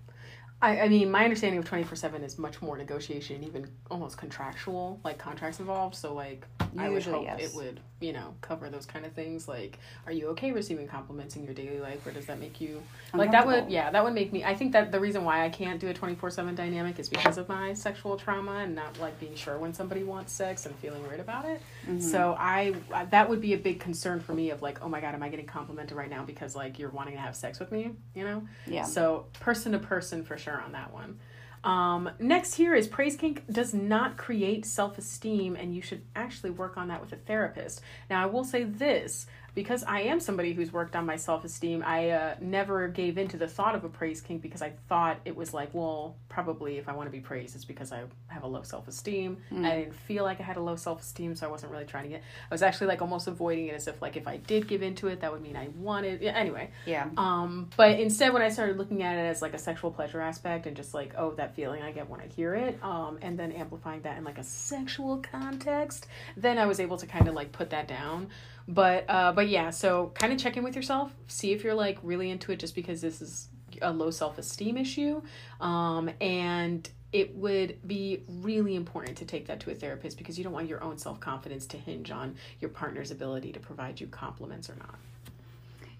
I, 0.66 0.82
I 0.82 0.90
mean, 0.90 1.12
my 1.12 1.24
understanding 1.24 1.60
of 1.60 1.66
twenty 1.66 1.84
four 1.84 1.96
seven 1.96 2.24
is 2.24 2.40
much 2.40 2.60
more 2.62 2.76
negotiation, 2.76 3.44
even 3.44 3.70
almost 3.92 4.18
contractual, 4.18 5.00
like 5.04 5.20
contracts 5.20 5.60
involved. 5.60 5.96
So, 5.96 6.14
like, 6.14 6.46
I 6.78 6.90
would 6.90 7.04
hope 7.04 7.24
yes. 7.24 7.40
it 7.40 7.56
would, 7.56 7.80
you 8.02 8.14
know, 8.14 8.34
cover 8.42 8.70
those 8.70 8.88
kind 8.88 9.06
of 9.06 9.14
things. 9.14 9.48
Like, 9.48 9.78
are 10.08 10.12
you 10.12 10.28
okay 10.30 10.52
receiving 10.52 10.88
compliments 10.88 11.36
in 11.36 11.44
your 11.44 11.54
daily 11.54 11.80
life, 11.80 12.06
or 12.08 12.12
does 12.12 12.26
that 12.26 12.40
make 12.40 12.60
you 12.60 12.82
like 13.14 13.32
that? 13.32 13.46
Would 13.46 13.70
yeah, 13.70 13.92
that 13.92 14.04
would 14.04 14.14
make 14.14 14.34
me. 14.34 14.44
I 14.44 14.56
think 14.56 14.72
that 14.72 14.92
the 14.92 15.00
reason 15.00 15.24
why 15.24 15.46
I 15.46 15.50
can't 15.50 15.80
do 15.80 15.88
a 15.90 15.94
twenty 15.94 16.16
four 16.16 16.32
seven 16.32 16.56
dynamic 16.56 16.98
is 16.98 17.10
because 17.10 17.38
of 17.38 17.48
my 17.48 17.74
sexual 17.74 18.18
trauma 18.18 18.64
and 18.64 18.74
not 18.74 19.00
like 19.00 19.20
being 19.20 19.36
sure 19.36 19.60
when 19.60 19.72
somebody 19.72 20.04
wants 20.04 20.34
sex 20.34 20.66
and 20.66 20.76
feeling 20.78 21.04
weird 21.04 21.20
about 21.20 21.46
it. 21.46 21.62
Mm-hmm. 21.84 22.00
So 22.00 22.36
I 22.40 22.74
that 23.12 23.30
would 23.30 23.40
be 23.40 23.54
a 23.54 23.58
big 23.60 23.80
concern 23.80 24.20
for 24.20 24.34
me 24.34 24.50
of 24.50 24.64
like, 24.64 24.82
oh 24.82 24.90
my 24.90 25.00
god, 25.00 25.14
am 25.14 25.22
I 25.22 25.30
getting 25.30 25.46
complimented 25.46 25.96
right 25.96 26.10
now 26.10 26.24
because 26.24 26.56
like 26.56 26.80
you're 26.80 26.90
wanting 26.90 27.14
to 27.14 27.22
have 27.22 27.36
sex 27.36 27.60
with 27.60 27.72
me? 27.72 27.92
You 28.16 28.24
know. 28.24 28.48
Yeah. 28.66 28.84
So 28.84 29.28
person 29.40 29.74
to 29.74 29.80
person 29.80 30.24
for 30.24 30.40
sure 30.40 30.55
on 30.62 30.72
that 30.74 30.94
one. 30.94 31.20
Um, 31.64 32.12
next 32.20 32.54
here 32.54 32.76
is 32.76 32.88
praise 32.88 33.16
kink 33.16 33.44
does 33.52 33.74
not 33.74 34.18
create 34.18 34.66
self 34.66 35.00
esteem, 35.00 35.56
and 35.56 35.76
you 35.76 35.82
should 35.82 36.04
actually 36.16 36.52
work 36.52 36.78
on 36.78 36.90
that 36.90 37.02
with 37.02 37.12
a 37.12 37.16
therapist. 37.16 37.82
Now, 38.10 38.22
I 38.22 38.28
will 38.28 38.44
say 38.44 38.64
this 38.64 39.26
because 39.56 39.84
I 39.84 40.02
am 40.02 40.20
somebody 40.20 40.54
who's 40.54 40.72
worked 40.72 40.96
on 40.96 41.06
my 41.06 41.16
self 41.16 41.46
esteem. 41.46 41.82
I 41.86 42.10
uh, 42.10 42.36
never 42.42 42.90
gave 42.90 43.18
in 43.18 43.30
to 43.30 43.38
the 43.38 43.48
thought 43.48 43.74
of 43.74 43.84
a 43.86 43.90
praise 43.90 44.22
kink 44.22 44.42
because 44.42 44.62
I 44.62 44.74
thought 44.90 45.18
it 45.24 45.36
was 45.36 45.54
like, 45.54 45.70
well, 45.74 46.18
probably 46.28 46.78
if 46.78 46.90
I 46.90 46.94
want 46.94 47.08
to 47.08 47.12
be 47.12 47.22
praised, 47.22 47.56
it's 47.56 47.66
because 47.66 47.94
I 47.94 48.04
have 48.28 48.44
a 48.44 48.48
low 48.48 48.62
self 48.62 48.88
esteem. 48.88 49.38
I 49.66 49.76
didn't 49.78 49.96
feel 49.96 50.26
like 50.26 50.42
I 50.42 50.44
had 50.44 50.58
a 50.58 50.62
low 50.62 50.76
self 50.76 51.02
esteem, 51.02 51.36
so 51.36 51.48
I 51.48 51.50
wasn't 51.50 51.72
really 51.72 51.86
trying 51.86 52.04
to 52.04 52.10
get. 52.10 52.22
I 52.52 52.54
was 52.54 52.62
actually 52.62 52.88
like 52.88 53.02
almost 53.02 53.28
avoiding 53.28 53.68
it 53.68 53.76
as 53.76 53.88
if 53.88 54.02
like 54.02 54.18
if 54.18 54.28
I 54.28 54.38
did 54.38 54.68
give 54.68 54.84
into 54.84 55.08
it, 55.08 55.22
that 55.22 55.32
would 55.32 55.42
mean 55.42 55.56
I 55.56 55.70
wanted. 55.78 56.22
Yeah, 56.22 56.34
anyway. 56.34 56.70
Yeah. 56.86 57.08
Um, 57.16 57.70
but 57.78 58.00
instead, 58.00 58.34
when 58.34 58.42
I 58.42 58.50
started 58.50 58.78
looking 58.78 59.04
at 59.04 59.18
it 59.18 59.30
as 59.30 59.42
like 59.42 59.54
a 59.54 59.60
sexual 59.60 59.90
pleasure 59.90 60.20
aspect 60.20 60.68
and 60.68 60.76
just 60.76 60.94
like, 60.94 61.14
oh, 61.18 61.32
that 61.36 61.56
feeling 61.56 61.82
I 61.82 61.92
get 61.92 62.10
when 62.10 62.20
I 62.20 62.28
hear 62.28 62.54
it, 62.56 62.78
um, 62.84 63.20
and 63.22 63.40
then 63.40 63.54
amplifying 63.54 64.02
that 64.02 64.18
in 64.18 64.26
like 64.26 64.38
a 64.38 64.44
sexual 64.44 65.24
context, 65.32 66.08
then 66.36 66.58
I 66.58 66.66
was 66.66 66.82
able 66.82 66.98
to 66.98 67.08
kind 67.08 67.30
of 67.30 67.34
like 67.34 67.54
put 67.54 67.70
that 67.70 67.88
down. 67.88 68.28
But 68.68 69.06
uh, 69.10 69.32
but 69.34 69.48
yeah, 69.48 69.70
so 69.70 70.12
kind 70.16 70.34
of 70.34 70.40
check 70.40 70.58
in 70.58 70.64
with 70.64 70.76
yourself, 70.76 71.12
see 71.28 71.52
if 71.52 71.64
you're 71.64 71.76
like 71.76 72.00
really 72.02 72.32
into 72.32 72.52
it, 72.52 72.60
just 72.60 72.74
because 72.74 73.02
this 73.02 73.22
is 73.22 73.50
a 73.82 73.92
low 73.92 74.10
self 74.12 74.38
esteem 74.38 74.78
issue, 74.78 75.22
um, 75.62 76.10
and 76.20 76.90
it 77.12 77.36
would 77.36 77.78
be 77.88 78.24
really 78.28 78.76
important 78.76 79.18
to 79.18 79.26
take 79.26 79.48
that 79.48 79.60
to 79.62 79.72
a 79.72 79.76
therapist 79.76 80.18
because 80.18 80.38
you 80.38 80.44
don't 80.44 80.52
want 80.54 80.68
your 80.68 80.84
own 80.84 80.98
self 80.98 81.20
confidence 81.20 81.66
to 81.68 81.78
hinge 81.78 82.12
on 82.12 82.36
your 82.60 82.70
partner's 82.70 83.12
ability 83.12 83.52
to 83.52 83.60
provide 83.60 84.02
you 84.02 84.08
compliments 84.08 84.70
or 84.70 84.76
not. 84.76 84.96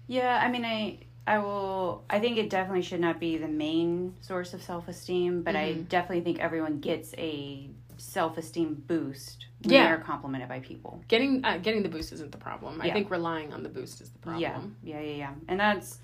Yeah, 0.08 0.40
I 0.42 0.48
mean, 0.50 0.64
I 0.64 0.98
I 1.26 1.38
will. 1.38 2.04
I 2.08 2.20
think 2.20 2.36
it 2.38 2.50
definitely 2.50 2.82
should 2.82 3.00
not 3.00 3.18
be 3.18 3.36
the 3.36 3.48
main 3.48 4.14
source 4.20 4.54
of 4.54 4.62
self 4.62 4.88
esteem, 4.88 5.42
but 5.42 5.56
I 5.56 5.72
definitely 5.74 6.22
think 6.22 6.40
everyone 6.40 6.80
gets 6.80 7.14
a 7.18 7.68
self 7.96 8.36
esteem 8.38 8.82
boost 8.86 9.46
when 9.62 9.74
Yeah. 9.74 9.86
they're 9.88 9.98
complimented 10.04 10.48
by 10.48 10.60
people. 10.60 11.02
Getting 11.08 11.44
uh, 11.44 11.58
getting 11.58 11.82
the 11.82 11.88
boost 11.88 12.12
isn't 12.12 12.32
the 12.32 12.38
problem. 12.38 12.80
I 12.80 12.90
think 12.90 13.10
relying 13.10 13.52
on 13.52 13.62
the 13.62 13.68
boost 13.68 14.00
is 14.00 14.10
the 14.10 14.18
problem. 14.18 14.42
Yeah, 14.42 14.60
yeah, 14.82 15.00
yeah, 15.00 15.16
yeah. 15.16 15.30
And 15.48 15.58
that's 15.58 15.98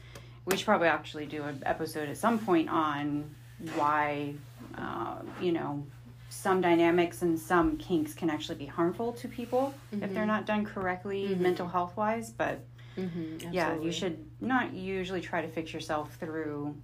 we 0.45 0.57
should 0.57 0.67
probably 0.67 0.89
actually 0.89 1.27
do 1.27 1.43
an 1.45 1.63
episode 1.67 2.09
at 2.09 2.17
some 2.17 2.39
point 2.39 2.69
on 2.69 3.35
why, 3.77 4.35
uh, 4.77 5.19
you 5.41 5.53
know, 5.53 5.87
some 6.31 6.61
dynamics 6.61 7.23
and 7.23 7.39
some 7.39 7.77
kinks 7.77 8.13
can 8.15 8.29
actually 8.31 8.57
be 8.57 8.67
harmful 8.67 9.13
to 9.13 9.29
people 9.29 9.73
if 9.93 10.13
they're 10.13 10.27
not 10.27 10.47
done 10.47 10.65
correctly, 10.65 11.35
mental 11.37 11.69
health 11.69 11.97
wise. 11.97 12.31
But 12.31 12.61
Mm-hmm, 12.97 13.53
yeah, 13.55 13.79
you 13.81 13.91
should 13.91 14.23
not 14.43 14.75
usually 14.75 15.23
try 15.23 15.41
to 15.41 15.49
fix 15.49 15.73
yourself 15.73 16.15
through 16.17 16.77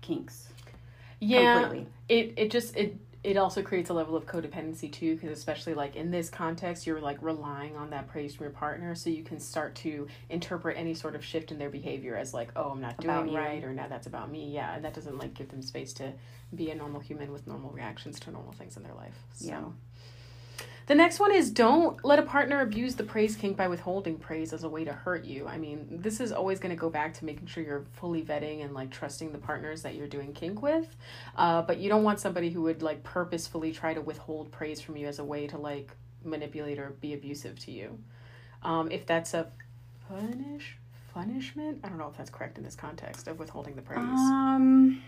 kinks. 0.00 0.48
Yeah, 1.20 1.60
completely. 1.60 1.86
it 2.08 2.34
it 2.36 2.50
just 2.50 2.76
it 2.76 2.96
it 3.24 3.36
also 3.36 3.62
creates 3.62 3.90
a 3.90 3.92
level 3.94 4.16
of 4.16 4.26
codependency 4.26 4.90
too, 4.92 5.14
because 5.16 5.36
especially 5.36 5.74
like 5.74 5.96
in 5.96 6.10
this 6.10 6.30
context, 6.30 6.86
you're 6.86 7.00
like 7.00 7.18
relying 7.20 7.76
on 7.76 7.90
that 7.90 8.08
praise 8.08 8.34
from 8.34 8.44
your 8.44 8.52
partner, 8.52 8.94
so 8.94 9.10
you 9.10 9.24
can 9.24 9.40
start 9.40 9.74
to 9.76 10.06
interpret 10.30 10.76
any 10.76 10.94
sort 10.94 11.14
of 11.14 11.24
shift 11.24 11.50
in 11.50 11.58
their 11.58 11.70
behavior 11.70 12.16
as 12.16 12.32
like, 12.32 12.50
oh, 12.56 12.70
I'm 12.70 12.80
not 12.80 13.02
About 13.02 13.24
doing 13.24 13.34
you. 13.34 13.38
right, 13.38 13.64
or 13.64 13.72
now 13.72 13.88
that's 13.88 14.06
about 14.06 14.30
me. 14.30 14.50
Yeah, 14.52 14.74
and 14.74 14.84
that 14.84 14.94
doesn't 14.94 15.18
like 15.18 15.34
give 15.34 15.48
them 15.48 15.62
space 15.62 15.92
to 15.94 16.12
be 16.54 16.70
a 16.70 16.74
normal 16.74 17.00
human 17.00 17.32
with 17.32 17.46
normal 17.46 17.70
reactions 17.70 18.18
to 18.20 18.30
normal 18.30 18.52
things 18.52 18.76
in 18.76 18.82
their 18.82 18.94
life. 18.94 19.16
So. 19.34 19.48
Yeah. 19.48 19.64
The 20.88 20.94
next 20.94 21.20
one 21.20 21.32
is 21.32 21.50
don't 21.50 22.02
let 22.02 22.18
a 22.18 22.22
partner 22.22 22.62
abuse 22.62 22.94
the 22.94 23.04
praise 23.04 23.36
kink 23.36 23.58
by 23.58 23.68
withholding 23.68 24.16
praise 24.16 24.54
as 24.54 24.64
a 24.64 24.70
way 24.70 24.86
to 24.86 24.92
hurt 24.92 25.22
you. 25.26 25.46
I 25.46 25.58
mean, 25.58 25.86
this 25.90 26.18
is 26.18 26.32
always 26.32 26.60
going 26.60 26.74
to 26.74 26.80
go 26.80 26.88
back 26.88 27.12
to 27.14 27.26
making 27.26 27.46
sure 27.46 27.62
you're 27.62 27.84
fully 27.92 28.22
vetting 28.22 28.64
and 28.64 28.72
like 28.72 28.90
trusting 28.90 29.30
the 29.30 29.38
partners 29.38 29.82
that 29.82 29.96
you're 29.96 30.06
doing 30.06 30.32
kink 30.32 30.62
with. 30.62 30.96
Uh, 31.36 31.60
but 31.60 31.76
you 31.76 31.90
don't 31.90 32.04
want 32.04 32.20
somebody 32.20 32.48
who 32.48 32.62
would 32.62 32.80
like 32.80 33.04
purposefully 33.04 33.70
try 33.70 33.92
to 33.92 34.00
withhold 34.00 34.50
praise 34.50 34.80
from 34.80 34.96
you 34.96 35.06
as 35.06 35.18
a 35.18 35.24
way 35.24 35.46
to 35.46 35.58
like 35.58 35.94
manipulate 36.24 36.78
or 36.78 36.96
be 37.02 37.12
abusive 37.12 37.58
to 37.58 37.70
you. 37.70 37.98
Um, 38.62 38.90
if 38.90 39.04
that's 39.04 39.34
a 39.34 39.48
punish 40.08 40.78
punishment, 41.12 41.80
I 41.84 41.90
don't 41.90 41.98
know 41.98 42.08
if 42.08 42.16
that's 42.16 42.30
correct 42.30 42.56
in 42.56 42.64
this 42.64 42.74
context 42.74 43.28
of 43.28 43.38
withholding 43.38 43.76
the 43.76 43.82
praise. 43.82 43.98
Um, 43.98 45.02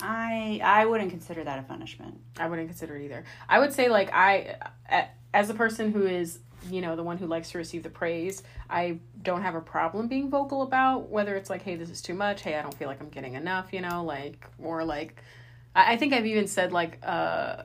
I 0.00 0.60
I 0.62 0.86
wouldn't 0.86 1.10
consider 1.10 1.44
that 1.44 1.58
a 1.58 1.62
punishment. 1.62 2.20
I 2.38 2.48
wouldn't 2.48 2.68
consider 2.68 2.96
it 2.96 3.04
either. 3.04 3.24
I 3.48 3.58
would 3.58 3.72
say 3.72 3.88
like 3.88 4.12
I 4.12 4.56
as 5.32 5.50
a 5.50 5.54
person 5.54 5.92
who 5.92 6.06
is, 6.06 6.38
you 6.70 6.80
know, 6.80 6.96
the 6.96 7.02
one 7.02 7.18
who 7.18 7.26
likes 7.26 7.50
to 7.50 7.58
receive 7.58 7.82
the 7.82 7.90
praise, 7.90 8.42
I 8.70 8.98
don't 9.22 9.42
have 9.42 9.54
a 9.54 9.60
problem 9.60 10.08
being 10.08 10.30
vocal 10.30 10.62
about 10.62 11.10
whether 11.10 11.34
it's 11.36 11.50
like, 11.50 11.62
hey, 11.62 11.76
this 11.76 11.90
is 11.90 12.00
too 12.00 12.14
much, 12.14 12.42
hey, 12.42 12.56
I 12.56 12.62
don't 12.62 12.74
feel 12.74 12.88
like 12.88 13.00
I'm 13.00 13.08
getting 13.08 13.34
enough, 13.34 13.72
you 13.72 13.80
know, 13.80 14.04
like 14.04 14.46
or 14.58 14.84
like 14.84 15.16
I, 15.74 15.94
I 15.94 15.96
think 15.96 16.12
I've 16.12 16.26
even 16.26 16.46
said 16.46 16.72
like 16.72 16.98
uh 17.02 17.62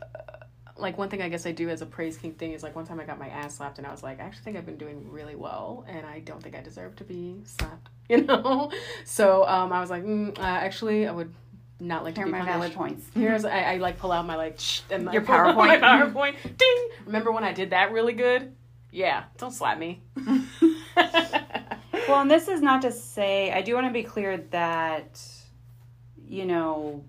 like 0.77 0.97
one 0.97 1.09
thing 1.09 1.21
I 1.21 1.29
guess 1.29 1.45
I 1.45 1.51
do 1.51 1.69
as 1.69 1.81
a 1.81 1.85
praise 1.85 2.17
kink 2.17 2.37
thing 2.37 2.53
is 2.53 2.63
like 2.63 2.75
one 2.75 2.85
time 2.85 2.99
I 2.99 3.03
got 3.05 3.19
my 3.19 3.27
ass 3.27 3.57
slapped 3.57 3.77
and 3.77 3.87
I 3.87 3.91
was 3.91 4.01
like, 4.01 4.19
I 4.19 4.23
actually 4.23 4.43
think 4.43 4.57
I've 4.57 4.65
been 4.65 4.77
doing 4.77 5.11
really 5.11 5.35
well 5.35 5.85
and 5.87 6.05
I 6.05 6.19
don't 6.19 6.41
think 6.41 6.55
I 6.55 6.61
deserve 6.61 6.95
to 6.97 7.03
be 7.03 7.41
slapped, 7.43 7.89
you 8.09 8.23
know. 8.23 8.71
So 9.03 9.45
um, 9.47 9.73
I 9.73 9.81
was 9.81 9.89
like, 9.89 10.03
mm, 10.03 10.37
uh, 10.37 10.41
actually, 10.41 11.07
I 11.07 11.11
would 11.11 11.33
not 11.79 12.03
like 12.03 12.15
Here 12.15 12.25
to 12.25 12.29
are 12.29 12.33
be 12.33 12.39
my 12.39 12.45
punished. 12.45 12.73
valid 12.73 12.73
points. 12.75 13.05
Here's 13.13 13.45
I, 13.45 13.59
I 13.73 13.77
like 13.77 13.97
pull 13.97 14.11
out 14.11 14.25
my 14.25 14.35
like 14.35 14.59
shh, 14.59 14.81
and 14.89 15.05
like, 15.05 15.13
Your 15.13 15.23
PowerPoint. 15.23 15.55
My 15.55 15.77
PowerPoint. 15.77 16.57
Ding. 16.57 16.89
Remember 17.05 17.31
when 17.31 17.43
I 17.43 17.53
did 17.53 17.69
that 17.71 17.91
really 17.91 18.13
good? 18.13 18.53
Yeah. 18.91 19.23
Don't 19.37 19.51
slap 19.51 19.77
me. 19.77 20.01
Well, 22.09 22.21
and 22.21 22.31
this 22.31 22.47
is 22.47 22.59
not 22.59 22.81
to 22.81 22.91
say, 22.91 23.51
I 23.51 23.61
do 23.61 23.75
want 23.75 23.85
to 23.85 23.93
be 23.93 24.01
clear 24.01 24.37
that, 24.49 25.21
you 26.27 26.43
know, 26.43 27.03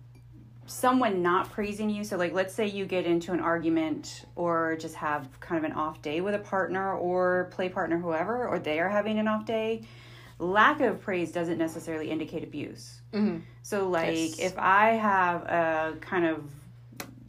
someone 0.67 1.23
not 1.23 1.51
praising 1.51 1.89
you. 1.89 2.05
So, 2.05 2.19
like, 2.19 2.35
let's 2.35 2.53
say 2.53 2.67
you 2.67 2.85
get 2.85 3.07
into 3.07 3.33
an 3.33 3.41
argument 3.41 4.27
or 4.37 4.77
just 4.79 4.97
have 4.97 5.41
kind 5.41 5.65
of 5.65 5.71
an 5.71 5.75
off 5.75 6.03
day 6.03 6.21
with 6.21 6.35
a 6.35 6.39
partner 6.39 6.95
or 6.95 7.49
play 7.53 7.71
partner, 7.71 7.97
whoever, 7.99 8.47
or 8.47 8.59
they 8.59 8.79
are 8.79 8.91
having 8.91 9.19
an 9.19 9.27
off 9.27 9.47
day. 9.47 9.81
Lack 10.41 10.81
of 10.81 11.01
praise 11.03 11.31
doesn't 11.33 11.59
necessarily 11.59 12.11
indicate 12.11 12.43
abuse. 12.43 13.01
Mhm. 13.13 13.43
So, 13.63 13.89
like, 13.89 14.17
Yes. 14.17 14.39
if 14.39 14.59
I 14.59 14.93
have 14.93 15.43
a 15.43 15.97
kind 16.01 16.25
of 16.27 16.45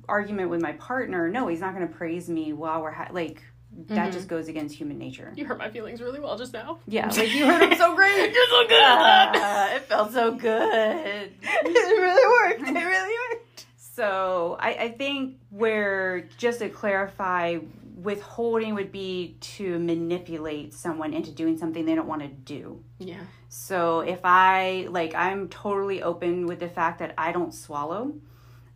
argument 0.08 0.50
with 0.50 0.62
my 0.62 0.72
partner, 0.74 1.30
no, 1.30 1.48
he's 1.48 1.60
not 1.60 1.76
going 1.76 1.88
to 1.88 1.94
praise 1.94 2.30
me 2.30 2.54
while 2.54 2.82
we're 2.82 2.92
ha- 2.92 3.10
like, 3.12 3.44
that 3.88 4.12
just 4.12 4.28
goes 4.28 4.48
against 4.50 4.76
human 4.76 4.98
nature. 4.98 5.32
You 5.36 5.46
hurt 5.46 5.58
my 5.58 5.70
feelings 5.70 6.02
really 6.02 6.20
well 6.20 6.38
just 6.38 6.52
now. 6.54 6.80
Yeah, 6.88 7.08
like 7.16 7.34
you 7.34 7.46
heard 7.46 7.64
him 7.72 7.78
so 7.78 7.96
great. 7.96 8.32
You're 8.34 8.48
so 8.50 8.68
good. 8.68 8.82
Uh, 8.82 9.70
it 9.76 9.82
felt 9.84 10.12
so 10.14 10.32
good. 10.34 11.32
it 11.42 12.02
really 12.02 12.50
worked. 12.60 12.70
It 12.70 12.74
really 12.86 13.16
worked. 13.34 13.66
So 13.78 14.58
I, 14.60 14.74
I 14.74 14.90
think 14.90 15.38
where 15.52 16.22
just 16.38 16.60
to 16.60 16.70
clarify, 16.70 17.60
withholding 18.02 18.74
would 18.74 18.92
be 18.92 19.38
to 19.42 19.78
manipulate 19.80 20.74
someone 20.74 21.14
into 21.14 21.32
doing 21.32 21.58
something 21.58 21.86
they 21.86 21.96
don't 21.96 22.08
want 22.08 22.22
to 22.22 22.28
do. 22.28 22.84
Yeah. 23.00 23.20
So 23.50 24.00
if 24.00 24.22
I 24.24 24.88
like, 24.90 25.14
I'm 25.14 25.50
totally 25.50 26.02
open 26.02 26.48
with 26.48 26.60
the 26.60 26.70
fact 26.70 27.00
that 27.00 27.14
I 27.18 27.32
don't 27.32 27.54
swallow. 27.54 28.14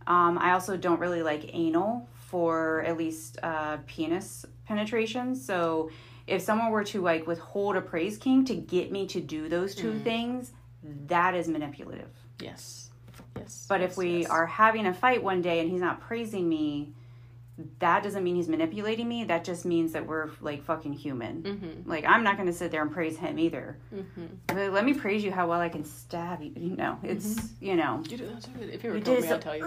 Um, 0.08 0.38
I 0.38 0.52
also 0.52 0.78
don't 0.78 1.00
really 1.00 1.24
like 1.24 1.50
anal 1.54 2.08
for 2.14 2.84
at 2.84 2.98
least 2.98 3.40
uh, 3.42 3.78
penis 3.88 4.46
penetration. 4.68 5.36
So 5.36 5.90
if 6.28 6.42
someone 6.42 6.72
were 6.72 6.84
to 6.86 7.02
like 7.02 7.26
withhold 7.26 7.76
a 7.76 7.82
praise 7.82 8.18
kink 8.18 8.48
to 8.48 8.56
get 8.56 8.92
me 8.92 9.08
to 9.08 9.22
do 9.22 9.50
those 9.50 9.74
two 9.76 9.98
things, 10.00 10.52
that 11.08 11.34
is 11.36 11.48
manipulative. 11.48 12.10
Yes. 12.40 12.92
Yes. 13.38 13.66
But 13.68 13.82
yes, 13.82 13.92
if 13.92 13.98
we 13.98 14.20
yes. 14.20 14.30
are 14.30 14.46
having 14.46 14.86
a 14.86 14.94
fight 14.94 15.24
one 15.24 15.42
day 15.42 15.60
and 15.60 15.70
he's 15.70 15.82
not 15.82 16.02
praising 16.02 16.48
me, 16.48 16.94
that 17.80 18.04
doesn't 18.04 18.24
mean 18.24 18.36
he's 18.36 18.50
manipulating 18.50 19.08
me. 19.08 19.24
That 19.24 19.44
just 19.46 19.66
means 19.66 19.94
that 19.94 20.06
we're 20.06 20.30
like 20.42 20.64
fucking 20.66 20.94
human. 20.94 21.44
Mhm. 21.44 21.88
Like 21.88 22.04
I'm 22.06 22.24
not 22.24 22.36
going 22.36 22.48
to 22.48 22.54
sit 22.54 22.70
there 22.72 22.82
and 22.82 22.92
praise 22.92 23.18
him 23.18 23.40
either. 23.40 23.78
Mhm. 23.94 24.28
But 24.48 24.74
let 24.74 24.84
me 24.84 24.94
praise 24.94 25.24
you 25.24 25.32
how 25.32 25.48
well 25.48 25.62
I 25.62 25.70
can 25.70 25.86
stab 25.86 26.42
you. 26.42 26.52
You 26.56 26.76
know, 26.76 26.98
it's 27.04 27.52
you 27.62 27.76
know. 27.76 28.04
You 28.10 28.18
do 28.18 28.28
that 28.28 28.44
so 28.44 28.52
good. 28.60 28.70
If 28.70 28.84
you 28.84 28.90
were 28.92 28.98
You 28.98 29.04
to 29.04 29.06
kill 29.06 29.16
did 29.16 29.22
me, 29.24 29.28
so. 29.30 29.36
I'll 29.36 29.42
tell 29.42 29.56
you. 29.58 29.64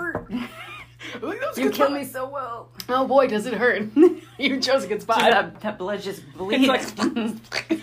Ooh, 1.23 1.31
that 1.31 1.49
was 1.49 1.59
a 1.59 1.63
you 1.63 1.71
kill 1.71 1.91
me 1.91 2.05
so 2.05 2.29
well. 2.29 2.71
Oh 2.89 3.07
boy, 3.07 3.27
does 3.29 3.47
it 3.47 3.55
hurt. 3.55 3.89
you 4.39 4.61
chose 4.61 4.85
a 4.85 4.89
good 4.89 5.01
spot. 5.01 5.21
that, 5.21 5.61
that 5.61 5.79
blood 5.79 6.03
just 6.03 6.23
bleeds. 6.37 6.67
like- 6.67 6.83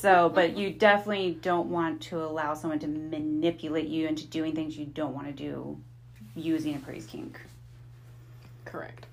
so, 0.00 0.28
but 0.28 0.56
you 0.56 0.70
definitely 0.70 1.38
don't 1.40 1.68
want 1.70 2.00
to 2.02 2.18
allow 2.22 2.54
someone 2.54 2.78
to 2.80 2.86
manipulate 2.86 3.88
you 3.88 4.06
into 4.06 4.26
doing 4.26 4.54
things 4.54 4.76
you 4.76 4.86
don't 4.86 5.14
want 5.14 5.26
to 5.26 5.32
do 5.32 5.78
using 6.36 6.74
a 6.76 6.78
praise 6.78 7.06
kink. 7.06 7.40
Correct. 8.68 9.06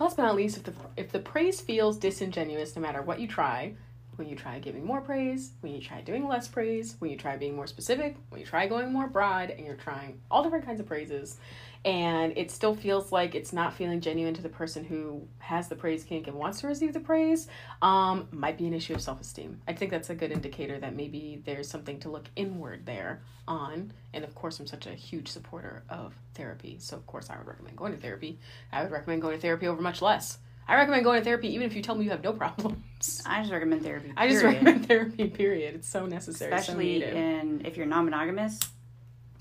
Last 0.00 0.16
but 0.16 0.24
not 0.24 0.36
least, 0.36 0.56
if 0.56 0.64
the 0.64 0.72
if 0.96 1.10
the 1.12 1.18
praise 1.20 1.60
feels 1.60 1.96
disingenuous, 1.96 2.74
no 2.76 2.82
matter 2.82 3.02
what 3.02 3.20
you 3.20 3.26
try, 3.26 3.74
when 4.16 4.28
you 4.28 4.34
try 4.34 4.58
giving 4.58 4.84
more 4.84 5.00
praise, 5.00 5.52
when 5.60 5.72
you 5.74 5.80
try 5.80 6.00
doing 6.00 6.26
less 6.26 6.48
praise, 6.48 6.96
when 6.98 7.10
you 7.10 7.16
try 7.16 7.36
being 7.36 7.54
more 7.54 7.66
specific, 7.68 8.16
when 8.30 8.40
you 8.40 8.46
try 8.46 8.66
going 8.66 8.92
more 8.92 9.08
broad, 9.08 9.50
and 9.50 9.64
you're 9.64 9.76
trying 9.76 10.20
all 10.30 10.42
different 10.42 10.66
kinds 10.66 10.80
of 10.80 10.86
praises, 10.86 11.36
and 11.84 12.36
it 12.36 12.50
still 12.50 12.74
feels 12.74 13.12
like 13.12 13.34
it's 13.34 13.52
not 13.52 13.72
feeling 13.72 14.00
genuine 14.00 14.34
to 14.34 14.42
the 14.42 14.48
person 14.48 14.84
who 14.84 15.26
has 15.38 15.68
the 15.68 15.76
praise 15.76 16.02
kink 16.02 16.26
and 16.26 16.36
wants 16.36 16.60
to 16.60 16.66
receive 16.66 16.92
the 16.92 17.00
praise, 17.00 17.46
um, 17.82 18.28
might 18.32 18.58
be 18.58 18.66
an 18.66 18.74
issue 18.74 18.94
of 18.94 19.00
self 19.00 19.20
esteem. 19.20 19.60
I 19.68 19.72
think 19.72 19.90
that's 19.90 20.10
a 20.10 20.14
good 20.14 20.32
indicator 20.32 20.78
that 20.80 20.94
maybe 20.94 21.40
there's 21.44 21.68
something 21.68 22.00
to 22.00 22.10
look 22.10 22.26
inward 22.36 22.84
there 22.84 23.22
on. 23.46 23.92
And 24.12 24.24
of 24.24 24.34
course, 24.34 24.58
I'm 24.58 24.66
such 24.66 24.86
a 24.86 24.94
huge 24.94 25.28
supporter 25.28 25.84
of 25.88 26.14
therapy, 26.34 26.78
so 26.80 26.96
of 26.96 27.06
course, 27.06 27.30
I 27.30 27.38
would 27.38 27.46
recommend 27.46 27.76
going 27.76 27.92
to 27.92 28.00
therapy. 28.00 28.38
I 28.72 28.82
would 28.82 28.90
recommend 28.90 29.22
going 29.22 29.36
to 29.36 29.40
therapy 29.40 29.68
over 29.68 29.80
much 29.80 30.02
less. 30.02 30.38
I 30.66 30.74
recommend 30.74 31.04
going 31.04 31.20
to 31.20 31.24
therapy 31.24 31.54
even 31.54 31.66
if 31.66 31.74
you 31.74 31.80
tell 31.80 31.94
me 31.94 32.04
you 32.04 32.10
have 32.10 32.22
no 32.22 32.32
problems. 32.32 33.22
I 33.26 33.40
just 33.40 33.52
recommend 33.52 33.82
therapy. 33.82 34.12
I 34.16 34.28
just 34.28 34.44
recommend 34.44 34.86
therapy, 34.86 35.28
period. 35.28 35.76
It's 35.76 35.88
so 35.88 36.06
necessary, 36.06 36.52
especially 36.52 36.84
needed. 36.84 37.14
in 37.14 37.62
if 37.64 37.76
you're 37.76 37.86
non-monogamous. 37.86 38.58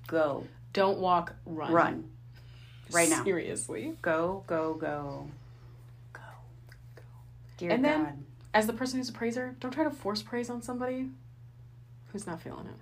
Go 0.05 0.45
Don't 0.71 0.99
walk, 0.99 1.33
run. 1.45 1.73
run 1.73 2.09
right 2.91 3.09
now. 3.09 3.23
Seriously. 3.23 3.93
Go 4.01 4.43
go 4.47 4.73
go 4.73 5.27
go 6.13 6.21
Go. 6.95 7.01
Dear 7.57 7.71
And 7.71 7.83
then- 7.85 8.25
As 8.53 8.65
the 8.65 8.73
person 8.73 8.97
who's 8.99 9.09
a 9.09 9.13
praiser, 9.13 9.55
don't 9.59 9.71
try 9.71 9.83
to 9.83 9.91
force 9.91 10.21
praise 10.23 10.49
on 10.49 10.61
somebody 10.61 11.09
who's 12.11 12.25
not 12.25 12.41
feeling 12.41 12.65
it. 12.65 12.75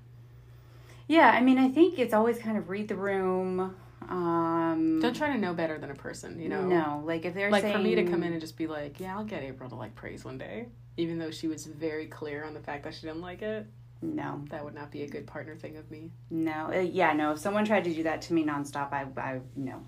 Yeah, 1.08 1.30
I 1.30 1.42
mean, 1.42 1.58
I 1.58 1.70
think 1.70 2.00
it's 2.00 2.14
always 2.14 2.40
kind 2.40 2.58
of 2.58 2.70
read 2.70 2.88
the 2.88 2.96
room. 2.96 3.76
Um, 4.08 5.00
Don't 5.02 5.16
try 5.16 5.34
to 5.34 5.38
know 5.38 5.54
better 5.54 5.78
than 5.78 5.92
a 5.92 5.96
person, 5.96 6.40
you 6.40 6.48
know? 6.48 6.62
No, 6.66 7.02
like 7.06 7.26
if 7.26 7.34
they're 7.34 7.50
Like 7.52 7.64
saying, 7.64 7.76
for 7.76 7.82
me 7.82 7.96
to 7.96 8.04
come 8.04 8.24
in 8.24 8.32
and 8.32 8.40
just 8.42 8.58
be 8.58 8.68
like, 8.68 9.00
yeah, 9.00 9.18
I'll 9.18 9.24
get 9.26 9.44
April 9.44 9.68
to 9.70 9.76
like 9.76 9.96
praise 9.96 10.24
one 10.24 10.38
day, 10.38 10.68
even 10.98 11.18
though 11.20 11.32
she 11.32 11.48
was 11.48 11.66
very 11.66 12.06
clear 12.06 12.44
on 12.46 12.54
the 12.54 12.60
fact 12.60 12.84
that 12.84 12.94
she 12.94 13.02
didn't 13.02 13.22
like 13.22 13.42
it, 13.42 13.66
no, 14.02 14.44
that 14.50 14.64
would 14.64 14.76
not 14.76 14.92
be 14.92 15.02
a 15.04 15.08
good 15.08 15.26
partner 15.26 15.56
thing 15.56 15.78
of 15.78 15.90
me. 15.90 16.12
no, 16.30 16.72
uh, 16.74 16.80
yeah, 16.80 17.14
no. 17.14 17.32
If 17.32 17.40
someone 17.40 17.66
tried 17.66 17.84
to 17.86 17.94
do 17.94 18.04
that 18.04 18.22
to 18.24 18.34
me 18.34 18.44
nonstop, 18.46 18.94
I, 18.94 19.06
I 19.20 19.40
no, 19.56 19.82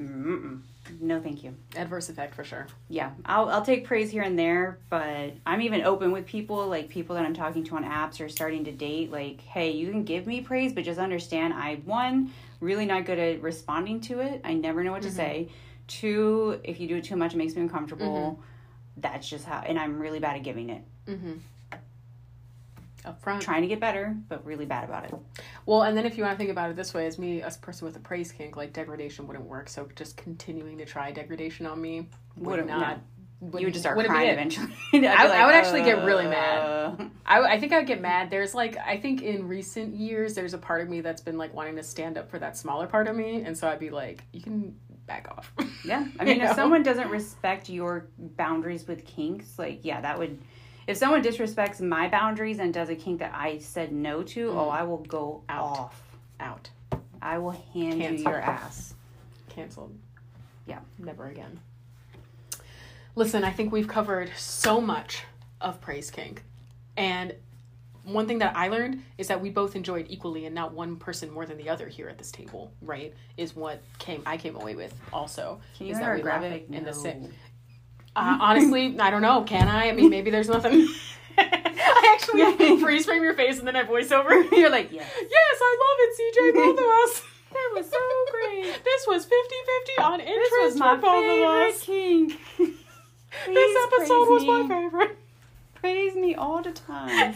Mm-mm. 0.00 0.60
no, 1.00 1.20
thank 1.20 1.44
you. 1.44 1.54
Adverse 1.76 2.08
effect 2.08 2.34
for 2.34 2.42
sure. 2.42 2.66
Yeah, 2.88 3.10
I'll 3.26 3.48
I'll 3.50 3.64
take 3.64 3.84
praise 3.84 4.10
here 4.10 4.22
and 4.22 4.38
there, 4.38 4.78
but 4.88 5.34
I'm 5.44 5.60
even 5.60 5.82
open 5.82 6.10
with 6.12 6.26
people 6.26 6.66
like 6.68 6.88
people 6.88 7.16
that 7.16 7.24
I'm 7.24 7.34
talking 7.34 7.64
to 7.64 7.76
on 7.76 7.84
apps 7.84 8.24
or 8.24 8.28
starting 8.28 8.64
to 8.64 8.72
date. 8.72 9.12
Like, 9.12 9.40
hey, 9.42 9.72
you 9.72 9.90
can 9.90 10.04
give 10.04 10.26
me 10.26 10.40
praise, 10.40 10.72
but 10.72 10.84
just 10.84 10.98
understand, 10.98 11.52
I 11.54 11.76
one 11.84 12.32
really 12.60 12.86
not 12.86 13.04
good 13.04 13.18
at 13.18 13.42
responding 13.42 14.00
to 14.02 14.20
it. 14.20 14.40
I 14.44 14.54
never 14.54 14.84
know 14.84 14.92
what 14.92 15.02
to 15.02 15.10
say. 15.10 15.48
Two, 15.86 16.60
if 16.62 16.78
you 16.78 16.86
do 16.86 16.96
it 16.96 17.04
too 17.04 17.16
much, 17.16 17.34
it 17.34 17.36
makes 17.36 17.56
me 17.56 17.62
uncomfortable. 17.62 18.40
That's 18.96 19.28
just 19.28 19.44
how, 19.44 19.60
and 19.60 19.78
I'm 19.78 19.98
really 19.98 20.20
bad 20.20 20.36
at 20.36 20.42
giving 20.42 20.70
it. 20.70 20.82
Mm-hmm. 21.08 21.32
up 23.04 23.20
front. 23.22 23.42
trying 23.42 23.62
to 23.62 23.68
get 23.68 23.80
better, 23.80 24.14
but 24.28 24.44
really 24.44 24.66
bad 24.66 24.84
about 24.84 25.06
it. 25.06 25.14
Well, 25.70 25.82
and 25.82 25.96
then 25.96 26.04
if 26.04 26.18
you 26.18 26.24
want 26.24 26.34
to 26.34 26.38
think 26.38 26.50
about 26.50 26.68
it 26.70 26.74
this 26.74 26.92
way, 26.92 27.06
as 27.06 27.16
me, 27.16 27.42
as 27.42 27.54
a 27.54 27.60
person 27.60 27.86
with 27.86 27.94
a 27.94 28.00
praise 28.00 28.32
kink, 28.32 28.56
like 28.56 28.72
degradation 28.72 29.28
wouldn't 29.28 29.44
work. 29.46 29.68
So 29.68 29.88
just 29.94 30.16
continuing 30.16 30.78
to 30.78 30.84
try 30.84 31.12
degradation 31.12 31.64
on 31.64 31.80
me 31.80 32.08
would 32.36 32.46
Wouldn't- 32.58 32.66
not. 32.68 32.98
You 33.40 33.66
would 33.66 33.72
just 33.72 33.84
start 33.84 33.96
crying 34.04 34.30
eventually. 34.30 34.66
I'd 34.92 35.04
I- 35.06 35.42
I 35.42 35.46
would 35.46 35.54
actually 35.54 35.82
get 35.82 36.04
really 36.04 36.24
mad. 36.26 36.58
uh, 36.58 37.04
I, 37.24 37.52
I 37.54 37.60
think 37.60 37.72
I 37.72 37.78
would 37.78 37.86
get 37.86 38.00
mad. 38.00 38.30
There's 38.30 38.52
like 38.52 38.76
I 38.78 38.96
think 38.98 39.22
in 39.22 39.46
recent 39.46 39.94
years 39.94 40.34
there's 40.34 40.54
a 40.54 40.58
part 40.58 40.80
of 40.82 40.88
me 40.88 41.02
that's 41.02 41.22
been 41.22 41.38
like 41.38 41.54
wanting 41.54 41.76
to 41.76 41.84
stand 41.84 42.18
up 42.18 42.28
for 42.28 42.40
that 42.40 42.56
smaller 42.56 42.88
part 42.88 43.06
of 43.06 43.14
me, 43.14 43.42
and 43.42 43.56
so 43.56 43.68
I'd 43.68 43.78
be 43.78 43.90
like, 43.90 44.24
you 44.32 44.42
can 44.42 44.76
back 45.06 45.28
off. 45.30 45.52
Yeah, 45.84 46.04
I 46.18 46.24
mean, 46.26 46.40
if 46.40 46.48
know? 46.50 46.54
someone 46.56 46.82
doesn't 46.82 47.08
respect 47.10 47.68
your 47.70 48.08
boundaries 48.18 48.88
with 48.88 49.04
kinks, 49.06 49.56
like, 49.56 49.84
yeah, 49.84 50.00
that 50.00 50.18
would. 50.18 50.36
If 50.90 50.96
someone 50.96 51.22
disrespects 51.22 51.80
my 51.80 52.08
boundaries 52.08 52.58
and 52.58 52.74
does 52.74 52.88
a 52.88 52.96
kink 52.96 53.20
that 53.20 53.32
I 53.32 53.58
said 53.58 53.92
no 53.92 54.24
to, 54.24 54.50
oh, 54.50 54.68
I 54.70 54.82
will 54.82 54.96
go 54.98 55.44
Mm. 55.48 55.54
Out. 55.54 55.62
off. 55.78 56.02
out, 56.40 56.70
I 57.22 57.38
will 57.38 57.52
hand 57.52 58.02
you 58.02 58.24
your 58.24 58.40
ass. 58.40 58.94
canceled. 59.50 59.94
Yeah. 60.66 60.80
never 60.98 61.26
again. 61.26 61.60
Listen, 63.14 63.44
I 63.44 63.50
think 63.52 63.70
we've 63.72 63.86
covered 63.86 64.32
so 64.36 64.80
much 64.80 65.22
of 65.60 65.80
praise 65.80 66.10
kink, 66.10 66.42
and 66.96 67.34
one 68.02 68.26
thing 68.26 68.38
that 68.38 68.56
I 68.56 68.66
learned 68.68 69.02
is 69.18 69.28
that 69.28 69.40
we 69.40 69.50
both 69.50 69.76
enjoyed 69.76 70.06
equally, 70.08 70.46
and 70.46 70.54
not 70.56 70.72
one 70.72 70.96
person 70.96 71.30
more 71.30 71.46
than 71.46 71.56
the 71.56 71.68
other 71.68 71.86
here 71.86 72.08
at 72.08 72.18
this 72.18 72.32
table. 72.32 72.72
Right? 72.82 73.14
Is 73.36 73.54
what 73.54 73.80
came 74.00 74.22
I 74.26 74.36
came 74.38 74.56
away 74.56 74.74
with 74.74 74.92
also. 75.12 75.60
Can 75.76 75.86
you 75.86 75.92
is 75.92 76.00
that 76.00 76.08
we 76.16 76.16
love 76.16 76.22
graphic? 76.40 76.66
it 76.68 76.74
in 76.74 76.82
the 76.84 76.90
No. 76.90 76.96
same. 76.96 77.32
Uh, 78.16 78.38
honestly, 78.40 78.98
I 78.98 79.10
don't 79.10 79.22
know. 79.22 79.42
Can 79.42 79.68
I? 79.68 79.88
I 79.88 79.92
mean, 79.92 80.10
maybe 80.10 80.30
there's 80.30 80.48
nothing. 80.48 80.86
I 81.38 82.16
actually 82.18 82.78
freeze 82.80 83.06
frame 83.06 83.22
your 83.22 83.34
face 83.34 83.58
and 83.58 83.66
then 83.66 83.76
I 83.76 83.82
voice 83.84 84.10
over. 84.12 84.30
You're 84.54 84.70
like, 84.70 84.90
Yes. 84.92 85.10
yes, 85.20 85.60
I 85.62 85.76
love 85.80 85.98
it, 86.00 86.16
CJ. 86.18 86.54
Both 86.54 86.78
of 86.78 86.86
us. 86.86 87.22
That 87.52 87.70
was 87.74 87.90
so 87.90 87.98
great. 88.30 88.62
This 88.84 89.06
was 89.08 89.24
50 89.24 89.54
50 89.96 90.02
on 90.02 90.20
interest 90.20 90.50
This 90.52 90.62
was 90.62 90.76
my 90.76 90.94
for 90.94 91.00
both 91.00 91.24
favorite 91.24 91.66
of 91.68 91.74
us. 91.74 91.82
kink. 91.82 92.40
This 93.46 93.76
episode 93.86 94.28
was 94.30 94.44
praise 94.44 94.46
my 94.46 94.68
favorite. 94.68 95.18
Praise 95.74 96.14
me 96.14 96.34
all 96.36 96.62
the 96.62 96.70
time. 96.70 97.34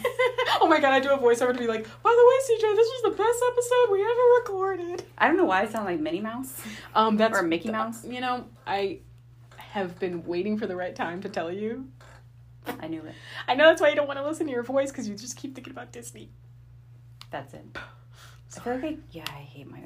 oh 0.61 0.67
my 0.69 0.79
god, 0.79 0.93
I 0.93 1.01
do 1.01 1.09
a 1.11 1.17
voiceover 1.17 1.51
to 1.51 1.59
be 1.59 1.67
like, 1.67 1.83
by 2.01 2.11
the 2.11 2.25
way, 2.29 2.57
CJ, 2.57 2.75
this 2.77 2.87
was 2.87 3.01
the 3.03 3.09
best 3.21 3.43
episode 3.51 3.91
we 3.91 4.03
ever 4.03 4.21
recorded. 4.39 5.03
I 5.17 5.27
don't 5.27 5.35
know 5.35 5.43
why 5.43 5.63
I 5.63 5.67
sound 5.67 5.83
like 5.83 5.99
Minnie 5.99 6.21
Mouse. 6.21 6.61
Um, 6.95 7.17
that's 7.17 7.37
Or 7.37 7.43
Mickey 7.43 7.69
Mouse? 7.69 8.05
You 8.05 8.21
know, 8.21 8.45
I 8.65 8.99
have 9.75 9.99
been 9.99 10.23
waiting 10.23 10.57
for 10.57 10.67
the 10.67 10.75
right 10.75 10.95
time 10.95 11.21
to 11.21 11.27
tell 11.27 11.51
you. 11.51 11.89
I 12.79 12.87
knew 12.87 13.01
it. 13.01 13.13
I 13.45 13.55
know 13.55 13.65
that's 13.65 13.81
why 13.81 13.89
you 13.89 13.95
don't 13.95 14.07
want 14.07 14.17
to 14.19 14.25
listen 14.25 14.45
to 14.47 14.51
your 14.53 14.63
voice 14.63 14.89
because 14.89 15.09
you 15.09 15.15
just 15.15 15.35
keep 15.35 15.53
thinking 15.53 15.71
about 15.71 15.91
Disney. 15.91 16.29
That's 17.29 17.53
it. 17.53 17.65
I 18.57 18.59
feel 18.61 18.73
like 18.75 18.83
I, 18.85 18.97
yeah, 19.11 19.25
I 19.27 19.39
hate 19.39 19.69
my 19.69 19.79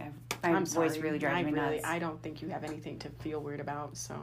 my 0.44 0.50
I'm 0.50 0.64
voice 0.64 0.92
sorry. 0.92 1.00
really 1.00 1.18
drives 1.18 1.40
I 1.40 1.44
me 1.44 1.54
really, 1.54 1.76
nuts. 1.78 1.88
I 1.88 1.98
don't 1.98 2.22
think 2.22 2.44
you 2.44 2.50
have 2.50 2.64
anything 2.64 3.00
to 3.00 3.10
feel 3.10 3.40
weird 3.40 3.62
about. 3.62 3.98
So, 3.98 4.14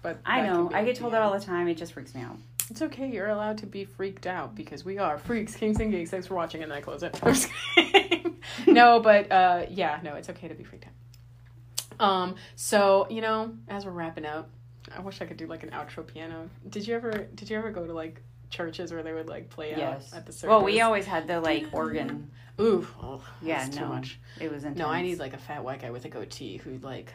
but 0.00 0.18
I 0.24 0.40
know. 0.46 0.70
I 0.72 0.82
get 0.82 0.96
told 0.96 1.12
that 1.12 1.20
all 1.20 1.38
the 1.38 1.44
time. 1.44 1.68
It 1.68 1.74
just 1.74 1.92
freaks 1.92 2.14
me 2.14 2.22
out. 2.22 2.38
It's 2.70 2.80
okay. 2.80 3.10
You're 3.10 3.28
allowed 3.28 3.58
to 3.58 3.66
be 3.66 3.84
freaked 3.84 4.26
out 4.26 4.54
because 4.54 4.82
we 4.82 4.96
are 4.96 5.18
freaks, 5.18 5.54
kings, 5.54 5.78
and 5.78 5.92
geeks. 5.92 6.08
Thanks 6.10 6.26
for 6.26 6.34
watching, 6.36 6.62
and 6.62 6.72
I 6.72 6.80
close 6.80 7.02
it. 7.02 7.20
I'm 7.22 7.34
just 7.34 7.50
kidding. 7.74 8.40
no, 8.66 9.00
but 9.00 9.30
uh, 9.30 9.66
yeah, 9.68 10.00
no, 10.02 10.14
it's 10.14 10.30
okay 10.30 10.48
to 10.48 10.54
be 10.54 10.64
freaked 10.64 10.86
out. 10.86 12.00
Um, 12.00 12.36
so 12.56 13.06
you 13.10 13.20
know, 13.20 13.52
as 13.68 13.84
we're 13.84 13.92
wrapping 13.92 14.24
up, 14.24 14.48
I 14.96 15.00
wish 15.00 15.20
I 15.20 15.26
could 15.26 15.36
do 15.36 15.46
like 15.46 15.62
an 15.62 15.70
outro 15.70 16.06
piano. 16.06 16.48
Did 16.68 16.86
you 16.86 16.94
ever? 16.94 17.10
Did 17.34 17.50
you 17.50 17.56
ever 17.58 17.70
go 17.70 17.86
to 17.86 17.92
like 17.92 18.20
churches 18.50 18.92
where 18.92 19.02
they 19.02 19.12
would 19.12 19.28
like 19.28 19.48
play 19.50 19.70
Yes. 19.76 20.12
out 20.12 20.18
at 20.18 20.26
the 20.26 20.32
service? 20.32 20.50
Well, 20.50 20.62
we 20.64 20.80
always 20.80 21.06
had 21.06 21.26
the 21.26 21.40
like 21.40 21.66
organ. 21.72 22.30
Ooh, 22.60 22.86
oh, 23.02 23.24
Yeah, 23.40 23.58
that's 23.64 23.74
no. 23.76 23.82
too 23.82 23.88
much. 23.88 24.20
It 24.38 24.52
was 24.52 24.64
intense. 24.64 24.78
No, 24.78 24.88
I 24.88 25.00
need 25.02 25.18
like 25.18 25.32
a 25.32 25.38
fat 25.38 25.64
white 25.64 25.80
guy 25.80 25.90
with 25.90 26.04
a 26.04 26.08
goatee 26.10 26.58
who 26.58 26.76
like, 26.78 27.12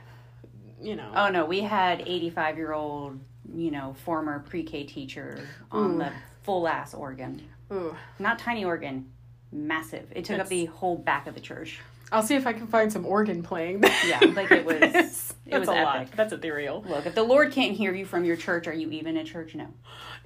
you 0.82 0.96
know. 0.96 1.12
Oh 1.16 1.30
no, 1.30 1.46
we 1.46 1.62
had 1.62 2.02
85 2.02 2.58
year 2.58 2.74
old, 2.74 3.20
you 3.54 3.70
know, 3.72 3.96
former 4.04 4.40
pre-K 4.40 4.86
teacher 4.86 5.40
on 5.72 5.94
Ooh. 5.96 5.98
the 6.00 6.12
full 6.44 6.68
ass 6.68 6.94
organ. 6.96 7.48
Ooh. 7.72 7.96
Not 8.18 8.40
tiny 8.40 8.66
organ, 8.66 9.12
massive. 9.52 10.12
It 10.16 10.26
took 10.26 10.40
up 10.40 10.48
the 10.48 10.66
whole 10.66 10.98
back 10.98 11.28
of 11.28 11.36
the 11.36 11.42
church. 11.42 11.80
I'll 12.12 12.24
see 12.24 12.36
if 12.36 12.48
I 12.48 12.54
can 12.54 12.68
find 12.68 12.92
some 12.92 13.06
organ 13.06 13.44
playing. 13.44 13.84
Yeah, 14.06 14.20
like 14.34 14.52
it 14.52 14.66
was- 14.66 14.80
That's 14.80 15.36
it 15.46 15.60
was 15.60 15.70
a 15.70 15.74
epic. 15.74 15.86
lot. 15.86 16.12
That's 16.16 16.34
ethereal. 16.34 16.84
Look, 16.88 17.06
if 17.06 17.16
the 17.16 17.24
Lord 17.24 17.52
can't 17.54 17.74
hear 17.76 17.94
you 17.94 18.06
from 18.06 18.26
your 18.26 18.36
church, 18.36 18.68
are 18.68 18.74
you 18.74 18.90
even 18.92 19.16
a 19.18 19.24
church? 19.24 19.56
No. 19.56 19.68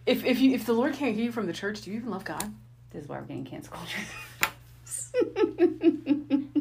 If 0.06 0.26
if 0.26 0.40
you 0.40 0.54
if 0.54 0.66
the 0.66 0.74
Lord 0.74 0.94
can't 0.94 1.16
hear 1.16 1.26
you 1.26 1.32
from 1.32 1.46
the 1.48 1.54
church, 1.54 1.82
do 1.82 1.92
you 1.92 1.98
even 1.98 2.10
love 2.10 2.24
God? 2.26 2.52
This 2.92 3.04
is 3.04 3.10
why 3.10 3.20
we're 3.20 3.26
getting 3.26 3.46
cancel 3.46 3.74
culture. 3.74 4.02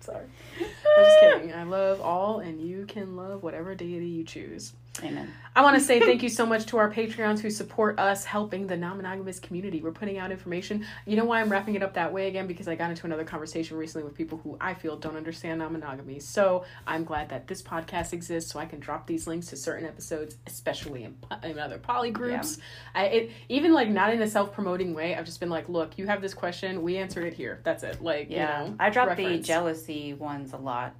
Sorry. 0.00 0.24
I'm 0.60 1.04
just 1.04 1.20
kidding. 1.20 1.52
I 1.54 1.62
love 1.64 2.00
all, 2.00 2.40
and 2.40 2.60
you 2.60 2.84
can 2.86 3.16
love 3.16 3.42
whatever 3.42 3.74
deity 3.74 4.06
you 4.06 4.24
choose. 4.24 4.72
Amen. 5.02 5.32
I 5.56 5.62
want 5.62 5.76
to 5.76 5.80
say 5.80 6.00
thank 6.00 6.22
you 6.22 6.28
so 6.28 6.44
much 6.44 6.66
to 6.66 6.78
our 6.78 6.90
Patreons 6.90 7.38
who 7.38 7.48
support 7.48 7.98
us 8.00 8.24
helping 8.24 8.66
the 8.66 8.76
non 8.76 8.96
monogamous 8.96 9.38
community. 9.38 9.80
We're 9.80 9.92
putting 9.92 10.18
out 10.18 10.32
information. 10.32 10.84
You 11.06 11.16
know 11.16 11.24
why 11.24 11.40
I'm 11.40 11.50
wrapping 11.50 11.76
it 11.76 11.82
up 11.82 11.94
that 11.94 12.12
way 12.12 12.26
again? 12.26 12.48
Because 12.48 12.66
I 12.66 12.74
got 12.74 12.90
into 12.90 13.06
another 13.06 13.24
conversation 13.24 13.76
recently 13.76 14.04
with 14.04 14.14
people 14.16 14.40
who 14.42 14.56
I 14.60 14.74
feel 14.74 14.96
don't 14.96 15.16
understand 15.16 15.60
non 15.60 15.72
monogamy. 15.72 16.18
So 16.18 16.64
I'm 16.88 17.04
glad 17.04 17.28
that 17.28 17.46
this 17.46 17.62
podcast 17.62 18.12
exists 18.12 18.52
so 18.52 18.58
I 18.58 18.66
can 18.66 18.80
drop 18.80 19.06
these 19.06 19.26
links 19.28 19.46
to 19.48 19.56
certain 19.56 19.86
episodes, 19.86 20.36
especially 20.46 21.04
in, 21.04 21.16
in 21.44 21.58
other 21.58 21.78
poly 21.78 22.10
groups. 22.10 22.58
I, 22.94 23.04
it, 23.06 23.30
even 23.48 23.72
like 23.72 23.88
not 23.88 24.12
in 24.12 24.22
a 24.22 24.28
self 24.28 24.52
promoting 24.52 24.92
way, 24.92 25.14
I've 25.14 25.26
just 25.26 25.38
been 25.40 25.50
like, 25.50 25.68
look, 25.68 25.98
you 25.98 26.06
have 26.06 26.20
this 26.20 26.34
question, 26.34 26.82
we 26.82 26.96
answered 26.96 27.24
it 27.26 27.34
here. 27.34 27.60
That's 27.62 27.84
it. 27.84 28.02
Like, 28.02 28.28
Yeah, 28.28 28.64
you 28.64 28.70
know, 28.70 28.76
I 28.80 28.90
drop 28.90 29.08
reference. 29.08 29.38
the 29.38 29.46
jealousy 29.46 30.14
ones 30.14 30.52
a 30.52 30.56
lot. 30.56 30.94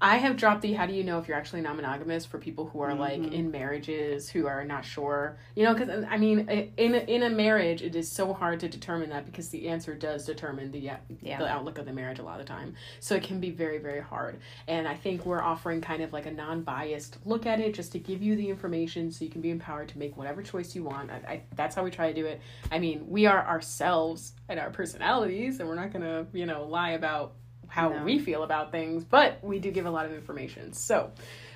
I 0.00 0.16
have 0.18 0.36
dropped 0.36 0.62
the 0.62 0.74
how 0.74 0.86
do 0.86 0.92
you 0.92 1.02
know 1.04 1.18
if 1.18 1.26
you're 1.28 1.36
actually 1.36 1.62
non 1.62 1.76
monogamous 1.76 2.26
for 2.26 2.38
people 2.38 2.66
who 2.66 2.80
are 2.80 2.94
like 2.94 3.20
Mhm. 3.20 3.32
in 3.32 3.50
marriages 3.50 4.28
who 4.28 4.46
are 4.46 4.64
not 4.64 4.84
sure. 4.84 5.38
You 5.54 5.64
know, 5.64 5.74
because 5.74 6.04
I 6.08 6.18
mean, 6.18 6.40
in 6.76 6.94
a, 6.94 6.98
in 6.98 7.22
a 7.22 7.30
marriage, 7.30 7.82
it 7.82 7.96
is 7.96 8.10
so 8.10 8.32
hard 8.34 8.60
to 8.60 8.68
determine 8.68 9.08
that 9.10 9.24
because 9.24 9.48
the 9.48 9.68
answer 9.68 9.94
does 9.94 10.26
determine 10.26 10.70
the 10.70 10.90
Yeah. 11.20 11.38
the 11.38 11.48
outlook 11.48 11.78
of 11.78 11.86
the 11.86 11.92
marriage 11.92 12.18
a 12.18 12.22
lot 12.22 12.40
of 12.40 12.46
the 12.46 12.52
time. 12.52 12.74
So 13.00 13.14
it 13.14 13.22
can 13.22 13.40
be 13.40 13.50
very 13.50 13.78
very 13.78 14.00
hard. 14.00 14.38
And 14.68 14.86
I 14.86 14.94
think 14.94 15.24
we're 15.24 15.42
offering 15.42 15.80
kind 15.80 16.02
of 16.02 16.12
like 16.12 16.26
a 16.26 16.30
non 16.32 16.62
biased 16.62 17.18
look 17.26 17.46
at 17.46 17.60
it, 17.60 17.74
just 17.74 17.92
to 17.92 17.98
give 17.98 18.22
you 18.22 18.36
the 18.36 18.48
information 18.50 19.10
so 19.10 19.24
you 19.24 19.30
can 19.30 19.40
be 19.40 19.50
empowered 19.50 19.88
to 19.88 19.98
make 19.98 20.16
whatever 20.16 20.42
choice 20.42 20.74
you 20.74 20.84
want. 20.84 21.10
I, 21.10 21.16
I 21.26 21.42
that's 21.54 21.74
how 21.74 21.82
we 21.84 21.90
try 21.90 22.12
to 22.12 22.14
do 22.20 22.26
it. 22.26 22.40
I 22.70 22.78
mean, 22.78 23.08
we 23.08 23.24
are 23.26 23.46
ourselves 23.46 24.34
and 24.48 24.60
our 24.60 24.70
personalities, 24.70 25.58
and 25.60 25.68
we're 25.68 25.74
not 25.74 25.90
gonna 25.92 26.26
you 26.32 26.44
know 26.46 26.64
lie 26.64 26.90
about 26.90 27.32
how 27.68 27.88
No. 27.90 28.04
we 28.04 28.18
feel 28.18 28.42
about 28.42 28.70
things, 28.72 29.04
but 29.04 29.38
we 29.42 29.58
do 29.58 29.70
give 29.70 29.86
a 29.86 29.90
lot 29.90 30.06
of 30.06 30.12
information. 30.12 30.72
So, 30.72 31.10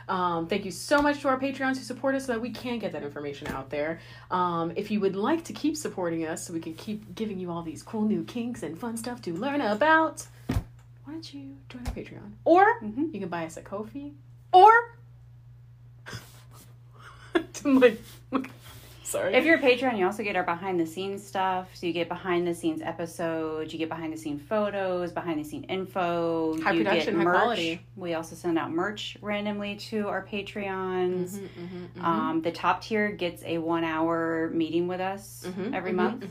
um, 0.08 0.46
thank 0.48 0.64
you 0.64 0.70
so 0.70 1.00
much 1.00 1.20
to 1.20 1.28
our 1.28 1.38
Patreons 1.38 1.76
who 1.76 1.84
support 1.84 2.14
us 2.14 2.26
so 2.26 2.32
that 2.32 2.40
we 2.40 2.50
can 2.50 2.78
get 2.78 2.92
that 2.92 3.02
information 3.02 3.46
out 3.48 3.70
there. 3.70 4.00
Um, 4.30 4.72
if 4.76 4.90
you 4.90 5.00
would 5.00 5.14
like 5.16 5.44
to 5.44 5.52
keep 5.52 5.76
supporting 5.76 6.26
us 6.26 6.44
so 6.46 6.52
we 6.52 6.60
can 6.60 6.74
keep 6.74 7.14
giving 7.14 7.38
you 7.38 7.50
all 7.50 7.62
these 7.62 7.82
cool 7.82 8.02
new 8.02 8.24
kinks 8.24 8.62
and 8.62 8.78
fun 8.78 8.96
stuff 8.96 9.22
to 9.22 9.32
learn 9.34 9.60
about, 9.60 10.26
why 10.48 11.12
don't 11.12 11.32
you 11.34 11.56
join 11.68 11.86
our 11.86 11.92
Patreon? 11.92 12.32
Or 12.44 12.80
Mhm. 12.80 13.12
you 13.14 13.20
can 13.20 13.28
buy 13.28 13.46
us 13.46 13.56
a 13.56 13.62
Ko-fi, 13.62 14.12
or 14.52 14.96
like, 17.64 18.00
sorry. 19.10 19.34
If 19.34 19.44
you're 19.44 19.56
a 19.58 19.60
Patreon, 19.60 19.98
you 19.98 20.06
also 20.06 20.22
get 20.22 20.36
our 20.36 20.42
behind 20.44 20.78
the 20.80 20.86
scenes 20.86 21.26
stuff. 21.26 21.68
So 21.74 21.86
you 21.86 21.92
get 21.92 22.08
behind 22.08 22.46
the 22.46 22.54
scenes 22.54 22.80
episodes, 22.82 23.72
you 23.72 23.78
get 23.78 23.88
behind 23.88 24.12
the 24.12 24.16
scenes 24.16 24.40
photos, 24.48 25.12
behind 25.12 25.38
the 25.38 25.44
scene 25.44 25.64
info. 25.64 26.56
High 26.62 26.72
you 26.72 26.78
production, 26.78 27.14
get 27.14 27.18
high 27.18 27.24
merch. 27.24 27.36
quality. 27.36 27.80
We 27.96 28.14
also 28.14 28.34
send 28.36 28.58
out 28.58 28.70
merch 28.70 29.16
randomly 29.20 29.76
to 29.76 30.08
our 30.08 30.24
Patreons. 30.24 31.38
Mhm, 31.38 31.48
mhm, 31.48 31.88
mhm. 31.98 32.04
Um, 32.04 32.42
the 32.42 32.52
top 32.52 32.82
tier 32.82 33.10
gets 33.10 33.42
a 33.44 33.58
one 33.58 33.84
hour 33.84 34.50
meeting 34.52 34.88
with 34.88 35.00
us 35.00 35.44
Mhm, 35.46 35.74
every 35.74 35.92
mhm, 35.92 35.96
month. 35.96 36.24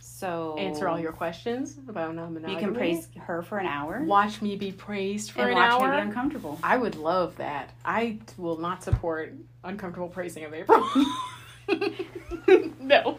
So 0.00 0.56
Answer 0.58 0.88
all 0.88 0.98
your 0.98 1.12
questions 1.12 1.76
about 1.88 2.14
non-monogamy. 2.14 2.52
You 2.54 2.58
can 2.58 2.74
praise 2.74 3.08
her 3.18 3.40
for 3.42 3.58
an 3.58 3.66
hour 3.66 4.02
Watch 4.04 4.42
me 4.42 4.56
be 4.56 4.72
praised 4.72 5.30
for 5.30 5.42
and 5.42 5.50
an 5.50 5.56
watch 5.56 5.80
hour. 5.80 5.90
me 5.90 5.96
be 5.96 6.02
uncomfortable. 6.02 6.58
I 6.62 6.76
would 6.76 6.96
love 6.96 7.36
that. 7.36 7.70
I 7.84 8.18
will 8.36 8.56
not 8.58 8.82
support 8.82 9.34
uncomfortable 9.62 10.08
praising 10.08 10.44
of 10.44 10.54
April. 10.54 10.84
no. 12.80 13.18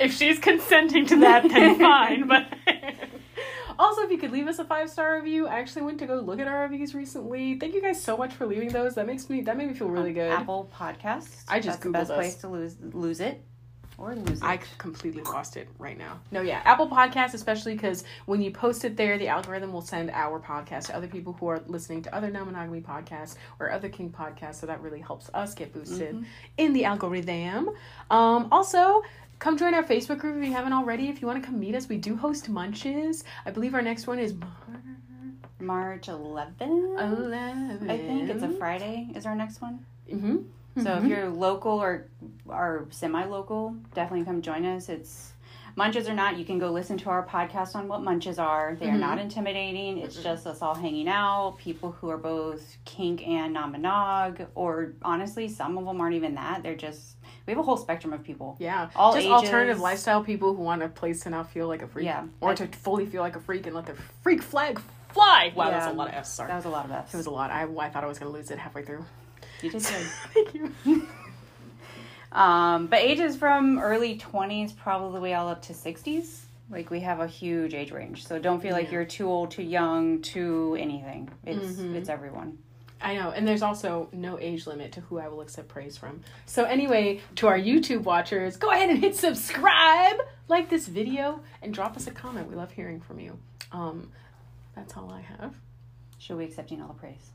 If 0.00 0.14
she's 0.14 0.38
consenting 0.38 1.06
to 1.06 1.16
that, 1.20 1.48
then 1.48 1.78
fine. 1.78 2.28
But 2.28 2.46
also, 3.78 4.02
if 4.02 4.10
you 4.10 4.18
could 4.18 4.32
leave 4.32 4.46
us 4.46 4.58
a 4.58 4.64
five 4.64 4.90
star 4.90 5.16
review, 5.16 5.46
I 5.46 5.58
actually 5.58 5.82
went 5.82 5.98
to 6.00 6.06
go 6.06 6.16
look 6.16 6.40
at 6.40 6.48
our 6.48 6.62
reviews 6.62 6.94
recently. 6.94 7.58
Thank 7.58 7.74
you 7.74 7.82
guys 7.82 8.02
so 8.02 8.16
much 8.16 8.34
for 8.34 8.46
leaving 8.46 8.68
those. 8.68 8.94
That 8.94 9.06
makes 9.06 9.30
me 9.30 9.40
that 9.42 9.56
made 9.56 9.68
me 9.68 9.74
feel 9.74 9.88
really 9.88 10.12
good. 10.12 10.30
Apple 10.30 10.70
Podcasts. 10.74 11.44
I 11.48 11.60
just 11.60 11.82
That's 11.82 11.84
the 11.84 11.90
best 11.90 12.10
us. 12.10 12.16
place 12.16 12.34
to 12.36 12.48
lose 12.48 12.76
lose 12.92 13.20
it 13.20 13.42
or 13.98 14.14
lose 14.14 14.38
it. 14.40 14.44
I 14.44 14.58
completely 14.78 15.22
lost 15.22 15.56
it 15.56 15.68
right 15.78 15.96
now. 15.96 16.20
No, 16.30 16.40
yeah, 16.42 16.60
Apple 16.64 16.88
Podcasts, 16.88 17.34
especially 17.34 17.74
because 17.74 18.04
when 18.26 18.42
you 18.42 18.50
post 18.50 18.84
it 18.84 18.96
there, 18.96 19.16
the 19.18 19.28
algorithm 19.28 19.72
will 19.72 19.80
send 19.82 20.10
our 20.10 20.38
podcast 20.38 20.86
to 20.86 20.96
other 20.96 21.08
people 21.08 21.32
who 21.34 21.48
are 21.48 21.62
listening 21.66 22.02
to 22.02 22.14
other 22.14 22.30
non 22.30 22.46
monogamy 22.46 22.80
podcasts 22.80 23.36
or 23.58 23.70
other 23.72 23.88
kink 23.88 24.14
podcasts. 24.14 24.56
So 24.56 24.66
that 24.66 24.80
really 24.82 25.00
helps 25.00 25.30
us 25.34 25.54
get 25.54 25.72
boosted 25.72 26.14
Mm-hmm. 26.14 26.24
in 26.58 26.72
the 26.72 26.84
algorithm. 26.84 27.70
Um, 28.10 28.48
also, 28.52 29.02
come 29.38 29.56
join 29.56 29.74
our 29.74 29.82
Facebook 29.82 30.18
group 30.18 30.36
if 30.38 30.44
you 30.44 30.52
haven't 30.52 30.72
already. 30.72 31.08
If 31.08 31.20
you 31.20 31.26
want 31.26 31.42
to 31.42 31.46
come 31.46 31.58
meet 31.58 31.74
us, 31.74 31.88
we 31.88 31.96
do 31.96 32.16
host 32.16 32.48
munches. 32.48 33.24
I 33.44 33.50
believe 33.50 33.74
our 33.74 33.82
next 33.82 34.06
one 34.06 34.18
is 34.18 34.34
March 35.58 36.06
11th. 36.06 36.60
11. 36.60 37.90
I 37.90 37.96
think 37.98 38.28
it's 38.30 38.42
a 38.42 38.50
Friday. 38.50 39.08
Is 39.14 39.24
our 39.26 39.34
next 39.34 39.60
one? 39.62 39.84
Mm-hmm. 40.12 40.36
So 40.82 40.98
if 40.98 41.04
you're 41.04 41.30
local 41.30 41.72
or 41.72 42.06
or 42.48 42.86
semi-local, 42.90 43.76
definitely 43.94 44.24
come 44.24 44.42
join 44.42 44.64
us. 44.64 44.88
It's 44.88 45.32
munches 45.76 46.08
or 46.08 46.14
not, 46.14 46.38
you 46.38 46.44
can 46.44 46.58
go 46.58 46.70
listen 46.70 46.96
to 46.98 47.10
our 47.10 47.24
podcast 47.24 47.74
on 47.74 47.86
what 47.86 48.02
munches 48.02 48.38
are. 48.38 48.76
They 48.80 48.88
are 48.88 48.96
not 48.96 49.18
mm-hmm. 49.18 49.26
intimidating. 49.26 49.98
It's 49.98 50.22
just 50.22 50.46
us 50.46 50.62
all 50.62 50.74
hanging 50.74 51.08
out. 51.08 51.58
People 51.58 51.92
who 51.92 52.08
are 52.08 52.16
both 52.16 52.76
kink 52.84 53.26
and 53.26 53.52
non-monog, 53.52 54.46
or 54.54 54.94
honestly, 55.02 55.48
some 55.48 55.76
of 55.76 55.84
them 55.84 56.00
aren't 56.00 56.16
even 56.16 56.34
that. 56.34 56.62
They're 56.62 56.74
just 56.74 57.16
we 57.46 57.52
have 57.52 57.60
a 57.60 57.62
whole 57.62 57.76
spectrum 57.76 58.12
of 58.12 58.24
people. 58.24 58.56
Yeah, 58.58 58.90
All 58.96 59.12
just 59.12 59.26
ages. 59.26 59.32
alternative 59.32 59.78
lifestyle 59.78 60.24
people 60.24 60.54
who 60.54 60.62
want 60.62 60.82
a 60.82 60.88
place 60.88 61.22
to 61.22 61.30
not 61.30 61.50
feel 61.52 61.68
like 61.68 61.80
a 61.80 61.86
freak, 61.86 62.06
Yeah. 62.06 62.24
or 62.40 62.54
to 62.56 62.66
fully 62.66 63.06
feel 63.06 63.22
like 63.22 63.36
a 63.36 63.40
freak 63.40 63.66
and 63.66 63.76
let 63.76 63.86
their 63.86 63.94
freak 64.22 64.42
flag 64.42 64.80
fly. 65.10 65.52
Wow, 65.54 65.70
that's 65.70 65.86
Yeah. 65.86 65.92
a 65.92 65.94
lot 65.94 66.08
of 66.08 66.14
F's. 66.14 66.30
Sorry, 66.30 66.48
That 66.48 66.56
was 66.56 66.64
a 66.64 66.70
lot 66.70 66.86
of 66.86 66.90
us. 66.90 67.14
it 67.14 67.16
was 67.16 67.26
a 67.26 67.30
lot. 67.30 67.52
I, 67.52 67.62
I 67.62 67.88
thought 67.88 68.02
I 68.02 68.08
was 68.08 68.18
gonna 68.18 68.32
lose 68.32 68.50
it 68.50 68.58
halfway 68.58 68.82
through. 68.84 69.04
You 69.62 69.70
did 69.70 69.82
good. 69.82 70.06
Thank 70.34 70.54
you. 70.54 70.72
Um, 72.36 72.86
but 72.86 72.98
ages 73.00 73.34
from 73.36 73.78
early 73.78 74.18
20s 74.18 74.76
probably 74.76 75.20
way 75.20 75.34
all 75.34 75.48
up 75.48 75.62
to 75.62 75.72
60s. 75.72 76.40
Like 76.68 76.90
we 76.90 77.00
have 77.00 77.20
a 77.20 77.26
huge 77.26 77.72
age 77.74 77.92
range. 77.92 78.26
So 78.26 78.38
don't 78.38 78.60
feel 78.60 78.72
like 78.72 78.86
Yeah. 78.86 78.92
you're 78.92 79.04
too 79.04 79.28
old, 79.28 79.50
too 79.52 79.62
young, 79.62 80.20
too 80.20 80.76
anything. 80.78 81.30
It's 81.44 81.78
it's 81.78 82.08
everyone. 82.08 82.58
I 83.00 83.14
know, 83.14 83.30
and 83.30 83.46
there's 83.46 83.62
also 83.62 84.08
no 84.12 84.38
age 84.38 84.66
limit 84.66 84.92
to 84.92 85.00
who 85.02 85.18
I 85.18 85.28
will 85.28 85.42
accept 85.42 85.68
praise 85.68 85.96
from. 85.98 86.22
So 86.46 86.64
anyway, 86.64 87.20
to 87.36 87.46
our 87.46 87.58
YouTube 87.58 88.02
watchers, 88.04 88.56
go 88.56 88.70
ahead 88.70 88.88
and 88.88 88.98
hit 88.98 89.14
subscribe, 89.14 90.16
like 90.48 90.70
this 90.70 90.88
video, 90.88 91.40
and 91.62 91.72
drop 91.74 91.96
us 91.96 92.06
a 92.06 92.10
comment. 92.10 92.48
We 92.48 92.54
love 92.54 92.72
hearing 92.72 93.00
from 93.00 93.20
you. 93.20 93.38
Um, 93.70 94.10
that's 94.74 94.96
all 94.96 95.10
I 95.12 95.20
have. 95.20 95.54
Should 96.18 96.38
we 96.38 96.44
accepting 96.44 96.80
all 96.82 96.88
the 96.88 96.94
praise? 96.94 97.30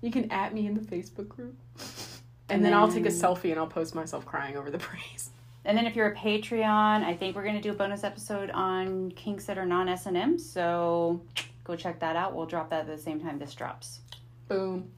You 0.00 0.10
can 0.10 0.30
at 0.32 0.52
me 0.52 0.66
in 0.66 0.74
the 0.74 0.80
Facebook 0.80 1.28
group. 1.28 1.56
And, 2.52 2.58
And 2.58 2.66
then, 2.66 2.74
I'll 2.74 2.92
take 2.92 3.06
a 3.06 3.08
selfie 3.08 3.50
and 3.50 3.58
I'll 3.58 3.66
post 3.66 3.94
myself 3.94 4.26
crying 4.26 4.58
over 4.58 4.70
the 4.70 4.78
praise. 4.78 5.30
And 5.64 5.78
then 5.78 5.86
if 5.86 5.96
you're 5.96 6.08
a 6.08 6.14
Patreon, 6.14 7.02
I 7.02 7.16
think 7.18 7.34
we're 7.34 7.44
going 7.44 7.54
to 7.54 7.60
do 7.62 7.70
a 7.70 7.74
bonus 7.74 8.04
episode 8.04 8.50
on 8.50 9.10
kinks 9.12 9.46
that 9.46 9.56
are 9.56 9.64
non 9.64 9.88
S&M. 9.88 10.38
So 10.38 11.22
go 11.64 11.76
check 11.76 11.98
that 12.00 12.14
out. 12.14 12.34
We'll 12.34 12.46
drop 12.46 12.68
that 12.70 12.80
at 12.80 12.86
the 12.86 12.98
same 12.98 13.20
time 13.20 13.38
this 13.38 13.54
drops. 13.54 14.00
Boom. 14.48 14.90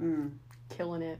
Mm. 0.00 0.30
Killing 0.70 1.02
it. 1.02 1.18